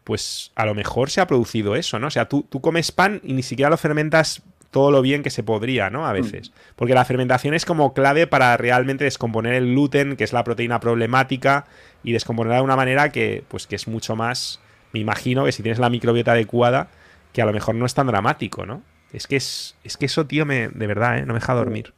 [0.04, 2.08] pues a lo mejor se ha producido eso, ¿no?
[2.08, 4.42] O sea, tú, tú comes pan y ni siquiera lo fermentas
[4.74, 6.04] todo lo bien que se podría, ¿no?
[6.04, 6.14] A mm.
[6.14, 6.52] veces.
[6.74, 10.80] Porque la fermentación es como clave para realmente descomponer el gluten, que es la proteína
[10.80, 11.66] problemática,
[12.02, 14.58] y descomponerla de una manera que, pues, que es mucho más.
[14.92, 16.88] Me imagino que si tienes la microbiota adecuada,
[17.32, 18.82] que a lo mejor no es tan dramático, ¿no?
[19.12, 21.20] Es que es, es que eso, tío, me, de verdad, ¿eh?
[21.20, 21.94] no me deja dormir.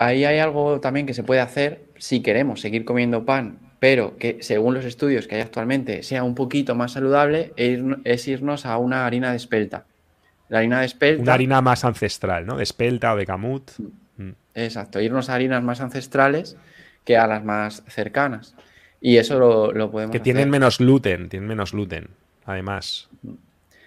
[0.00, 4.38] Ahí hay algo también que se puede hacer si queremos seguir comiendo pan, pero que
[4.40, 9.04] según los estudios que hay actualmente sea un poquito más saludable, es irnos a una
[9.04, 9.84] harina de espelta.
[10.48, 11.22] La harina de espelta.
[11.22, 12.56] Una harina más ancestral, ¿no?
[12.56, 13.72] De espelta o de camut.
[14.16, 14.30] Mm.
[14.54, 16.56] Exacto, irnos a harinas más ancestrales
[17.04, 18.54] que a las más cercanas.
[19.02, 20.12] Y eso lo, lo podemos.
[20.12, 22.08] Que tienen menos gluten, tienen menos gluten,
[22.46, 23.10] además.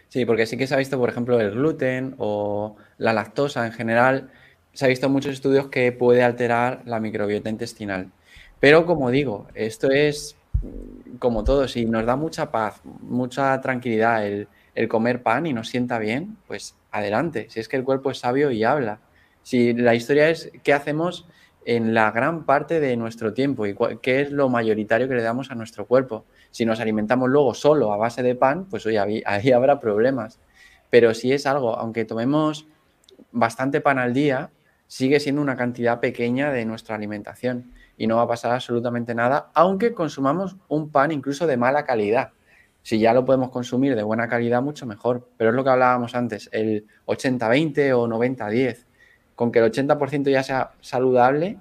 [0.10, 3.72] Sí, porque sí que se ha visto, por ejemplo, el gluten o la lactosa en
[3.72, 4.30] general
[4.74, 8.12] se ha visto muchos estudios que puede alterar la microbiota intestinal.
[8.60, 14.26] Pero como digo, esto es mm, como todo, si nos da mucha paz, mucha tranquilidad
[14.26, 14.48] el,
[14.88, 17.48] comer pan y nos sienta bien, pues adelante.
[17.50, 19.00] Si es que el cuerpo es sabio y habla.
[19.44, 21.28] Si la historia es qué hacemos
[21.66, 25.52] en la gran parte de nuestro tiempo y qué es lo mayoritario que le damos
[25.52, 26.26] a nuestro cuerpo.
[26.50, 30.40] Si nos alimentamos luego solo a base de pan, pues oye, ahí habrá problemas.
[30.90, 32.66] Pero si es algo, aunque tomemos
[33.32, 34.52] bastante pan al día,
[34.94, 39.50] sigue siendo una cantidad pequeña de nuestra alimentación y no va a pasar absolutamente nada,
[39.56, 42.30] aunque consumamos un pan incluso de mala calidad.
[42.84, 45.28] Si ya lo podemos consumir de buena calidad, mucho mejor.
[45.36, 48.86] Pero es lo que hablábamos antes, el 80-20 o 90-10.
[49.34, 51.58] Con que el 80% ya sea saludable,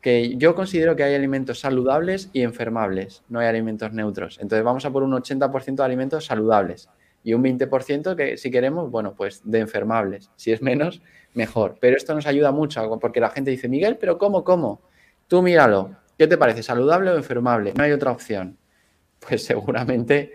[0.00, 4.38] que yo considero que hay alimentos saludables y enfermables, no hay alimentos neutros.
[4.40, 6.88] Entonces vamos a por un 80% de alimentos saludables
[7.24, 10.30] y un 20% que si queremos, bueno, pues de enfermables.
[10.36, 11.02] Si es menos,
[11.34, 11.76] mejor.
[11.80, 14.82] Pero esto nos ayuda mucho porque la gente dice, Miguel, pero ¿cómo, cómo?
[15.28, 16.62] Tú míralo, ¿qué te parece?
[16.62, 17.72] ¿Saludable o enfermable?
[17.74, 18.56] No hay otra opción.
[19.28, 20.32] Pues seguramente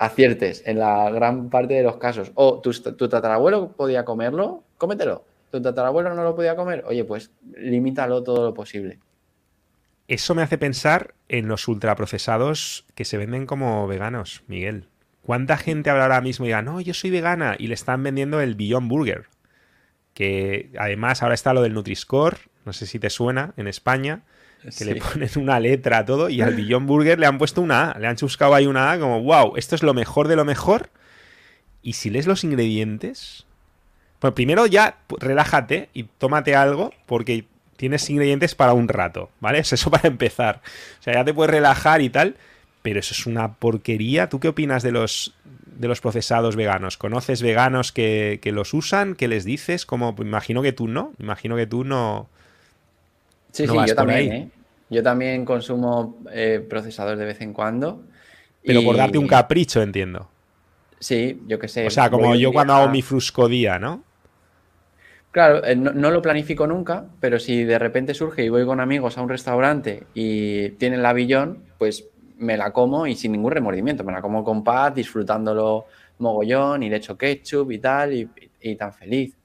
[0.00, 2.32] aciertes en la gran parte de los casos.
[2.34, 2.72] O tu,
[3.08, 5.24] tatarabuelo podía comerlo, cómetelo.
[5.50, 9.00] Tu tatarabuelo no lo podía comer, oye, pues limítalo todo lo posible.
[10.08, 14.88] Eso me hace pensar en los ultraprocesados que se venden como veganos, Miguel.
[15.22, 18.40] ¿Cuánta gente habrá ahora mismo y diga, no, yo soy vegana y le están vendiendo
[18.40, 19.26] el Beyond Burger?
[20.20, 22.36] Que además ahora está lo del Nutri-Score,
[22.66, 24.20] no sé si te suena, en España,
[24.76, 27.92] que le ponen una letra a todo y al Beyond Burger le han puesto una
[27.92, 30.44] A, le han chuscado ahí una A como, wow, esto es lo mejor de lo
[30.44, 30.90] mejor.
[31.80, 33.46] Y si lees los ingredientes,
[34.20, 37.46] bueno, primero ya relájate y tómate algo porque
[37.78, 39.58] tienes ingredientes para un rato, ¿vale?
[39.60, 40.60] Es eso para empezar.
[41.00, 42.36] O sea, ya te puedes relajar y tal,
[42.82, 44.28] pero eso es una porquería.
[44.28, 45.34] ¿Tú qué opinas de los,
[45.66, 46.96] de los procesados veganos?
[46.96, 49.14] ¿Conoces veganos que, los usan?
[49.14, 49.86] ¿Qué les dices?
[49.86, 51.12] Como, imagino que tú no.
[51.18, 52.28] Imagino que tú no.
[53.52, 54.32] Sí, sí, yo también.
[54.32, 54.48] ¿eh?
[54.88, 58.02] Yo también consumo eh, procesadores de vez en cuando.
[58.64, 60.28] Pero por darte un capricho, entiendo.
[60.98, 61.86] Sí, yo qué sé.
[61.86, 64.04] O sea, como yo cuando hago mi fruscodía, ¿no?
[65.30, 68.80] Claro, eh, no, no, lo planifico nunca, pero si de repente surge y voy con
[68.80, 72.10] amigos a un restaurante y tienen la billón, pues
[72.40, 74.02] me la como y sin ningún remordimiento.
[74.02, 75.86] Me la como con paz, disfrutándolo
[76.18, 79.36] mogollón y le echo ketchup y tal, y, tan feliz.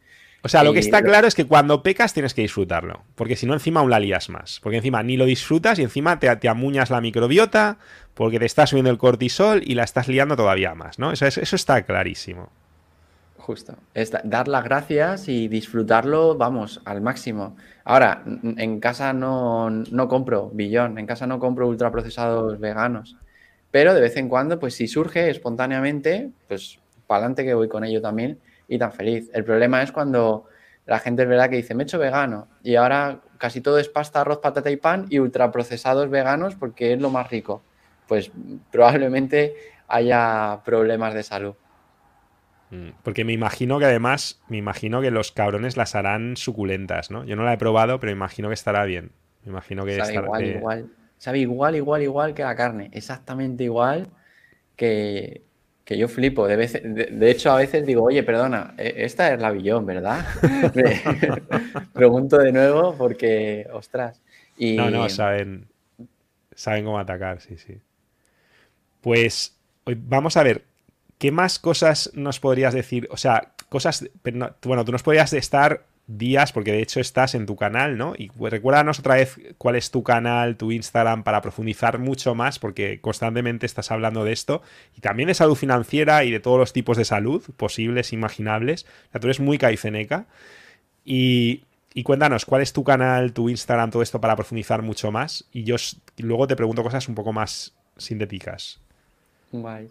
[0.42, 3.48] O sea, lo que está claro es que cuando pecas tienes que disfrutarlo, porque si
[3.48, 6.50] no encima aún la lías más, porque encima ni lo disfrutas y encima te, te
[6.50, 7.80] amuñas la microbiota,
[8.14, 11.12] porque te está subiendo el cortisol y la estás liando todavía más, ¿no?
[11.12, 12.52] Eso, eso está clarísimo.
[13.46, 13.76] Justo.
[13.94, 17.56] Es dar las gracias y disfrutarlo, vamos, al máximo.
[17.84, 23.18] Ahora, en casa no, no compro billón, en casa no compro ultraprocesados veganos.
[23.70, 27.84] Pero de vez en cuando, pues si surge espontáneamente, pues para adelante que voy con
[27.84, 29.30] ello también y tan feliz.
[29.32, 30.46] El problema es cuando
[30.88, 33.90] la gente es verdad que dice, me he hecho vegano y ahora casi todo es
[33.90, 37.62] pasta, arroz, patata y pan y ultraprocesados veganos porque es lo más rico.
[38.08, 38.32] Pues
[38.72, 39.54] probablemente
[39.88, 41.54] haya problemas de salud.
[42.76, 47.24] Mm, porque me imagino que además, me imagino que los cabrones las harán suculentas, ¿no?
[47.24, 49.12] Yo no la he probado, pero me imagino que estará bien.
[49.44, 50.90] Me imagino que Sabe igual, igual.
[51.18, 52.90] Sabe igual, igual, igual que la carne.
[52.92, 54.10] Exactamente igual
[54.76, 55.44] que,
[55.86, 56.48] que yo flipo.
[56.48, 60.26] De, de, hecho, a veces digo, oye, perdona, e, esta es la billón, ¿verdad?
[61.94, 64.22] pregunto de nuevo porque, ostras.
[64.58, 64.76] Y...
[64.76, 65.68] No, no, saben,
[66.54, 67.80] saben cómo atacar, sí, sí.
[69.02, 70.64] Pues vamos a ver,
[71.18, 73.08] ¿qué más cosas nos podrías decir?
[73.12, 77.56] O sea, cosas, bueno, tú nos podrías estar días, porque de hecho estás en tu
[77.56, 78.14] canal, ¿no?
[78.18, 82.60] Y pues, recuérdanos otra vez cuál es tu canal, tu Instagram, para profundizar mucho más,
[82.60, 84.62] porque constantemente estás hablando de esto,
[84.96, 88.86] y también de salud financiera y de todos los tipos de salud posibles, imaginables.
[89.08, 90.28] O sea, tú eres muy caiceneca.
[91.04, 91.64] Y,
[92.04, 95.46] cuéntanos, ¿cuál es tu canal, tu Instagram, todo esto para profundizar mucho más?
[95.52, 95.76] Y yo
[96.18, 98.80] luego te pregunto cosas un poco más sintéticas.
[99.52, 99.90] Guay.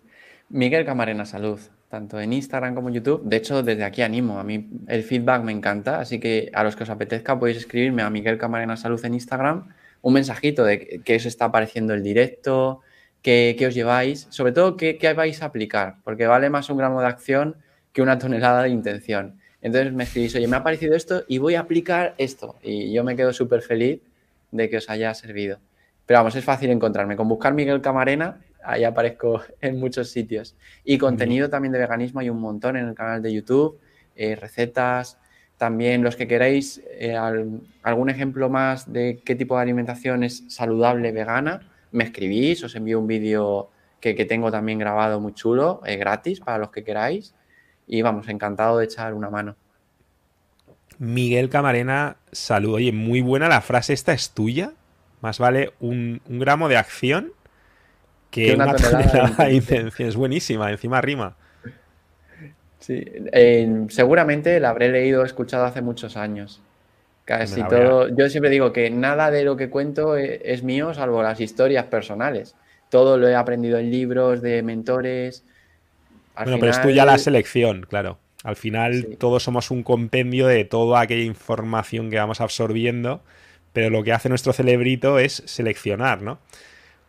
[0.48, 1.60] Miguel Camarena Salud
[1.94, 3.22] tanto en Instagram como en YouTube.
[3.24, 4.40] De hecho, desde aquí animo.
[4.40, 8.02] A mí el feedback me encanta, así que a los que os apetezca podéis escribirme
[8.02, 9.68] a Miguel Camarena Salud en Instagram
[10.02, 12.80] un mensajito de qué os está pareciendo el directo,
[13.22, 17.06] qué, os lleváis, sobre todo qué, vais a aplicar, porque vale más un gramo de
[17.06, 17.56] acción
[17.92, 19.38] que una tonelada de intención.
[19.62, 22.56] Entonces me escribís, oye, me ha parecido esto y voy a aplicar esto.
[22.62, 24.02] Y yo me quedo súper feliz
[24.50, 25.58] de que os haya servido.
[26.04, 27.16] Pero vamos, es fácil encontrarme.
[27.16, 30.56] Con buscar Miguel Camarena ahí aparezco en muchos sitios.
[30.84, 33.78] Y contenido también de veganismo hay un montón en el canal de YouTube,
[34.16, 35.18] eh, recetas,
[35.56, 37.16] también los que queráis eh,
[37.82, 41.60] algún ejemplo más de qué tipo de alimentación es saludable vegana,
[41.92, 43.70] me escribís, os envío un vídeo
[44.00, 47.34] que, tengo también grabado muy chulo, eh, gratis para los que queráis.
[47.86, 49.56] Y vamos, encantado de echar una mano.
[50.98, 52.74] Miguel Camarena, salud.
[52.74, 54.72] Oye, muy buena la frase, ¿esta es tuya?
[55.22, 57.32] Más vale un, un gramo de acción
[58.34, 60.08] que una, tonelada, de intención.
[60.08, 61.36] Es buenísima, encima rima.
[62.80, 63.04] Sí,
[63.90, 66.60] seguramente la habré leído o escuchado hace muchos años.
[67.24, 68.08] Casi todo.
[68.08, 71.86] Yo siempre digo que nada de lo que cuento e, es, mío, salvo las historias
[71.86, 72.56] personales.
[72.90, 75.44] Todo lo he aprendido en libros de mentores.
[76.36, 78.18] bueno, pero es tuya la selección, claro.
[78.42, 83.22] Al final todos somos un compendio de toda aquella información que vamos absorbiendo,
[83.72, 86.40] pero lo que hace nuestro cerebrito es seleccionar, ¿no?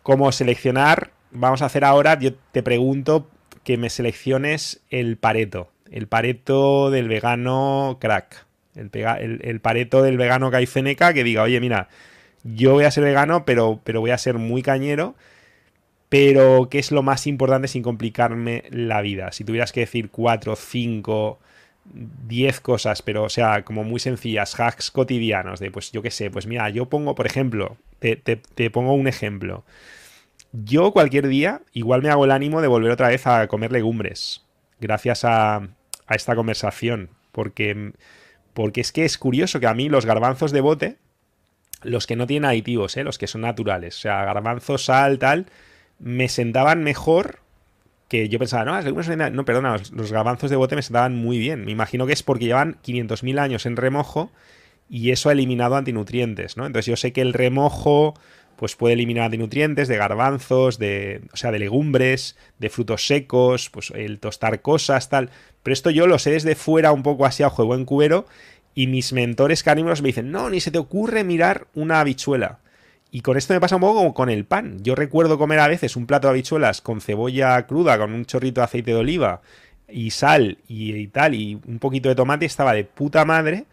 [0.04, 3.28] Como seleccionar vamos a hacer ahora, yo te pregunto
[3.64, 8.46] que me selecciones el pareto, el pareto del vegano crack,
[8.76, 11.90] el, pareto del vegano caifeneca que diga, oye, mira,
[12.44, 15.16] yo voy a ser vegano, pero, pero voy a ser muy cañero,
[16.10, 19.32] pero ¿qué es lo más importante sin complicarme la vida?
[19.32, 21.40] Si tuvieras que decir cuatro, cinco,
[21.86, 26.30] diez cosas, pero o sea, como muy sencillas, hacks cotidianos, de pues yo qué sé,
[26.30, 29.64] pues mira, yo pongo, por ejemplo, te pongo un ejemplo.
[30.64, 34.46] Yo cualquier día igual me hago el ánimo de volver otra vez a comer legumbres,
[34.80, 35.68] gracias a,
[36.10, 37.94] esta conversación, porque,
[38.54, 40.98] porque es que es curioso que a mí los garbanzos de bote,
[41.82, 43.04] los que no tienen aditivos, ¿eh?
[43.04, 45.48] los que son naturales, o sea, garbanzos, sal, tal,
[46.00, 47.40] me sentaban mejor
[48.08, 51.40] que yo pensaba, no, las legumbres, no, perdona, los, garbanzos de bote me sentaban muy
[51.40, 51.66] bien.
[51.66, 54.32] Me imagino que es porque llevan 500.000 años en remojo
[54.90, 56.68] y eso ha eliminado antinutrientes, ¿no?
[56.68, 58.14] Entonces yo sé que el remojo
[58.56, 63.70] pues puede eliminar de nutrientes, de garbanzos, de, o sea, de legumbres, de frutos secos,
[63.70, 65.30] pues el tostar cosas, tal.
[65.64, 68.26] Pero esto yo lo sé desde fuera un poco así a ojo de buen cubero
[68.74, 72.60] y mis mentores canívoros me dicen, no, ni se te ocurre mirar una habichuela.
[73.12, 74.80] Y con esto me pasa un poco como con el pan.
[74.84, 78.62] Yo recuerdo comer a veces un plato de habichuelas con cebolla cruda, con un chorrito
[78.62, 79.42] de aceite de oliva
[79.88, 83.66] y sal y, y tal, y un poquito de tomate, estaba de puta madre.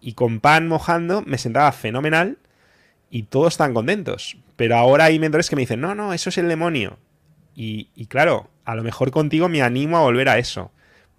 [0.00, 2.38] Y con pan mojando me sentaba fenomenal
[3.10, 4.36] y todos están contentos.
[4.56, 6.98] Pero ahora hay mentores que me dicen, no, no, eso es el demonio.
[7.54, 10.70] Y, y, claro, a lo mejor contigo me animo a volver a eso.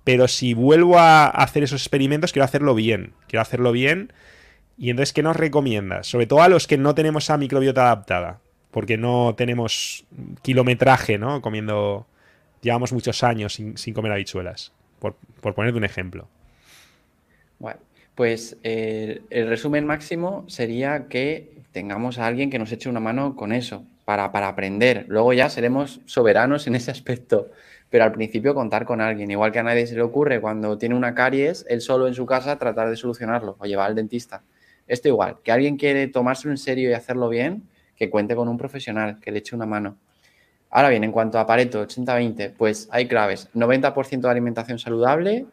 [0.04, 3.14] Pero si vuelvo a hacer esos experimentos, quiero hacerlo bien.
[3.28, 4.14] Quiero hacerlo bien.
[4.78, 6.08] Y entonces, ¿qué nos recomiendas?
[6.08, 8.40] Sobre todo a los que no tenemos esa microbiota adaptada.
[8.72, 10.06] Porque no tenemos
[10.42, 11.42] kilometraje, ¿no?
[11.42, 12.08] Comiendo.
[12.62, 14.74] Llevamos muchos años sin, comer habichuelas.
[15.00, 16.28] Por, por ponerte un ejemplo.
[17.58, 17.80] Bueno,
[18.16, 23.52] pues el resumen máximo sería que tengamos a alguien que nos eche una mano con
[23.52, 25.06] eso, para, para aprender.
[25.08, 27.50] Luego ya seremos soberanos en ese aspecto,
[27.90, 29.30] pero al principio contar con alguien.
[29.32, 32.26] Igual que a nadie se le ocurre cuando tiene una caries, él solo en su
[32.26, 34.44] casa tratar de solucionarlo o llevar al dentista.
[34.88, 37.64] Esto igual, que alguien quiere tomárselo en serio y hacerlo bien,
[37.96, 39.98] que cuente con un profesional, que le eche una mano.
[40.72, 43.50] Ahora bien, en cuanto a Pareto 80-20, pues hay claves.
[43.54, 45.46] 90% de alimentación saludable,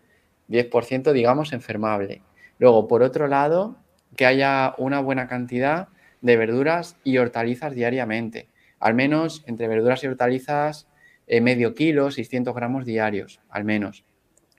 [0.48, 2.22] 10% digamos enfermable.
[2.59, 3.76] Luego, por otro lado,
[4.16, 5.88] que haya una buena cantidad
[6.20, 8.48] de verduras y hortalizas diariamente.
[8.80, 10.86] Al menos entre verduras y hortalizas
[11.26, 14.05] eh, medio kilo, 600 gramos diarios, al menos.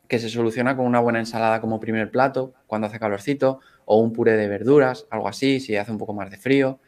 [0.07, 4.13] Que se soluciona con una buena ensalada como primer plato, cuando hace calorcito, o un
[4.13, 6.79] puré de verduras, algo así, si hace un poco más de frío.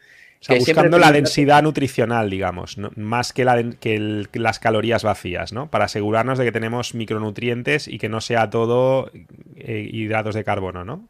[0.47, 5.69] buscando la densidad nutricional, digamos, más que, la, que, las calorías vacías, ¿no?
[5.69, 9.11] Para asegurarnos de que tenemos micronutrientes y que no sea todo
[9.55, 11.07] eh, hidratos de carbono, ¿no?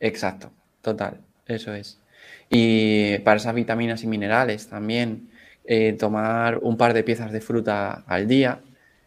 [0.00, 2.00] Exacto, total, eso es.
[2.56, 5.28] Y para esas vitaminas y minerales también,
[5.64, 8.60] eh, tomar un par de piezas de fruta al día,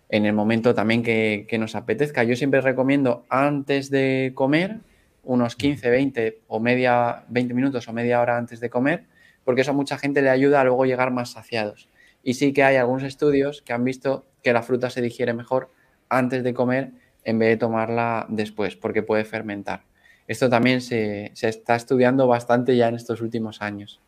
[0.09, 2.25] en el momento también que, que, nos apetezca.
[2.25, 4.79] Yo siempre recomiendo antes de comer,
[5.23, 9.05] unos 15, 20 o media, 20 minutos o media hora antes de comer,
[9.45, 11.87] porque eso a mucha gente le ayuda a luego llegar más saciados.
[12.23, 15.71] Y sí que hay algunos estudios que han visto que la fruta se digiere mejor
[16.09, 16.91] antes de comer
[17.23, 19.83] en vez de tomarla después, porque puede fermentar.
[20.27, 24.01] Esto también se, está estudiando bastante ya en estos últimos años.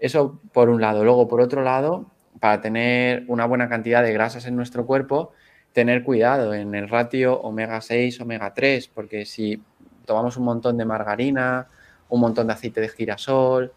[0.00, 1.04] Eso por un lado.
[1.04, 5.32] Luego, por otro lado, para tener una buena cantidad de grasas en nuestro cuerpo,
[5.72, 9.60] tener cuidado en el ratio omega 6, omega 3, porque si
[10.04, 11.68] tomamos un montón de margarina,
[12.08, 13.72] un montón de aceite de girasol,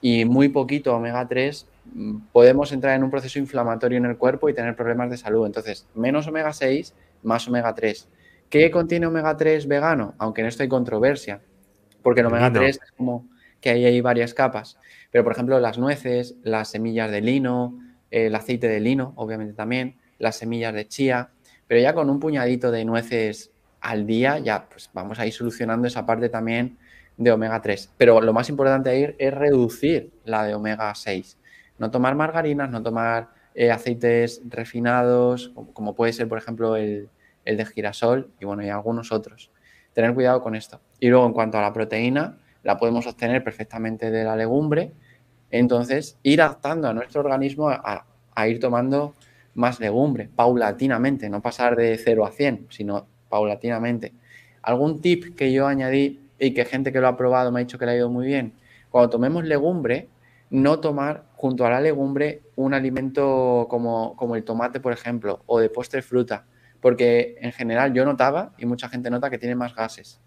[0.00, 4.48] y muy poquito omega 3, mm, podemos entrar en un proceso inflamatorio en el cuerpo
[4.48, 5.46] y tener problemas de salud.
[5.46, 8.08] Entonces, menos omega 6, más omega 3.
[8.52, 10.14] ¿Qué contiene omega 3 vegano?
[10.18, 11.40] Aunque en esto hay controversia,
[12.02, 13.26] porque el omega 3 es como
[13.62, 14.76] que ahí hay varias capas.
[15.10, 17.80] Pero, por ejemplo, las nueces, las semillas de lino,
[18.10, 21.30] el aceite de lino, obviamente también, las semillas de chía,
[21.66, 25.88] pero ya con un puñadito de nueces al día, ya pues vamos a ir solucionando
[25.88, 26.76] esa parte también
[27.16, 27.94] de omega 3.
[27.96, 31.38] Pero lo más importante ahí es reducir la de omega 6.
[31.78, 37.08] No tomar margarinas, no tomar eh, aceites refinados, como, puede ser, por ejemplo, el,
[37.44, 39.50] de girasol y bueno, y algunos otros.
[39.92, 40.80] Tener cuidado con esto.
[41.00, 44.92] Y luego, en cuanto a la proteína, la podemos obtener perfectamente de la legumbre.
[45.50, 49.14] Entonces, ir adaptando a nuestro organismo a, a ir tomando
[49.54, 54.14] más legumbre, paulatinamente, no pasar de 0 a 100, sino paulatinamente.
[54.62, 57.78] Algún tip que yo añadí y que gente que lo ha probado me ha dicho
[57.78, 58.54] que le ha ido muy bien.
[58.90, 60.08] Cuando tomemos legumbre,
[60.50, 65.58] no tomar junto a la legumbre un alimento como, como el tomate, por ejemplo, o
[65.58, 66.44] de postre fruta,
[66.82, 70.20] porque en general yo notaba, y mucha gente nota, que tiene más gases.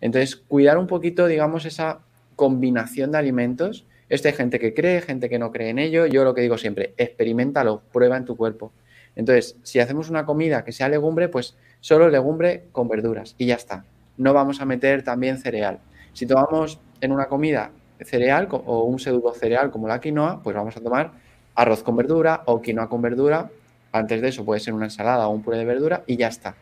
[0.00, 1.98] Entonces, cuidar un poquito, digamos, esa
[2.36, 3.84] combinación de alimentos.
[4.08, 6.06] Este hay gente que cree, gente que no cree en ello.
[6.06, 8.72] Yo lo que digo siempre, experimentalo, prueba en tu cuerpo.
[9.14, 13.56] Entonces, si hacemos una comida que sea legumbre, pues solo legumbre con verduras y ya
[13.56, 13.84] está
[14.18, 15.78] no vamos a meter también cereal.
[16.12, 17.70] Si tomamos en una comida
[18.00, 21.12] cereal o un pseudo cereal como la quinoa, pues vamos a tomar
[21.54, 23.48] arroz con verdura o quinoa con verdura.
[23.92, 26.56] Antes de eso puede ser una ensalada o un puré de verdura y ya está.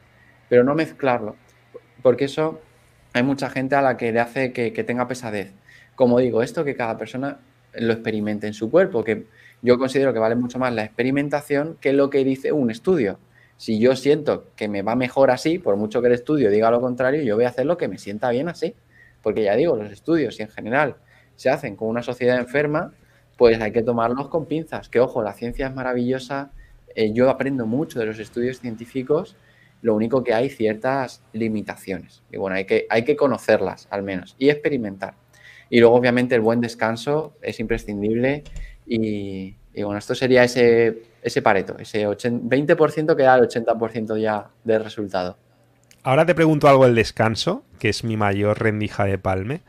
[0.49, 1.37] Pero no mezclarlo,
[2.03, 2.61] porque eso
[3.13, 5.53] hay mucha gente a la que le hace que, que tenga pesadez.
[5.95, 7.39] Como digo, esto que cada persona
[7.75, 9.27] lo experimente en su cuerpo, que
[9.63, 13.19] yo considero que vale mucho más la experimentación que lo que dice un estudio.
[13.57, 16.81] Si yo siento que me va mejor así, por mucho que el estudio diga lo
[16.81, 18.75] contrario, yo voy a hacer lo que me sienta bien así.
[19.23, 20.97] Porque ya digo, los estudios, si en general
[21.37, 22.93] se hacen con una sociedad enferma,
[23.37, 24.89] pues hay que tomarlos con pinzas.
[24.89, 26.53] Que ojo, la ciencia es maravillosa,
[26.97, 29.37] eh, yo aprendo mucho de los estudios científicos,
[29.83, 32.23] lo único que hay ciertas limitaciones.
[32.33, 35.15] Y bueno, hay que, hay que conocerlas al menos y experimentar.
[35.69, 38.45] Y luego, obviamente, el buen descanso es imprescindible
[38.87, 44.83] y, bueno, esto sería ese, ese pareto, ese 20% que da el 80% ya del
[44.83, 45.37] resultado.
[46.03, 49.61] Ahora te pregunto algo del descanso, que es mi mayor rendija de palme,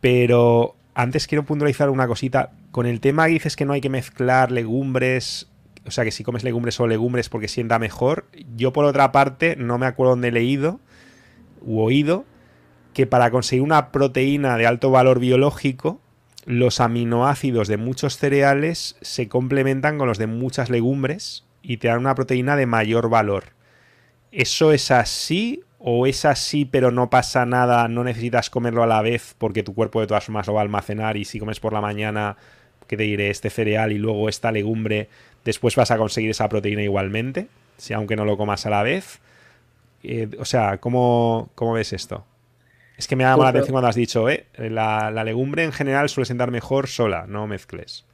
[0.00, 2.52] pero antes quiero puntualizar una cosita.
[2.70, 5.48] Con el tema que dices que no hay que mezclar legumbres,
[5.86, 8.26] o sea que si comes legumbres o legumbres porque sienta mejor,
[8.56, 10.80] yo por otra parte no me acuerdo dónde he leído
[11.60, 12.24] u oído
[12.92, 16.00] que para conseguir una proteína de alto valor biológico
[16.48, 21.98] los aminoácidos de muchos cereales se complementan con los de muchas legumbres y te dan
[21.98, 23.44] una proteína de mayor valor.
[24.32, 29.02] ¿Eso es así o es así pero no pasa nada, no necesitas comerlo a la
[29.02, 31.74] vez porque tu cuerpo de todas formas lo va a almacenar y si comes por
[31.74, 32.36] la mañana,
[32.86, 35.10] que te diré, este cereal y luego esta legumbre,
[35.44, 39.20] después vas a conseguir esa proteína igualmente, si aunque no lo comas a la vez?
[40.02, 42.24] Eh, o sea, ¿cómo, ¿cómo ves esto?
[42.98, 46.08] Es que me ha llamado la atención cuando has dicho, eh, la, legumbre en general
[46.08, 48.04] suele sentar mejor sola, no mezcles.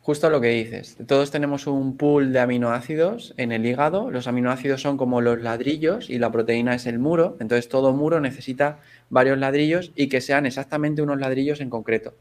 [0.00, 0.96] Justo lo que dices.
[1.06, 4.10] Todos tenemos un pool de aminoácidos en el hígado.
[4.10, 7.36] Los aminoácidos son como los ladrillos y la proteína es el muro.
[7.40, 8.78] Entonces todo muro necesita
[9.10, 12.14] varios ladrillos y que sean exactamente unos ladrillos en concreto.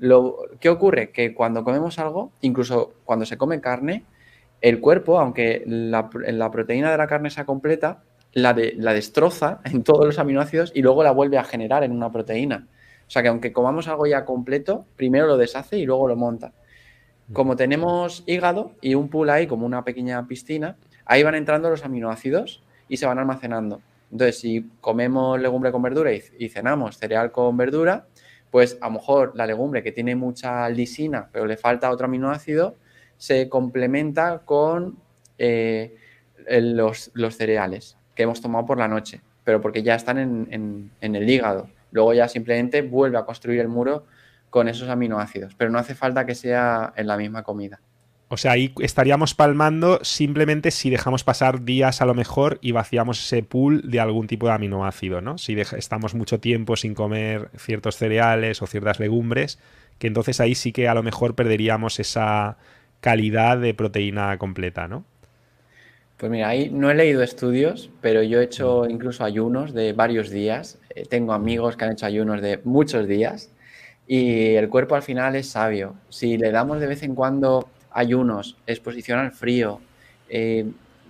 [0.00, 1.10] Lo, ¿Qué ocurre?
[1.10, 4.04] Que cuando comemos algo, incluso cuando se come carne,
[4.60, 8.02] el cuerpo, aunque la, la proteína de la carne sea completa,
[8.32, 12.10] la, la destroza en todos los aminoácidos y luego la vuelve a generar en una
[12.10, 12.66] proteína.
[13.06, 16.52] O sea que aunque comamos algo ya completo, primero lo deshace y luego lo monta.
[17.32, 21.84] Como tenemos hígado y un pool ahí como una pequeña piscina, ahí van entrando los
[21.84, 23.80] aminoácidos y se van almacenando.
[24.10, 28.06] Entonces, si comemos legumbre con verdura y, cenamos cereal con verdura,
[28.50, 32.76] pues a lo mejor la legumbre que tiene mucha lisina, pero le falta otro aminoácido,
[33.16, 34.98] se complementa con
[35.38, 35.96] eh,
[36.48, 41.28] los, cereales que hemos tomado por la noche, pero porque ya están en, en el
[41.28, 41.68] hígado.
[41.92, 44.06] Luego ya simplemente vuelve a construir el muro
[44.48, 47.80] con esos aminoácidos, pero no hace falta que sea en la misma comida.
[48.32, 53.18] O sea, ahí estaríamos palmando simplemente si dejamos pasar días a lo mejor y vaciamos
[53.18, 55.36] ese pool de algún tipo de aminoácido, ¿no?
[55.36, 59.58] Si estamos mucho tiempo sin comer ciertos cereales o ciertas legumbres,
[59.98, 62.56] que entonces ahí sí que a lo mejor perderíamos esa
[63.00, 65.04] calidad de proteína completa, ¿no?
[66.16, 68.90] Pues mira, ahí no he leído estudios, pero yo he hecho mm.
[68.90, 70.78] incluso ayunos de varios días.
[70.94, 73.50] Eh, tengo amigos que han hecho ayunos de muchos días
[74.06, 75.96] y el cuerpo al final es sabio.
[76.10, 79.80] Si le damos de vez en cuando ayunos, exposición al frío,
[80.28, 80.66] eh,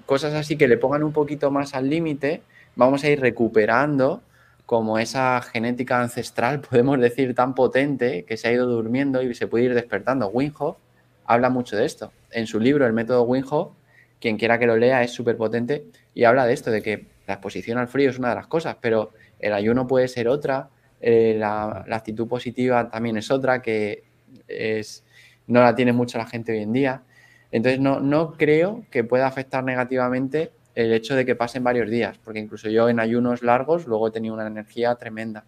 [0.07, 2.43] cosas así que le pongan un poquito más al límite,
[2.77, 4.23] vamos a ir recuperando
[4.66, 9.47] como esa genética ancestral, podemos decir, tan potente que se ha ido durmiendo y se
[9.47, 10.28] puede ir despertando.
[10.28, 10.77] Winhoff
[11.24, 12.12] habla mucho de esto.
[12.31, 13.73] En su libro, El método Winhoff,
[14.20, 15.85] quien quiera que lo lea, es súper potente
[16.15, 18.77] y habla de esto, de que la exposición al frío es una de las cosas,
[18.81, 20.69] pero el ayuno puede ser otra,
[21.01, 24.05] eh, la, la, actitud positiva también es otra, que
[24.47, 25.02] es
[25.51, 27.02] no la tiene mucho la gente hoy en día.
[27.51, 32.18] Entonces no, no creo que pueda afectar negativamente el hecho de que pasen varios días,
[32.18, 35.44] porque incluso yo en ayunos largos luego he tenido una energía tremenda.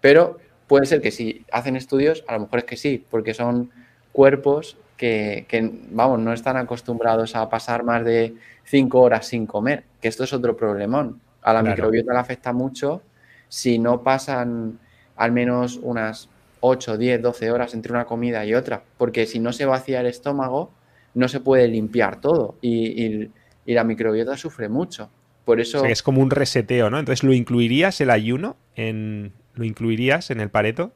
[0.00, 3.70] Pero puede ser que si hacen estudios, a lo mejor es que sí, porque son
[4.12, 5.46] cuerpos que,
[5.90, 10.32] vamos, no están acostumbrados a pasar más de cinco horas sin comer, que esto es
[10.32, 11.20] otro problemón.
[11.42, 13.02] A la microbiota le afecta mucho
[13.48, 14.78] si no pasan
[15.16, 16.28] al menos unas
[16.66, 20.06] 8, 10, 12 horas entre una comida y otra, porque si no se vacía el
[20.06, 20.72] estómago,
[21.12, 23.28] no se puede limpiar todo y,
[23.66, 25.10] la microbiota sufre mucho.
[25.44, 25.84] Por eso...
[25.84, 26.98] es como un reseteo, ¿no?
[26.98, 28.56] Entonces, ¿lo incluirías el ayuno?
[28.76, 29.32] En...
[29.54, 30.92] ¿Lo incluirías en el pareto?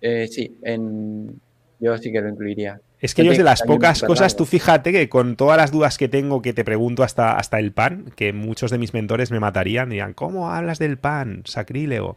[0.00, 1.40] Eh, sí, en...
[1.80, 2.80] yo sí que lo incluiría.
[3.00, 6.08] Es que yo de las pocas cosas, tú fíjate que con todas las dudas que
[6.08, 9.88] tengo que te pregunto hasta, hasta el pan, que muchos de mis mentores me matarían,
[9.88, 11.42] dirían, ¿cómo hablas del pan?
[11.44, 12.16] Sacrílego.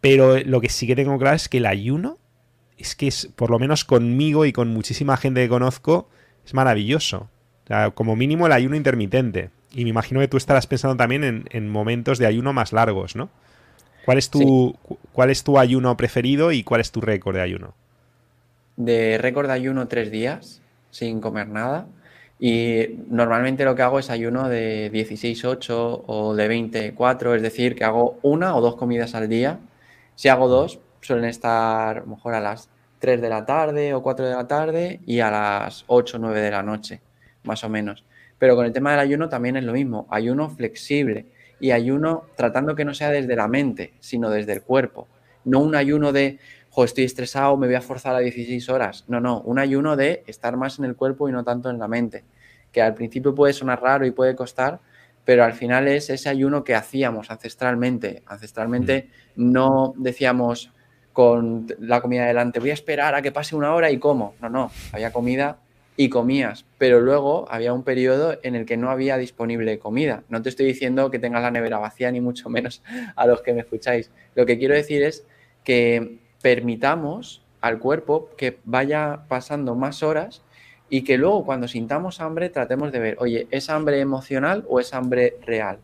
[0.00, 2.18] Pero lo que sí que tengo claro es que el ayuno
[2.78, 6.08] es que es, por lo menos conmigo y con muchísima gente que conozco,
[6.44, 7.28] es maravilloso.
[7.64, 9.50] O sea, como mínimo el ayuno intermitente.
[9.72, 13.28] Y me imagino que tú estarás pensando también en, momentos de ayuno más largos, ¿no?
[14.04, 14.74] ¿Cuál es, tu,
[15.12, 17.74] ¿Cuál es tu ayuno preferido y cuál es tu récord de ayuno?
[18.76, 21.86] De récord de ayuno tres días, sin comer nada.
[22.40, 27.84] Y normalmente lo que hago es ayuno de 16-8 o de 24, es decir, que
[27.84, 29.60] hago una o dos comidas al día
[30.20, 32.68] si hago dos, suelen estar mejor a las
[32.98, 36.42] 3 de la tarde o 4 de la tarde y a las 8 o 9
[36.42, 37.00] de la noche,
[37.44, 38.04] más o menos.
[38.38, 41.24] Pero con el tema del ayuno también es lo mismo, ayuno flexible
[41.58, 45.08] y ayuno tratando que no sea desde la mente, sino desde el cuerpo.
[45.46, 46.38] No un ayuno de,
[46.68, 49.06] jo, estoy estresado, me voy a forzar a 16 horas.
[49.08, 51.88] No, no, un ayuno de estar más en el cuerpo y no tanto en la
[51.88, 52.24] mente.
[52.72, 54.80] Que al principio puede sonar raro y puede costar,
[55.30, 58.24] pero al final es ese ayuno que hacíamos ancestralmente.
[58.26, 60.72] Ancestralmente no decíamos
[61.12, 64.34] con la comida delante, voy a esperar a que pase una hora y como.
[64.40, 65.60] No, no, había comida
[65.96, 70.24] y comías, pero luego había un periodo en el que no había disponible comida.
[70.30, 72.82] No te estoy diciendo que tengas la nevera vacía, ni mucho menos
[73.14, 74.10] a los que me escucháis.
[74.34, 75.24] Lo que quiero decir es
[75.62, 80.42] que permitamos al cuerpo que vaya pasando más horas
[80.90, 84.92] y que luego cuando sintamos hambre tratemos de ver, oye, ¿es hambre emocional o es
[84.92, 85.78] hambre real?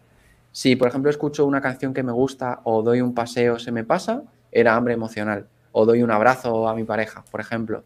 [0.51, 3.85] Si, por ejemplo, escucho una canción que me gusta o doy un paseo, se me
[3.85, 5.47] pasa, era hambre emocional.
[5.70, 7.85] O doy un abrazo a mi pareja, por ejemplo.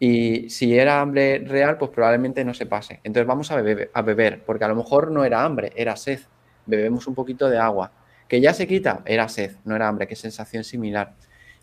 [0.00, 3.00] Y si era hambre real, pues probablemente no se pase.
[3.04, 3.58] Entonces vamos a
[3.92, 6.20] a beber, porque a lo mejor no era hambre, era sed.
[6.66, 7.92] Bebemos un poquito de agua.
[8.26, 11.12] Que ya se quita, era sed, no era hambre, qué sensación similar.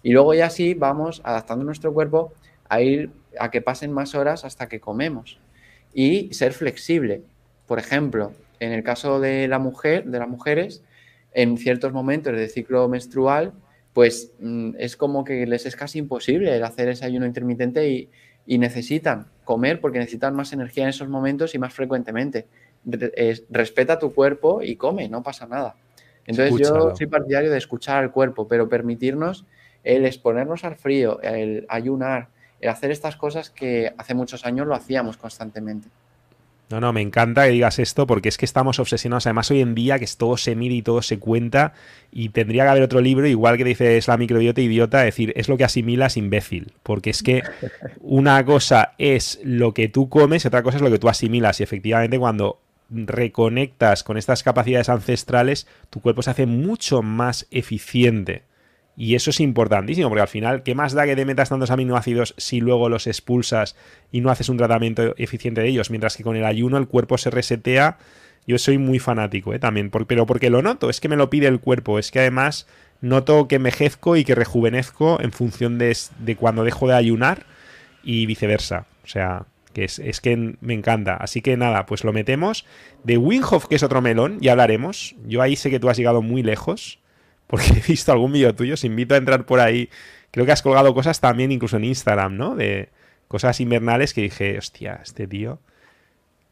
[0.03, 2.31] Y luego ya sí vamos adaptando nuestro cuerpo
[2.69, 5.39] a ir a que pasen más horas hasta que comemos
[5.93, 7.23] y ser flexible.
[7.67, 10.83] Por ejemplo, en el caso de la mujer, de las mujeres,
[11.33, 13.53] en ciertos momentos del ciclo menstrual,
[13.93, 18.09] pues mm, es como que les es casi imposible el hacer ese ayuno intermitente y,
[18.57, 22.47] necesitan comer porque necesitan más energía en esos momentos y más frecuentemente.
[23.51, 25.75] respeta tu cuerpo y come, no pasa nada.
[26.25, 29.45] Entonces yo soy partidario de escuchar al cuerpo, pero permitirnos
[29.83, 34.75] el exponernos al frío, el ayunar, el hacer estas cosas que hace muchos años lo
[34.75, 35.89] hacíamos constantemente.
[36.69, 39.25] No, no, me encanta que digas esto porque es que estamos obsesionados.
[39.25, 41.73] Además, hoy en día que todo se mide y todo se cuenta
[42.11, 45.49] y tendría que haber otro libro, igual que dice es la microbiota idiota, decir, es
[45.49, 46.73] lo que asimilas imbécil.
[46.83, 47.41] Porque es que
[48.01, 51.59] una cosa es lo que tú comes y otra cosa es lo que tú asimilas.
[51.59, 52.61] Y efectivamente cuando
[52.91, 58.43] reconectas con estas capacidades ancestrales, tu cuerpo se hace mucho más eficiente
[59.01, 62.35] Y eso es importantísimo, porque al final, ¿qué más da que te metas tantos aminoácidos
[62.35, 63.77] si luego los expulsas
[64.11, 65.89] y no haces un tratamiento eficiente de ellos?
[65.89, 67.97] Mientras que con el ayuno el cuerpo se resetea.
[68.45, 69.59] Yo soy muy fanático, ¿eh?
[69.59, 72.67] También, pero porque lo noto, es que me lo pide el cuerpo, es que además
[72.99, 75.95] noto que envejezco y que rejuvenezco en función de,
[76.37, 77.45] cuando dejo de ayunar
[78.03, 78.85] y viceversa.
[79.05, 81.15] O sea, que es, es, que me encanta.
[81.15, 82.65] Así que nada, pues lo metemos.
[83.05, 85.15] De Winghoff, que es otro melón, ya hablaremos.
[85.25, 86.98] Yo ahí sé que tú has llegado muy lejos
[87.49, 89.89] porque he visto algún vídeo tuyo, os invito a entrar por ahí.
[90.31, 92.55] Creo que has colgado cosas también incluso en Instagram, ¿no?
[92.55, 92.89] De
[93.27, 95.59] cosas invernales que dije, hostia, este tío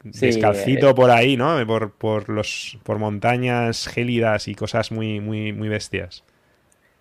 [0.02, 1.64] descalcito eh, por ahí, ¿no?
[1.66, 6.24] Por, por, los por montañas gélidas y cosas muy muy muy bestias.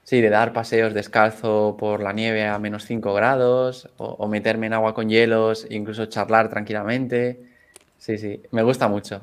[0.03, 4.67] Sí, de dar paseos descalzo por la nieve a menos 5 grados o, o, meterme
[4.67, 7.41] en agua con hielos, incluso charlar tranquilamente.
[7.97, 9.21] Sí, sí, me gusta mucho.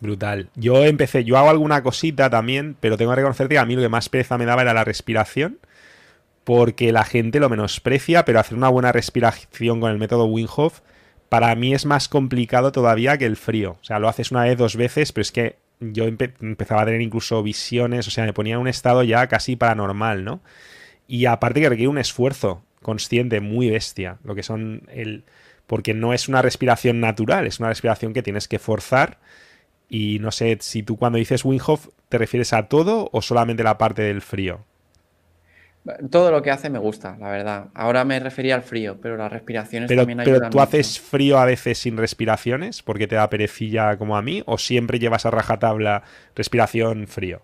[0.00, 0.50] Brutal.
[0.56, 3.82] Yo empecé, yo hago alguna cosita también, pero tengo que reconocer que a mí lo
[3.82, 5.58] que más pereza me daba era la respiración,
[6.44, 10.46] porque la gente lo menosprecia, pero hacer una buena respiración con el método Wim
[11.28, 13.78] para mí es más complicado todavía que el frío.
[13.80, 17.00] O sea, lo haces una vez, dos veces, pero es que yo empezaba a tener
[17.00, 20.40] incluso visiones, o sea, me ponía en un estado ya casi paranormal, ¿no?
[21.08, 25.24] Y aparte que requiere un esfuerzo consciente muy bestia, lo que son el...
[25.66, 29.18] porque no es una respiración natural, es una respiración que tienes que forzar
[29.88, 33.78] y no sé si tú cuando dices Winghoff te refieres a todo o solamente la
[33.78, 34.64] parte del frío.
[36.10, 37.66] Todo lo que hace me gusta, la verdad.
[37.74, 40.38] Ahora me refería al frío, pero las respiraciones también ayudan.
[40.40, 44.42] Pero tú haces frío a veces sin respiraciones porque te da perecilla como a mí,
[44.46, 46.02] o siempre llevas a rajatabla
[46.34, 47.40] respiración frío.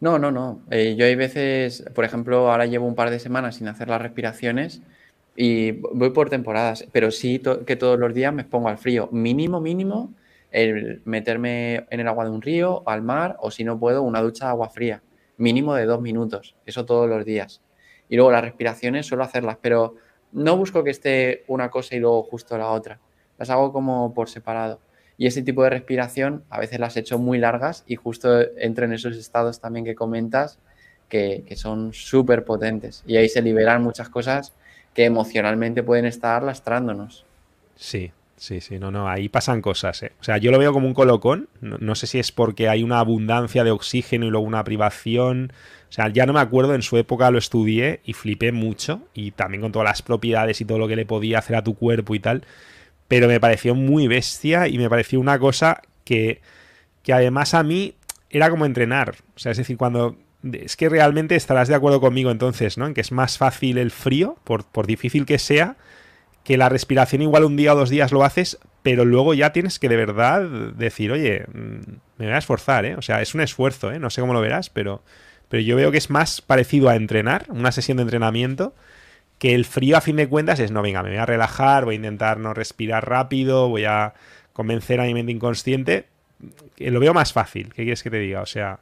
[0.00, 0.62] No, no, no.
[0.70, 4.02] Eh, yo hay veces, por ejemplo, ahora llevo un par de semanas sin hacer las
[4.02, 4.80] respiraciones
[5.36, 9.08] y voy por temporadas, pero sí que todos los días me pongo al frío.
[9.12, 10.12] Mínimo, mínimo,
[10.50, 14.20] el meterme en el agua de un río, al mar, o si no puedo, una
[14.20, 15.02] ducha de agua fría,
[15.36, 17.62] mínimo de dos minutos, eso todos los días.
[18.08, 19.94] Y luego las respiraciones suelo hacerlas, pero
[20.32, 23.00] no busco que esté una cosa y luego justo la otra,
[23.38, 24.80] las hago como por separado.
[25.16, 28.86] Y ese tipo de respiración a veces las he hecho muy largas y justo entro
[28.86, 30.58] en esos estados también que comentas
[31.08, 33.02] que, que son súper potentes.
[33.06, 34.54] Y ahí se liberan muchas cosas
[34.94, 37.26] que emocionalmente pueden estar lastrándonos.
[37.76, 40.02] Sí, Sí, sí, no, no, ahí pasan cosas.
[40.02, 40.12] ¿eh?
[40.18, 41.50] O sea, yo lo veo como un colocón.
[41.60, 45.52] No, sé si es porque hay una abundancia de oxígeno y luego una privación.
[45.90, 49.02] O sea, ya no me acuerdo, en su época lo estudié y flipé mucho.
[49.12, 51.74] Y también con todas las propiedades y todo lo que le podía hacer a tu
[51.74, 52.46] cuerpo y tal.
[53.08, 56.40] Pero me pareció muy bestia y me pareció una cosa que,
[57.02, 57.94] que además a mí
[58.30, 59.16] era como entrenar.
[59.36, 60.16] O sea, es decir, cuando
[60.50, 62.86] es que realmente estarás de acuerdo conmigo entonces, ¿no?
[62.86, 65.76] En que es más fácil el frío, por, por difícil que sea,
[66.44, 69.78] que la respiración igual un día o dos días lo haces, pero luego ya tienes
[69.78, 70.42] que de verdad
[70.74, 71.78] decir, oye, mm,
[72.18, 72.96] me voy a esforzar, ¿eh?
[72.96, 73.98] O sea, es un esfuerzo, ¿eh?
[73.98, 75.02] No sé cómo lo verás, pero,
[75.48, 78.74] pero yo veo que es más parecido a entrenar, una sesión de entrenamiento,
[79.38, 81.94] que el frío a fin de cuentas es, no, venga, me voy a relajar, voy
[81.94, 84.14] a intentar no respirar rápido, voy a
[84.52, 86.06] convencer a mi mente inconsciente.
[86.78, 88.42] Lo veo más fácil, ¿qué quieres que te diga?
[88.42, 88.80] O sea,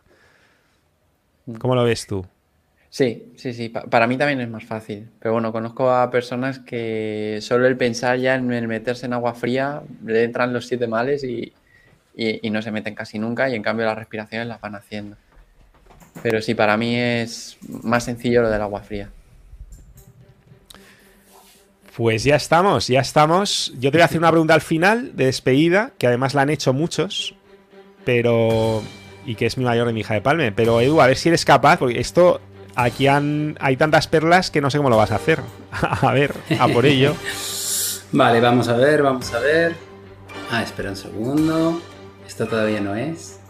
[1.59, 2.27] ¿cómo lo ves tú?
[2.91, 3.69] Sí, sí, sí.
[3.69, 5.09] para mí también es más fácil.
[5.21, 9.35] Pero bueno, conozco a personas que solo el pensar ya en el meterse en agua
[9.35, 11.53] fría le entran los siete males y,
[12.51, 15.17] no se meten casi nunca y en cambio las respiraciones las van haciendo.
[16.23, 19.11] Pero sí, para mí es más sencillo lo del agua fría.
[21.97, 23.73] Pues ya estamos, ya estamos.
[23.79, 26.51] Yo te voy a hacer una pregunta al final de despedida, que además la han
[26.51, 27.35] hecho muchos,
[28.05, 28.83] pero...
[29.27, 30.51] y que es mi mayor de mi hija de Palme.
[30.53, 32.41] Pero Edu, a ver si eres capaz, porque esto
[32.79, 35.41] aquí hay tantas perlas que no sé cómo lo vas a hacer.
[35.73, 37.15] a ver, a por ello.
[38.13, 39.75] vale, vamos a ver, vamos a ver.
[40.51, 41.83] Ah, espera un segundo.
[42.27, 43.41] Esto todavía no es.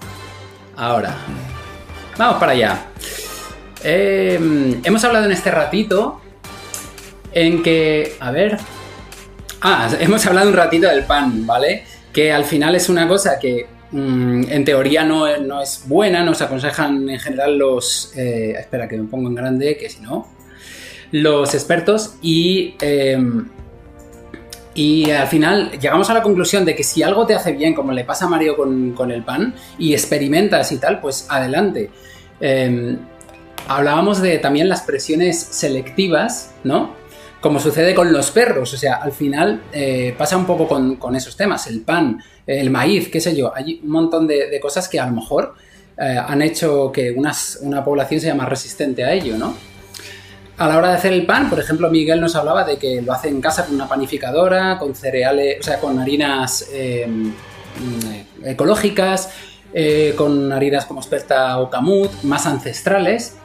[0.77, 1.15] Ahora.
[2.17, 2.87] Vamos para allá.
[3.85, 6.21] Em, hemos hablado en este ratito
[7.33, 8.17] en que...
[8.19, 8.59] A ver.
[9.61, 11.85] Ah, hemos hablado un ratito del pan, ¿vale?
[12.13, 17.19] Que al final es una cosa que en teoría no, es buena, nos aconsejan en
[17.19, 18.13] general los...
[18.17, 20.29] Eh, espera que me pongo en grande, que si no...
[21.11, 22.75] Los expertos y...
[22.81, 23.49] Em,
[24.75, 27.91] y al final llegamos a la conclusión de que si algo te hace bien, como
[27.91, 31.91] le pasa a Mario con, el pan, y experimentas y tal, pues adelante.
[32.39, 32.97] Em,
[33.67, 36.95] hablábamos de también las presiones selectivas, ¿no?
[37.41, 41.37] Como sucede con los perros, o sea, al final eh, pasa un poco con, esos
[41.37, 41.69] temas.
[41.69, 45.13] El pan el maíz, qué sé yo, hay un montón de, cosas que a lo
[45.13, 45.55] mejor
[45.99, 49.55] eh, han hecho que una población sea más resistente a ello, ¿no?
[50.59, 53.13] A la hora de hacer el pan, por ejemplo, Miguel nos hablaba de que lo
[53.13, 57.33] hace en casa con una panificadora, con cereales, o sea, con harinas em,
[58.45, 59.31] ecológicas,
[59.73, 63.37] eh, con harinas como Sperta o Camut, más ancestrales.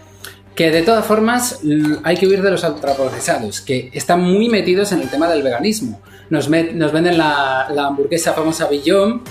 [0.55, 1.61] Que de todas formas
[2.03, 5.99] hay que huir de los ultraprocesados, que están muy metidos en el tema del veganismo.
[6.29, 9.21] Nos, nos venden la, hamburguesa famosa Billón,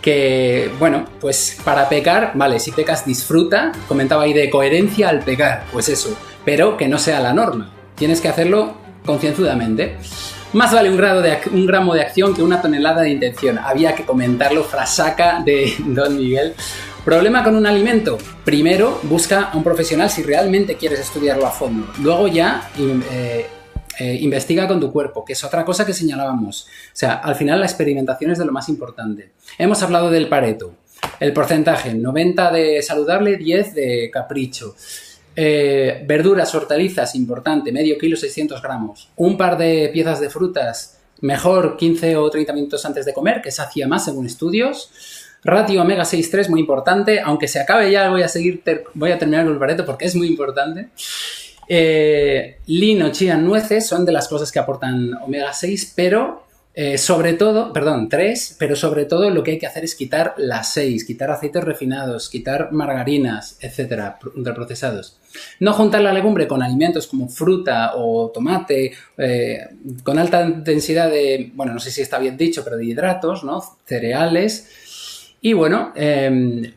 [0.00, 5.64] que, bueno, pues para pecar, vale, si pecas disfruta, comentaba ahí de coherencia al pecar,
[5.72, 7.70] pues eso, pero que no sea la norma.
[7.94, 8.74] Tienes que hacerlo
[9.04, 9.98] concienzudamente.
[10.52, 13.58] Más vale un, grado de, un gramo de acción que una tonelada de intención.
[13.58, 16.54] Había que comentarlo, frasaca de Don Miguel.
[17.04, 18.16] Problema con un alimento.
[18.44, 21.88] Primero, busca a un profesional si realmente quieres estudiarlo a fondo.
[22.00, 23.44] Luego ya eh,
[23.98, 26.68] eh, investiga con tu cuerpo, que es otra cosa que señalábamos.
[26.68, 29.32] O sea, al final la experimentación es de lo más importante.
[29.58, 30.76] Hemos hablado del Pareto.
[31.18, 34.76] El porcentaje, 90 de saludable, 10 de capricho.
[35.34, 39.10] Eh, verduras, hortalizas, importante, medio kilo, 600 gramos.
[39.16, 43.50] Un par de piezas de frutas, mejor 15 o 30 minutos antes de comer, que
[43.50, 44.90] se hacía más según estudios.
[45.44, 47.20] Ratio omega 6,3, muy importante.
[47.20, 48.62] Aunque se acabe ya, voy a seguir,
[48.94, 50.88] voy a terminar el pareto porque es muy importante.
[51.68, 56.44] Eh, lino, chía, nueces son de las cosas que aportan omega 6, pero
[56.74, 60.34] eh, sobre todo, perdón, 3, pero sobre todo lo que hay que hacer es quitar
[60.38, 65.18] las 6, quitar aceites refinados, quitar margarinas, etcétera, ultraprocesados.
[65.60, 69.68] No juntar la legumbre con alimentos como fruta o tomate, eh,
[70.02, 73.62] con alta densidad de, bueno, no sé si está bien dicho, pero de hidratos, ¿no?
[73.84, 74.68] Cereales
[75.44, 76.72] y bueno, em,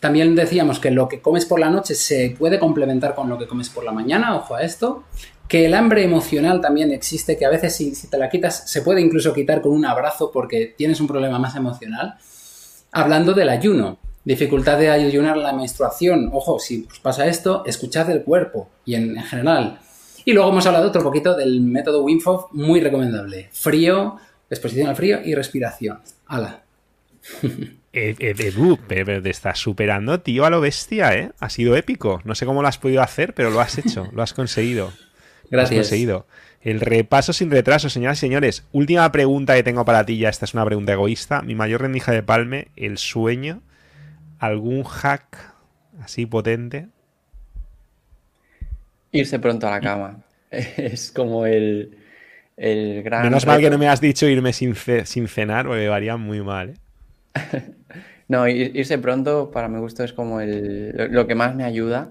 [0.00, 3.46] también decíamos que lo que comes por la noche se puede complementar con lo que
[3.46, 5.04] comes por la mañana, ojo a esto.
[5.48, 9.00] Que el hambre emocional también existe, que a veces si, te la quitas se puede
[9.00, 12.16] incluso quitar con un abrazo porque tienes un problema más emocional.
[12.92, 18.22] Hablando del ayuno, dificultad de ayunar la menstruación, ojo, si os pasa esto, escuchad el
[18.22, 19.80] cuerpo y en, general.
[20.26, 23.48] Y luego hemos hablado otro poquito del método Wim Hof, muy recomendable.
[23.52, 24.16] Frío,
[24.50, 26.00] exposición al frío y respiración.
[26.26, 26.62] ¡Hala!
[27.92, 31.32] Edu, pero te estás superando, tío, a lo bestia, ¿eh?
[31.40, 32.20] Ha sido épico.
[32.24, 34.92] No sé cómo lo has podido hacer, pero lo has hecho, lo has conseguido.
[35.50, 35.50] Gracias.
[35.50, 36.26] Lo has conseguido.
[36.60, 38.64] El repaso sin retraso, señoras y señores.
[38.72, 41.42] Última pregunta que tengo para ti, ya esta es una pregunta egoísta.
[41.42, 43.62] Mi mayor rendija de palme, el sueño.
[44.38, 45.54] ¿Algún hack
[46.00, 46.88] así potente?
[49.10, 50.22] Irse pronto a la cama.
[50.50, 51.96] Es como el,
[52.56, 53.22] el gran.
[53.22, 54.74] Menos mal que no me has dicho irme sin,
[55.04, 56.70] sin cenar, porque varía muy mal.
[56.70, 56.74] ¿eh?
[58.28, 62.08] no, irse pronto para mi gusto es como lo que más me ayuda.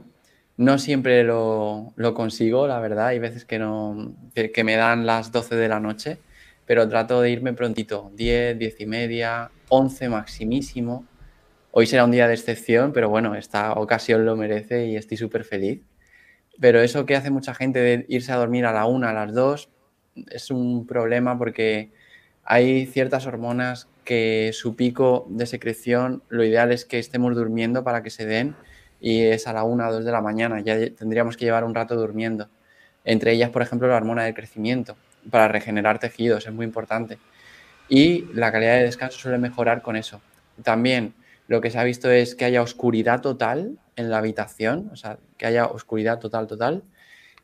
[0.58, 3.08] No siempre lo, consigo, la verdad.
[3.08, 6.18] Hay veces que, no, que, me dan las 12 de la noche,
[6.66, 8.12] pero trato de irme prontito.
[8.16, 11.06] 10, 10 y media, 11 maximísimo.
[11.72, 15.46] Hoy será un día de excepción, pero bueno, esta ocasión lo merece y estoy súper
[15.46, 15.82] feliz.
[16.60, 19.34] Pero eso que hace mucha gente de irse a dormir a la 1, a las
[19.34, 19.70] 2,
[20.32, 21.91] es un problema porque
[22.44, 28.02] hay ciertas hormonas que su pico de secreción lo ideal es que estemos durmiendo para
[28.02, 28.56] que se den
[28.99, 31.76] y es a la 1 o 2 de la mañana, ya tendríamos que llevar un
[31.76, 32.49] rato durmiendo.
[33.06, 34.98] Entre ellas, por ejemplo, la hormona del crecimiento,
[35.30, 37.19] para regenerar tejidos, es muy importante.
[37.88, 40.22] Y la calidad de descanso suele mejorar con eso.
[40.64, 41.14] También
[41.48, 45.19] lo que se ha visto es que haya oscuridad total en la habitación, o sea,
[45.38, 46.81] que haya oscuridad total, total,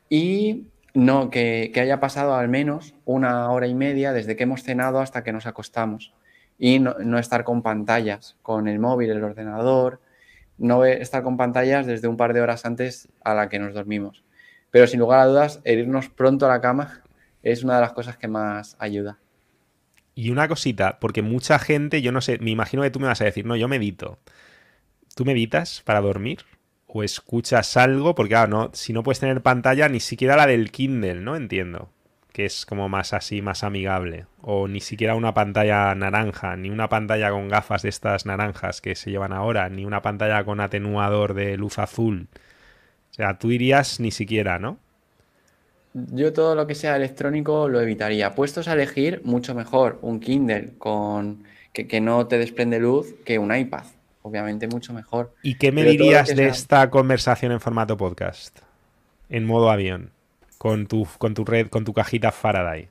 [0.08, 0.64] y
[0.94, 5.22] no, que haya pasado al menos una hora y media desde que hemos cenado hasta
[5.22, 6.12] que nos acostamos
[6.58, 10.00] y no, estar con pantallas, con el móvil, el ordenador,
[10.58, 14.24] no estar con pantallas desde un par de horas antes a la que nos dormimos.
[14.70, 17.02] Pero sin lugar a dudas, el irnos pronto a la cama
[17.42, 19.18] es una de las cosas que más ayuda.
[20.14, 23.20] Y una cosita, porque mucha gente, yo no sé, me imagino que tú me vas
[23.20, 24.18] a decir, no, yo medito.
[25.14, 26.38] ¿Tú meditas para dormir?
[26.86, 28.14] ¿O escuchas algo?
[28.14, 31.36] Porque, claro, no, si no puedes tener pantalla, ni siquiera la del Kindle, ¿no?
[31.36, 31.90] Entiendo
[32.36, 34.26] que es como más así, más amigable.
[34.42, 38.94] O ni siquiera una pantalla naranja, ni una pantalla con gafas de estas naranjas que
[38.94, 42.28] se llevan ahora, ni una pantalla con atenuador de luz azul.
[43.10, 44.78] O sea, tú irías ni siquiera, ¿no?
[45.94, 48.34] Yo todo lo que sea electrónico lo evitaría.
[48.34, 51.42] Puestos a elegir, mucho mejor un Kindle con
[51.72, 53.84] que, no te desprende luz que un iPad.
[54.20, 55.32] Obviamente mucho mejor.
[55.42, 58.58] ¿Y qué me dirías de esta conversación en formato podcast?
[59.30, 60.10] En modo avión
[60.58, 62.88] con tu, con tu red, con tu cajita Faraday.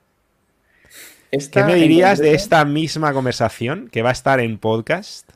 [1.51, 5.29] ¿Qué me dirías de esta misma conversación que va a estar en podcast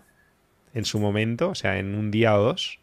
[0.73, 2.79] en su momento, o sea, en un día o dos?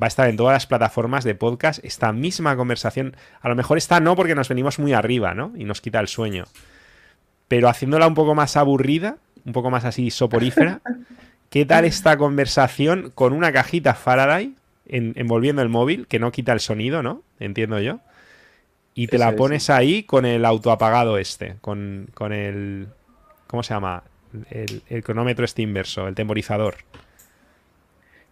[0.00, 3.16] Va a estar en todas las plataformas de podcast esta misma conversación.
[3.40, 5.52] A lo mejor esta no porque nos venimos muy arriba, ¿no?
[5.56, 6.44] Y nos quita el sueño.
[7.46, 10.80] Pero haciéndola un poco más aburrida, un poco más así soporífera,
[11.50, 14.54] ¿qué tal esta conversación con una cajita Faraday
[14.86, 17.22] envolviendo el móvil que no quita el sonido, ¿no?
[17.38, 18.00] Entiendo yo
[18.94, 22.88] y te la pones ahí con el autoapagado este, con, el...
[23.46, 24.04] ¿Cómo se llama?
[24.50, 26.76] El, cronómetro este inverso, el temporizador.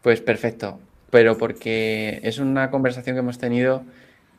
[0.02, 0.80] Pues perfecto.
[1.10, 3.84] pero porque es una conversación que hemos tenido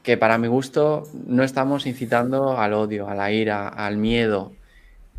[0.01, 4.51] que para mi gusto no estamos incitando al odio, a la ira, al miedo,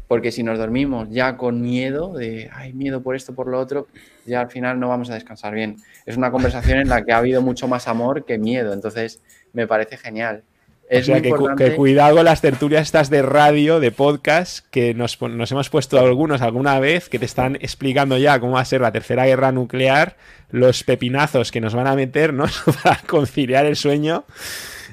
[0.08, 3.88] porque si nos dormimos ya con miedo, de, hay miedo por esto, por lo otro,
[4.26, 5.76] ya al final no vamos a descansar bien.
[6.04, 9.22] Es una conversación en la que ha habido mucho más amor que miedo, entonces
[9.54, 10.44] me parece genial.
[10.88, 11.14] Es o
[11.56, 15.98] que, cuidado con las tertulias estas de radio, de podcast, que nos, nos, hemos puesto
[15.98, 19.50] algunos alguna vez, que te están explicando ya cómo va a ser la tercera guerra
[19.50, 20.16] nuclear,
[20.50, 24.24] los pepinazos que nos van a meternos para conciliar el sueño,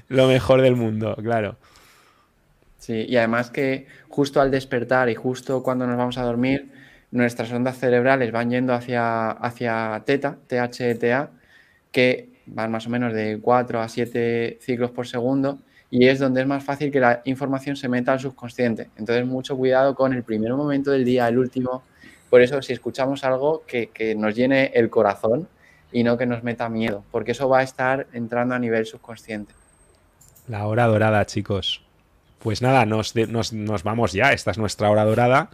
[0.07, 1.57] lo mejor del mundo, claro.
[2.79, 6.71] Sí, y además que justo al despertar y justo cuando nos vamos a dormir,
[7.11, 11.31] nuestras ondas cerebrales van yendo hacia, hacia teta, THTA,
[11.91, 15.59] que van más o menos de 4 a 7 ciclos por segundo
[15.91, 18.89] y es donde es más fácil que la información se meta al subconsciente.
[18.97, 21.83] Entonces, mucho cuidado con el primer momento del día, el último.
[22.29, 25.49] Por eso, si escuchamos algo que, que nos llene el corazón
[25.91, 29.53] y no que nos meta miedo, porque eso va a estar entrando a nivel subconsciente.
[30.47, 31.83] La hora dorada, chicos.
[32.39, 34.33] Pues nada, nos, nos, vamos ya.
[34.33, 35.49] Esta es nuestra hora dorada.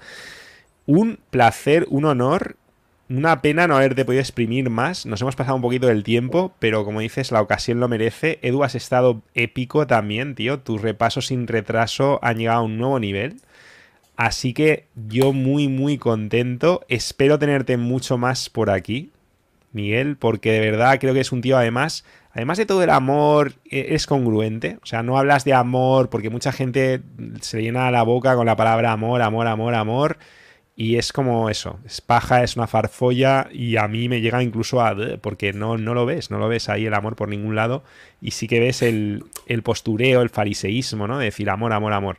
[0.86, 2.56] Un placer, un honor
[3.10, 5.06] una pena no haberte podido exprimir más.
[5.06, 8.40] Nos hemos pasado un poquito del tiempo, pero como dices, la ocasión lo merece.
[8.42, 10.60] Edu, has estado épico también, tío.
[10.60, 13.38] Tus repasos sin retraso han llegado a un nuevo nivel.
[14.18, 16.84] Así que yo muy, muy contento.
[16.90, 19.12] Espero tenerte mucho más por aquí,
[19.72, 22.04] Miguel, porque de verdad creo que es un tío, además,
[22.34, 24.80] además de todo el amor, e-, es congruente.
[24.82, 27.02] O sea, no hablas de amor porque mucha gente
[27.42, 30.18] se llena la boca con la palabra amor, amor, amor, amor.
[30.80, 34.80] Y es como eso, es paja, es una farfolla y a mí me llega incluso
[34.80, 34.96] a...
[35.22, 37.84] porque no, no lo ves, no lo ves ahí el amor por ningún lado
[38.22, 41.18] y sí que ves el, el postureo, el fariseísmo, ¿no?
[41.18, 42.18] De decir amor, amor, amor.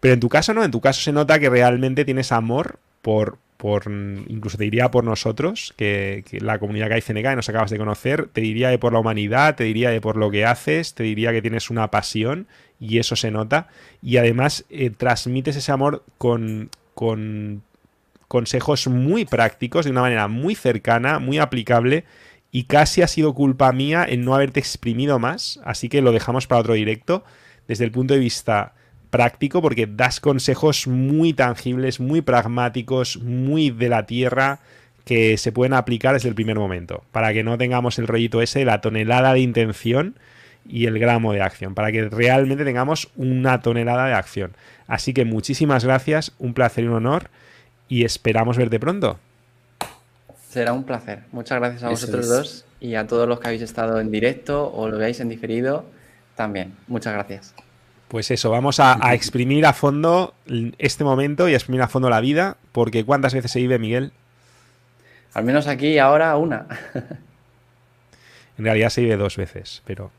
[0.00, 3.36] Pero en tu caso no, en tu caso se nota que realmente tienes amor por,
[3.58, 8.26] por incluso te diría por nosotros, que, la comunidad CNK que nos acabas de conocer,
[8.32, 11.30] te diría de por la humanidad, te diría de por lo que haces, te diría
[11.30, 12.46] que tienes una pasión
[12.80, 13.68] y eso se nota.
[14.00, 17.62] Y además eh, transmites ese amor con, con
[18.32, 22.04] consejos muy prácticos, de una manera muy cercana, muy aplicable.
[22.50, 26.46] Y casi ha sido culpa mía el no haberte exprimido más, así que lo dejamos
[26.46, 27.24] para otro directo.
[27.68, 28.72] Desde el punto de vista
[29.10, 34.60] práctico porque das consejos muy tangibles, muy pragmáticos, muy de la tierra
[35.04, 38.64] que se pueden aplicar desde el primer momento, para que no tengamos el rollito ese,
[38.64, 40.16] la tonelada de intención
[40.66, 44.52] y el gramo de acción, para que realmente tengamos una tonelada de acción.
[44.86, 47.28] Así que muchísimas gracias, un placer y un honor
[47.92, 49.18] y esperamos verte pronto.
[50.48, 51.24] Será un placer.
[51.30, 54.88] Muchas gracias a vosotros dos y a todos los que habéis estado en directo o
[54.88, 55.84] lo veáis en diferido
[56.34, 56.74] también.
[56.86, 57.54] Muchas gracias.
[58.08, 60.32] Pues eso, vamos a, exprimir a fondo
[60.78, 64.12] este momento y a exprimir a fondo la vida, porque ¿cuántas veces se vive, Miguel?
[65.34, 66.66] Al menos aquí ahora una.
[68.56, 70.10] en realidad se vive dos veces, pero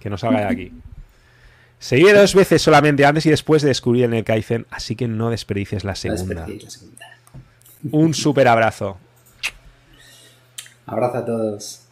[0.00, 0.72] que no salga de aquí.
[1.78, 5.30] Se vive dos veces solamente antes y después de descubrir el Kaizen, así que no
[5.30, 6.46] desperdicies la segunda.
[7.92, 8.98] Un super abrazo.
[10.86, 11.85] Abrazo a todos.